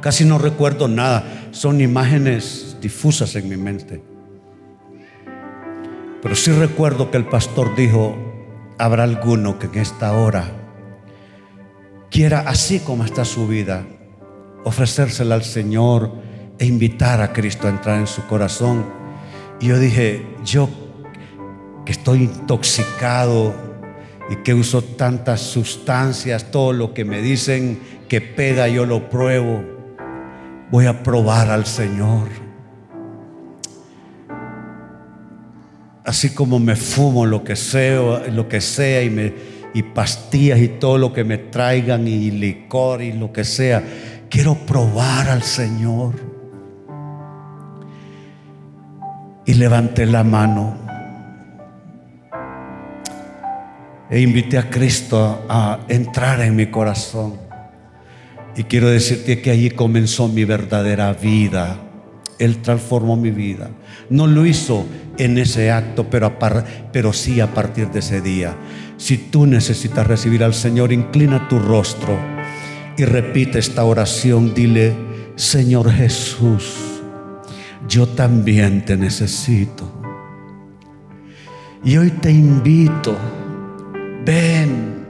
Casi 0.00 0.24
no 0.24 0.38
recuerdo 0.38 0.88
nada. 0.88 1.24
Son 1.52 1.80
imágenes 1.80 2.76
difusas 2.80 3.36
en 3.36 3.48
mi 3.48 3.56
mente. 3.56 4.02
Pero 6.22 6.34
sí 6.34 6.50
recuerdo 6.50 7.10
que 7.10 7.18
el 7.18 7.26
pastor 7.26 7.76
dijo, 7.76 8.25
habrá 8.78 9.04
alguno 9.04 9.58
que 9.58 9.66
en 9.66 9.78
esta 9.78 10.12
hora 10.12 10.44
quiera, 12.10 12.40
así 12.40 12.80
como 12.80 13.04
está 13.04 13.24
su 13.24 13.46
vida, 13.46 13.84
ofrecérsela 14.64 15.34
al 15.34 15.44
Señor 15.44 16.12
e 16.58 16.66
invitar 16.66 17.20
a 17.20 17.32
Cristo 17.32 17.66
a 17.66 17.70
entrar 17.70 17.98
en 17.98 18.06
su 18.06 18.26
corazón. 18.26 18.86
Y 19.60 19.66
yo 19.68 19.78
dije, 19.78 20.26
yo 20.44 20.68
que 21.84 21.92
estoy 21.92 22.24
intoxicado 22.24 23.54
y 24.28 24.36
que 24.36 24.54
uso 24.54 24.82
tantas 24.82 25.40
sustancias, 25.40 26.50
todo 26.50 26.72
lo 26.72 26.94
que 26.94 27.04
me 27.04 27.22
dicen 27.22 27.80
que 28.08 28.20
pega, 28.20 28.68
yo 28.68 28.86
lo 28.86 29.08
pruebo. 29.08 29.64
Voy 30.70 30.86
a 30.86 31.02
probar 31.02 31.50
al 31.50 31.64
Señor. 31.64 32.45
Así 36.06 36.30
como 36.30 36.60
me 36.60 36.76
fumo 36.76 37.26
lo 37.26 37.42
que 37.42 37.56
sea, 37.56 38.28
lo 38.28 38.48
que 38.48 38.60
sea 38.60 39.02
y, 39.02 39.10
me, 39.10 39.34
y 39.74 39.82
pastillas 39.82 40.60
y 40.60 40.68
todo 40.68 40.98
lo 40.98 41.12
que 41.12 41.24
me 41.24 41.36
traigan 41.36 42.06
y 42.06 42.30
licor 42.30 43.02
y 43.02 43.12
lo 43.12 43.32
que 43.32 43.44
sea, 43.44 43.82
quiero 44.30 44.54
probar 44.54 45.28
al 45.28 45.42
Señor. 45.42 46.14
Y 49.44 49.54
levanté 49.54 50.06
la 50.06 50.24
mano 50.24 50.76
e 54.08 54.20
invité 54.20 54.58
a 54.58 54.70
Cristo 54.70 55.44
a 55.48 55.80
entrar 55.88 56.40
en 56.40 56.54
mi 56.54 56.66
corazón. 56.66 57.34
Y 58.56 58.64
quiero 58.64 58.88
decirte 58.88 59.42
que 59.42 59.50
allí 59.50 59.70
comenzó 59.70 60.28
mi 60.28 60.44
verdadera 60.44 61.12
vida. 61.12 61.85
Él 62.38 62.58
transformó 62.62 63.16
mi 63.16 63.30
vida. 63.30 63.70
No 64.10 64.26
lo 64.26 64.46
hizo 64.46 64.86
en 65.18 65.38
ese 65.38 65.70
acto, 65.70 66.08
pero, 66.10 66.38
pero 66.92 67.12
sí 67.12 67.40
a 67.40 67.52
partir 67.54 67.88
de 67.90 68.00
ese 68.00 68.20
día. 68.20 68.54
Si 68.96 69.16
tú 69.18 69.46
necesitas 69.46 70.06
recibir 70.06 70.44
al 70.44 70.54
Señor, 70.54 70.92
inclina 70.92 71.48
tu 71.48 71.58
rostro 71.58 72.18
y 72.96 73.04
repite 73.04 73.58
esta 73.58 73.84
oración. 73.84 74.54
Dile, 74.54 74.94
Señor 75.36 75.90
Jesús, 75.90 77.02
yo 77.88 78.08
también 78.08 78.84
te 78.84 78.96
necesito. 78.96 79.92
Y 81.84 81.96
hoy 81.98 82.10
te 82.10 82.30
invito, 82.30 83.16
ven 84.24 85.06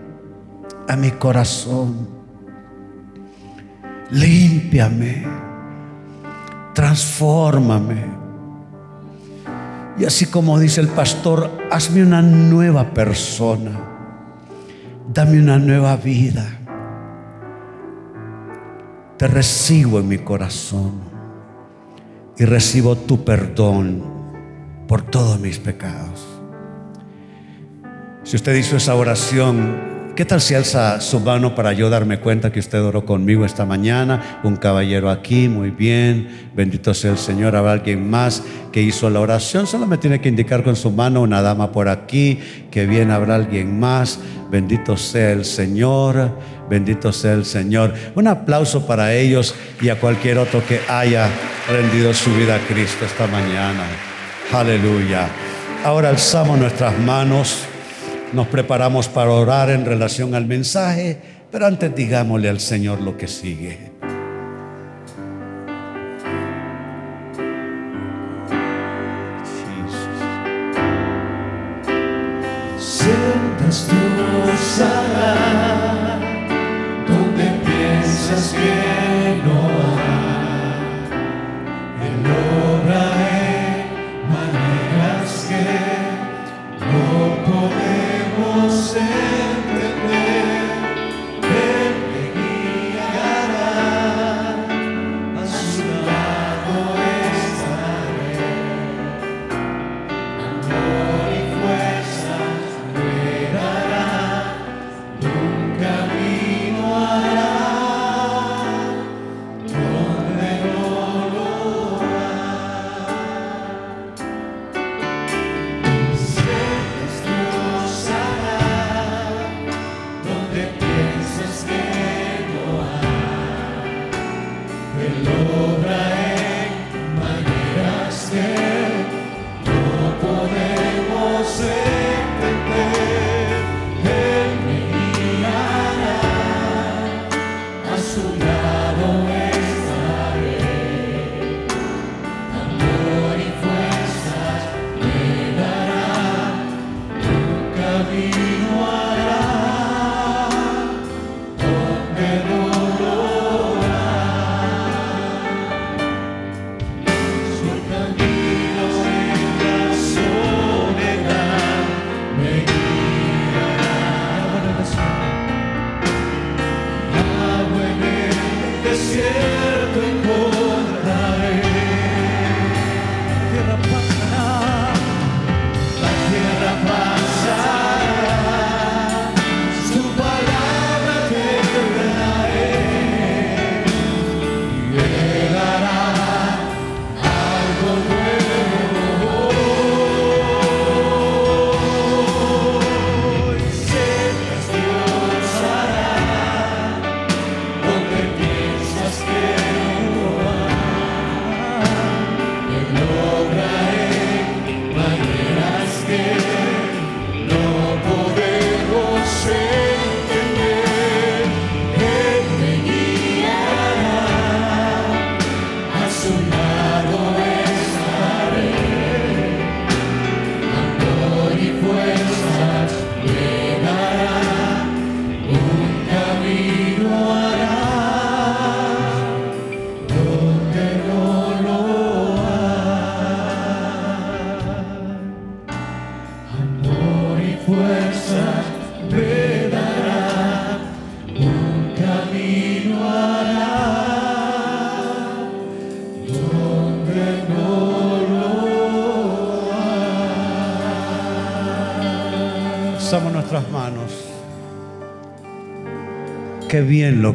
a 0.89 0.97
mi 0.97 1.11
corazón, 1.12 2.09
límpiame 4.11 5.45
transfórmame. 6.77 8.05
Y 9.99 10.05
así 10.05 10.27
como 10.27 10.59
dice 10.59 10.83
el 10.83 10.89
pastor, 10.89 11.51
hazme 11.70 12.03
una 12.03 12.20
nueva 12.20 12.93
persona, 12.93 13.70
dame 15.11 15.41
una 15.41 15.59
nueva 15.59 15.97
vida. 15.97 16.47
Te 19.16 19.27
recibo 19.27 20.01
en 20.01 20.09
mi 20.09 20.18
corazón 20.18 21.01
y 22.37 22.45
recibo 22.45 22.95
tu 22.95 23.24
perdón 23.24 24.03
por 24.87 25.01
todos 25.01 25.41
mis 25.41 25.59
pecados. 25.59 26.27
Si 28.22 28.37
usted 28.37 28.55
hizo 28.55 28.77
esa 28.77 28.95
oración, 28.97 29.95
¿Qué 30.17 30.25
tal 30.25 30.41
si 30.41 30.55
alza 30.55 30.99
su 31.03 31.21
mano 31.21 31.55
para 31.55 31.75
yo 31.75 31.91
darme 31.91 32.21
cuenta 32.21 32.51
que 32.51 32.59
usted 32.59 32.83
oró 32.83 33.05
conmigo 33.05 33.45
esta 33.45 33.67
mañana? 33.67 34.41
Un 34.45 34.57
caballero 34.57 35.11
aquí, 35.11 35.47
muy 35.47 35.69
bien. 35.69 36.49
Bendito 36.55 36.95
sea 36.95 37.11
el 37.11 37.19
Señor. 37.19 37.55
Habrá 37.55 37.73
alguien 37.73 38.09
más 38.09 38.43
que 38.73 38.81
hizo 38.81 39.11
la 39.11 39.21
oración. 39.21 39.67
Solo 39.67 39.87
me 39.87 39.99
tiene 39.99 40.19
que 40.23 40.31
indicar 40.31 40.64
con 40.64 40.75
su 40.75 40.91
mano 40.91 41.21
una 41.21 41.43
dama 41.43 41.71
por 41.71 41.91
aquí. 41.91 42.41
Que 42.71 42.87
bien, 42.87 43.11
habrá 43.11 43.35
alguien 43.35 43.79
más. 43.79 44.19
Bendito 44.51 44.97
sea 44.97 45.33
el 45.33 45.45
Señor. 45.45 46.31
Bendito 46.71 47.12
sea 47.12 47.35
el 47.35 47.45
Señor. 47.45 47.93
Un 48.14 48.27
aplauso 48.27 48.87
para 48.87 49.12
ellos 49.12 49.55
y 49.83 49.91
a 49.91 50.01
cualquier 50.01 50.39
otro 50.39 50.62
que 50.67 50.81
haya 50.89 51.29
rendido 51.71 52.14
su 52.14 52.35
vida 52.35 52.57
a 52.57 52.61
Cristo 52.61 53.05
esta 53.05 53.27
mañana. 53.27 53.85
Aleluya. 54.51 55.29
Ahora 55.85 56.09
alzamos 56.09 56.59
nuestras 56.59 56.99
manos 57.01 57.67
nos 58.33 58.47
preparamos 58.49 59.09
para 59.09 59.31
orar 59.31 59.70
en 59.70 59.85
relación 59.85 60.35
al 60.35 60.47
mensaje, 60.47 61.18
pero 61.51 61.66
antes 61.66 61.95
digámosle 61.95 62.49
al 62.49 62.61
Señor 62.61 63.01
lo 63.01 63.16
que 63.16 63.29
sigue. 63.29 63.95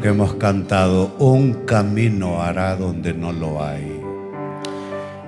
Que 0.02 0.10
hemos 0.10 0.34
cantado, 0.36 1.16
un 1.20 1.66
camino 1.66 2.42
hará 2.42 2.76
donde 2.76 3.14
no 3.14 3.32
lo 3.32 3.64
hay. 3.64 4.02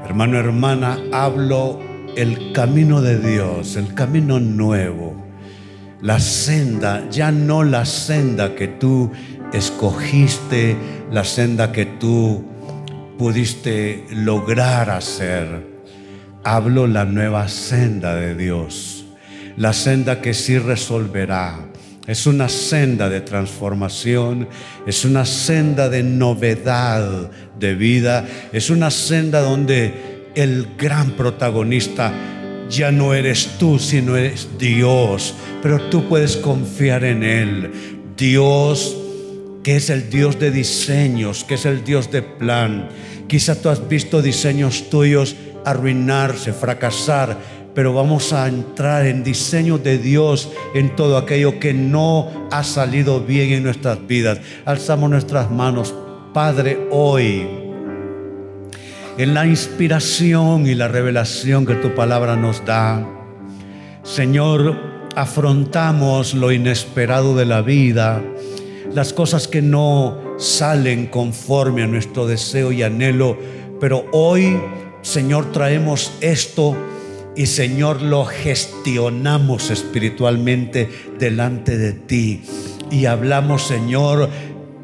Hermano, 0.04 0.38
hermana, 0.38 0.98
hablo 1.12 1.80
el 2.16 2.52
camino 2.54 3.02
de 3.02 3.20
Dios, 3.20 3.76
el 3.76 3.94
camino 3.94 4.40
nuevo, 4.40 5.16
la 6.02 6.20
senda, 6.20 7.10
ya 7.10 7.32
no 7.32 7.64
la 7.64 7.86
senda 7.86 8.56
que 8.56 8.68
tú 8.68 9.12
escogiste, 9.54 10.76
la 11.12 11.24
senda 11.24 11.72
que 11.72 11.86
tú 11.86 12.44
pudiste 13.18 14.06
lograr 14.12 14.90
hacer. 14.90 15.72
Hablo 16.44 16.88
la 16.88 17.06
nueva 17.06 17.48
senda 17.48 18.16
de 18.16 18.36
Dios, 18.36 19.06
la 19.56 19.72
senda 19.72 20.20
que 20.20 20.34
sí 20.34 20.58
resolverá, 20.58 21.73
es 22.08 22.28
una 22.28 22.50
senda 22.50 23.10
de 23.10 23.22
transformación, 23.22 24.48
es 24.86 25.06
una 25.06 25.26
senda 25.26 25.90
de 25.90 26.04
novedad 26.04 27.32
de 27.58 27.76
vida, 27.76 28.28
es 28.52 28.70
una 28.70 28.92
senda 28.92 29.42
donde 29.42 30.32
el 30.36 30.76
gran 30.78 31.12
protagonista 31.12 32.12
ya 32.70 32.92
no 32.92 33.14
eres 33.14 33.58
tú, 33.58 33.80
sino 33.80 34.18
es 34.18 34.50
Dios, 34.58 35.34
pero 35.62 35.80
tú 35.90 36.08
puedes 36.10 36.38
confiar 36.38 37.04
en 37.06 37.24
Él. 37.24 37.72
Dios 38.18 38.98
que 39.64 39.78
es 39.78 39.90
el 39.90 40.10
Dios 40.10 40.40
de 40.40 40.52
diseños, 40.52 41.46
que 41.46 41.56
es 41.56 41.66
el 41.66 41.84
Dios 41.84 42.12
de 42.12 42.22
plan. 42.22 42.90
Quizá 43.28 43.56
tú 43.56 43.70
has 43.70 43.88
visto 43.88 44.22
diseños 44.22 44.90
tuyos 44.90 45.36
arruinarse, 45.66 46.52
fracasar, 46.52 47.38
pero 47.74 47.94
vamos 47.94 48.34
a 48.34 48.48
entrar 48.48 49.06
en 49.06 49.24
diseño 49.24 49.78
de 49.78 49.98
Dios 49.98 50.52
en 50.74 50.96
todo 50.96 51.18
aquello 51.18 51.60
que 51.60 51.74
no 51.74 52.48
ha 52.52 52.64
salido 52.64 53.22
bien 53.22 53.52
en 53.52 53.64
nuestras 53.64 54.06
vidas. 54.06 54.40
Alzamos 54.66 55.10
nuestras 55.10 55.50
manos, 55.52 55.94
Padre, 56.34 56.88
hoy, 56.92 57.48
en 59.18 59.34
la 59.34 59.46
inspiración 59.46 60.68
y 60.68 60.76
la 60.76 60.88
revelación 60.88 61.66
que 61.66 61.76
tu 61.76 61.94
palabra 61.96 62.36
nos 62.36 62.66
da. 62.66 63.08
Señor, 64.04 64.76
afrontamos 65.16 66.34
lo 66.34 66.52
inesperado 66.52 67.36
de 67.36 67.46
la 67.46 67.62
vida 67.62 68.22
las 68.94 69.14
cosas 69.14 69.48
que 69.48 69.62
no 69.62 70.20
salen 70.38 71.08
conforme 71.08 71.84
a 71.84 71.88
nuestro 71.88 72.28
deseo 72.28 72.72
y 72.72 72.84
anhelo, 72.84 73.38
pero 73.80 74.06
hoy, 74.12 74.60
Señor, 75.02 75.52
traemos 75.52 76.12
esto 76.22 76.76
y 77.36 77.46
Señor 77.48 78.02
lo 78.02 78.26
gestionamos 78.26 79.70
espiritualmente 79.72 80.90
delante 81.18 81.78
de 81.78 81.94
ti. 81.94 82.42
Y 82.92 83.06
hablamos, 83.06 83.64
Señor, 83.64 84.30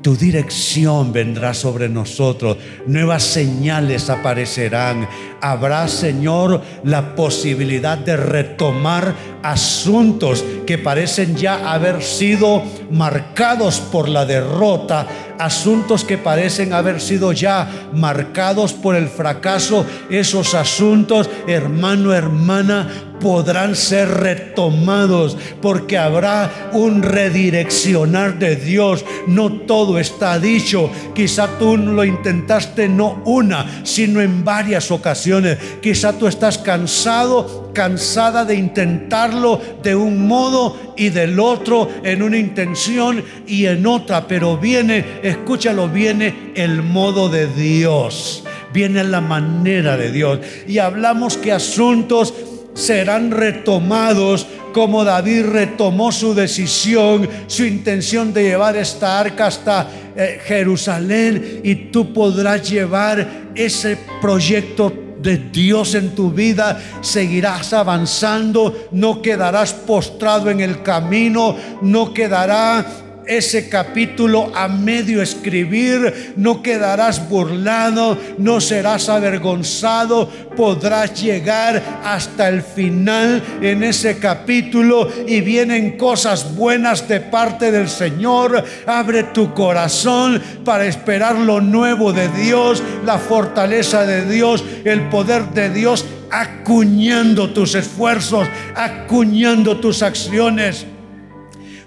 tu 0.01 0.15
dirección 0.15 1.11
vendrá 1.11 1.53
sobre 1.53 1.89
nosotros, 1.89 2.57
nuevas 2.87 3.23
señales 3.23 4.09
aparecerán. 4.09 5.07
Habrá, 5.41 5.87
Señor, 5.89 6.61
la 6.83 7.15
posibilidad 7.15 7.97
de 7.97 8.15
retomar 8.15 9.13
asuntos 9.43 10.43
que 10.65 10.77
parecen 10.77 11.35
ya 11.35 11.71
haber 11.71 12.03
sido 12.03 12.63
marcados 12.91 13.79
por 13.79 14.09
la 14.09 14.25
derrota, 14.25 15.07
asuntos 15.37 16.03
que 16.03 16.17
parecen 16.17 16.73
haber 16.73 17.01
sido 17.01 17.31
ya 17.31 17.67
marcados 17.93 18.73
por 18.73 18.95
el 18.95 19.07
fracaso, 19.07 19.85
esos 20.09 20.53
asuntos, 20.53 21.29
hermano, 21.47 22.13
hermana, 22.13 22.87
podrán 23.19 23.75
ser 23.75 24.07
retomados 24.09 25.37
porque 25.61 25.97
habrá 25.97 26.69
un 26.73 27.03
redireccionar 27.03 28.39
de 28.39 28.55
Dios. 28.55 29.05
No 29.27 29.51
todo 29.51 29.99
está 29.99 30.39
dicho. 30.39 30.89
Quizá 31.13 31.47
tú 31.59 31.77
lo 31.77 32.03
intentaste 32.03 32.87
no 32.87 33.21
una, 33.25 33.81
sino 33.83 34.21
en 34.21 34.43
varias 34.43 34.91
ocasiones. 34.91 35.57
Quizá 35.81 36.13
tú 36.13 36.27
estás 36.27 36.57
cansado, 36.57 37.68
cansada 37.79 38.43
de 38.43 38.55
intentarlo 38.55 39.61
de 39.81 39.95
un 39.95 40.27
modo 40.27 40.93
y 40.97 41.07
del 41.07 41.39
otro, 41.39 41.87
en 42.03 42.21
una 42.21 42.37
intención 42.37 43.23
y 43.47 43.67
en 43.67 43.87
otra. 43.87 44.27
Pero 44.27 44.57
viene, 44.57 45.21
escúchalo, 45.23 45.87
viene 45.87 46.51
el 46.55 46.83
modo 46.83 47.29
de 47.29 47.47
Dios 47.47 48.43
viene 48.71 49.03
la 49.03 49.19
manera 49.19 49.97
de 49.97 50.11
Dios. 50.11 50.39
Y 50.67 50.77
hablamos 50.77 51.37
que 51.37 51.51
asuntos 51.51 52.35
serán 52.75 53.31
retomados 53.31 54.45
como 54.73 55.03
David 55.03 55.45
retomó 55.45 56.11
su 56.11 56.35
decisión, 56.35 57.27
su 57.47 57.65
intención 57.65 58.31
de 58.31 58.43
llevar 58.43 58.77
esta 58.77 59.19
arca 59.19 59.47
hasta 59.47 59.89
eh, 60.15 60.39
Jerusalén 60.45 61.61
y 61.63 61.73
tú 61.91 62.13
podrás 62.13 62.69
llevar 62.69 63.49
ese 63.55 63.97
proyecto 64.21 65.08
de 65.21 65.37
Dios 65.37 65.95
en 65.95 66.15
tu 66.15 66.31
vida, 66.31 66.81
seguirás 67.01 67.73
avanzando, 67.73 68.87
no 68.91 69.21
quedarás 69.21 69.73
postrado 69.73 70.49
en 70.49 70.59
el 70.61 70.81
camino, 70.83 71.55
no 71.81 72.13
quedará 72.13 72.85
ese 73.29 73.69
capítulo 73.69 74.51
a 74.55 74.67
medio 74.67 75.21
escribir, 75.21 76.33
no 76.35 76.63
quedarás 76.63 77.29
burlado, 77.29 78.17
no 78.39 78.59
serás 78.59 79.07
avergonzado, 79.07 80.27
podrás 80.57 81.21
llegar 81.21 82.01
hasta 82.03 82.49
el 82.49 82.63
final 82.63 83.43
en 83.61 83.83
ese 83.83 84.17
capítulo 84.17 85.07
y 85.27 85.41
vienen 85.41 85.95
cosas 85.95 86.55
buenas 86.55 87.07
de 87.07 87.19
parte 87.19 87.71
del 87.71 87.87
Señor. 87.87 88.63
Abre 88.87 89.23
tu 89.23 89.53
corazón 89.53 90.41
para 90.65 90.87
esperar 90.87 91.35
lo 91.35 91.61
nuevo 91.61 92.11
de 92.11 92.27
Dios, 92.29 92.81
la 93.05 93.19
fortaleza 93.19 94.05
de 94.07 94.25
Dios, 94.25 94.63
el 94.83 95.07
poder 95.09 95.49
de 95.51 95.69
Dios 95.69 96.03
acuñando 96.31 97.51
tus 97.51 97.75
esfuerzos, 97.75 98.47
acuñando 98.75 99.77
tus 99.77 100.01
acciones. 100.01 100.85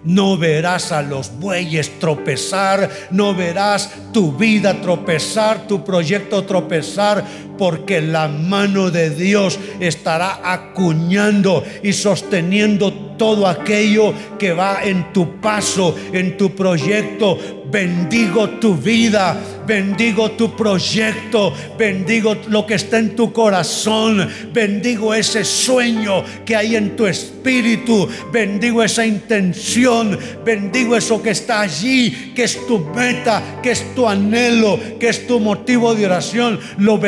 No 0.04 0.36
verás 0.36 0.90
a 0.90 1.02
los 1.02 1.38
bueyes 1.38 1.98
tropezar, 2.00 2.90
no 3.10 3.34
verás 3.34 3.90
tu 4.12 4.32
vida 4.32 4.80
tropezar, 4.80 5.66
tu 5.68 5.84
proyecto 5.84 6.44
tropezar, 6.44 7.24
porque 7.62 8.00
la 8.00 8.26
mano 8.26 8.90
de 8.90 9.10
Dios 9.10 9.56
estará 9.78 10.40
acuñando 10.42 11.62
y 11.84 11.92
sosteniendo 11.92 12.92
todo 13.16 13.46
aquello 13.46 14.12
que 14.36 14.52
va 14.52 14.80
en 14.82 15.12
tu 15.12 15.40
paso, 15.40 15.94
en 16.12 16.36
tu 16.36 16.56
proyecto. 16.56 17.38
Bendigo 17.70 18.50
tu 18.50 18.74
vida, 18.76 19.40
bendigo 19.66 20.32
tu 20.32 20.54
proyecto, 20.54 21.54
bendigo 21.78 22.36
lo 22.48 22.66
que 22.66 22.74
está 22.74 22.98
en 22.98 23.16
tu 23.16 23.32
corazón, 23.32 24.28
bendigo 24.52 25.14
ese 25.14 25.42
sueño 25.42 26.22
que 26.44 26.54
hay 26.54 26.76
en 26.76 26.96
tu 26.96 27.06
espíritu, 27.06 28.06
bendigo 28.30 28.82
esa 28.82 29.06
intención, 29.06 30.18
bendigo 30.44 30.96
eso 30.96 31.22
que 31.22 31.30
está 31.30 31.62
allí, 31.62 32.32
que 32.34 32.42
es 32.44 32.66
tu 32.66 32.78
meta, 32.78 33.60
que 33.62 33.70
es 33.70 33.94
tu 33.94 34.06
anhelo, 34.06 34.78
que 35.00 35.08
es 35.08 35.26
tu 35.26 35.40
motivo 35.40 35.94
de 35.94 36.04
oración. 36.04 36.60
Lo 36.76 36.98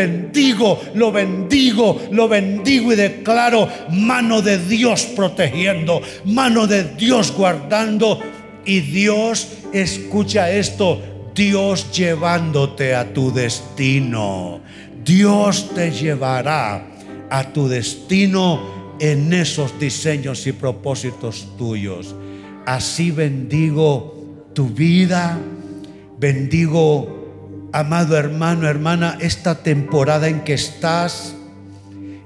lo 0.95 1.13
bendigo, 1.13 2.01
lo 2.11 2.29
bendigo 2.29 2.93
y 2.93 2.97
declaro 2.97 3.69
mano 3.91 4.43
de 4.43 4.59
Dios 4.59 5.05
protegiendo, 5.17 6.03
mano 6.25 6.67
de 6.67 6.85
Dios 6.95 7.33
guardando 7.33 8.21
y 8.65 8.81
Dios 8.81 9.49
escucha 9.73 10.51
esto, 10.51 11.01
Dios 11.35 11.91
llevándote 11.93 12.95
a 12.95 13.13
tu 13.13 13.33
destino. 13.33 14.61
Dios 15.05 15.71
te 15.75 15.91
llevará 15.91 16.87
a 17.31 17.53
tu 17.53 17.69
destino 17.69 18.95
en 19.01 19.33
esos 19.33 19.79
diseños 19.79 20.47
y 20.47 20.53
propósitos 20.53 21.57
tuyos. 21.59 22.15
Así 22.67 23.11
bendigo 23.11 24.15
tu 24.55 24.69
vida, 24.69 25.39
bendigo, 26.19 27.24
amado 27.75 28.17
hermano, 28.17 28.69
hermana, 28.69 29.19
esta 29.21 29.57
temporada 29.65 30.29
en 30.29 30.45
que 30.45 30.55
estás, 30.55 31.35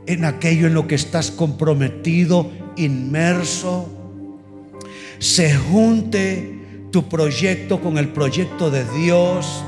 en 0.05 0.27
aquello 0.27 0.67
en 0.67 0.75
lo 0.75 0.87
que 0.87 0.95
estás 0.95 1.31
comprometido, 1.31 2.51
inmerso. 2.77 3.89
Se 5.19 5.55
junte 5.57 6.61
tu 6.93 7.09
proyecto 7.09 7.81
con 7.81 7.97
el 7.97 8.09
proyecto 8.09 8.71
de 8.71 8.85
Dios. 8.99 9.65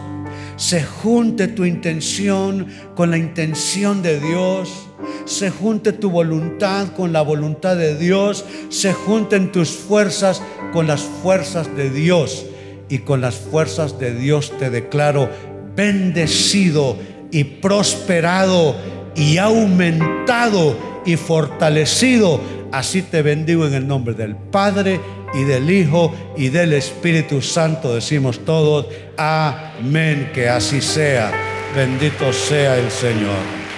Se 0.57 0.83
junte 0.83 1.49
tu 1.49 1.65
intención 1.65 2.67
con 2.95 3.11
la 3.11 3.17
intención 3.17 4.03
de 4.03 4.21
Dios. 4.21 4.87
Se 5.25 5.49
junte 5.49 5.95
tu 5.95 6.11
voluntad 6.11 6.89
con 6.89 7.15
la 7.15 7.23
voluntad 7.23 7.77
de 7.77 7.97
Dios. 7.97 8.45
Se 8.69 8.93
junten 8.93 9.51
tus 9.51 9.71
fuerzas 9.71 10.43
con 10.75 10.87
las 10.87 11.01
fuerzas 11.01 11.75
de 11.75 11.89
Dios. 11.89 12.45
Y 12.91 12.99
con 12.99 13.21
las 13.21 13.37
fuerzas 13.37 13.99
de 13.99 14.13
Dios 14.13 14.53
te 14.59 14.69
declaro 14.69 15.31
bendecido 15.75 16.97
y 17.31 17.45
prosperado 17.45 18.77
y 19.15 19.39
aumentado 19.39 20.77
y 21.05 21.17
fortalecido. 21.17 22.41
Así 22.73 23.03
te 23.03 23.23
bendigo 23.23 23.67
en 23.67 23.75
el 23.75 23.87
nombre 23.87 24.15
del 24.15 24.37
Padre 24.37 25.01
y 25.35 25.45
del 25.45 25.71
Hijo 25.71 26.15
y 26.37 26.49
del 26.49 26.73
Espíritu 26.73 27.43
Santo. 27.43 27.95
Decimos 27.95 28.45
todos, 28.45 28.87
amén, 29.17 30.31
que 30.35 30.49
así 30.49 30.81
sea. 30.81 31.33
Bendito 31.75 32.33
sea 32.33 32.77
el 32.79 32.91
Señor. 32.91 33.70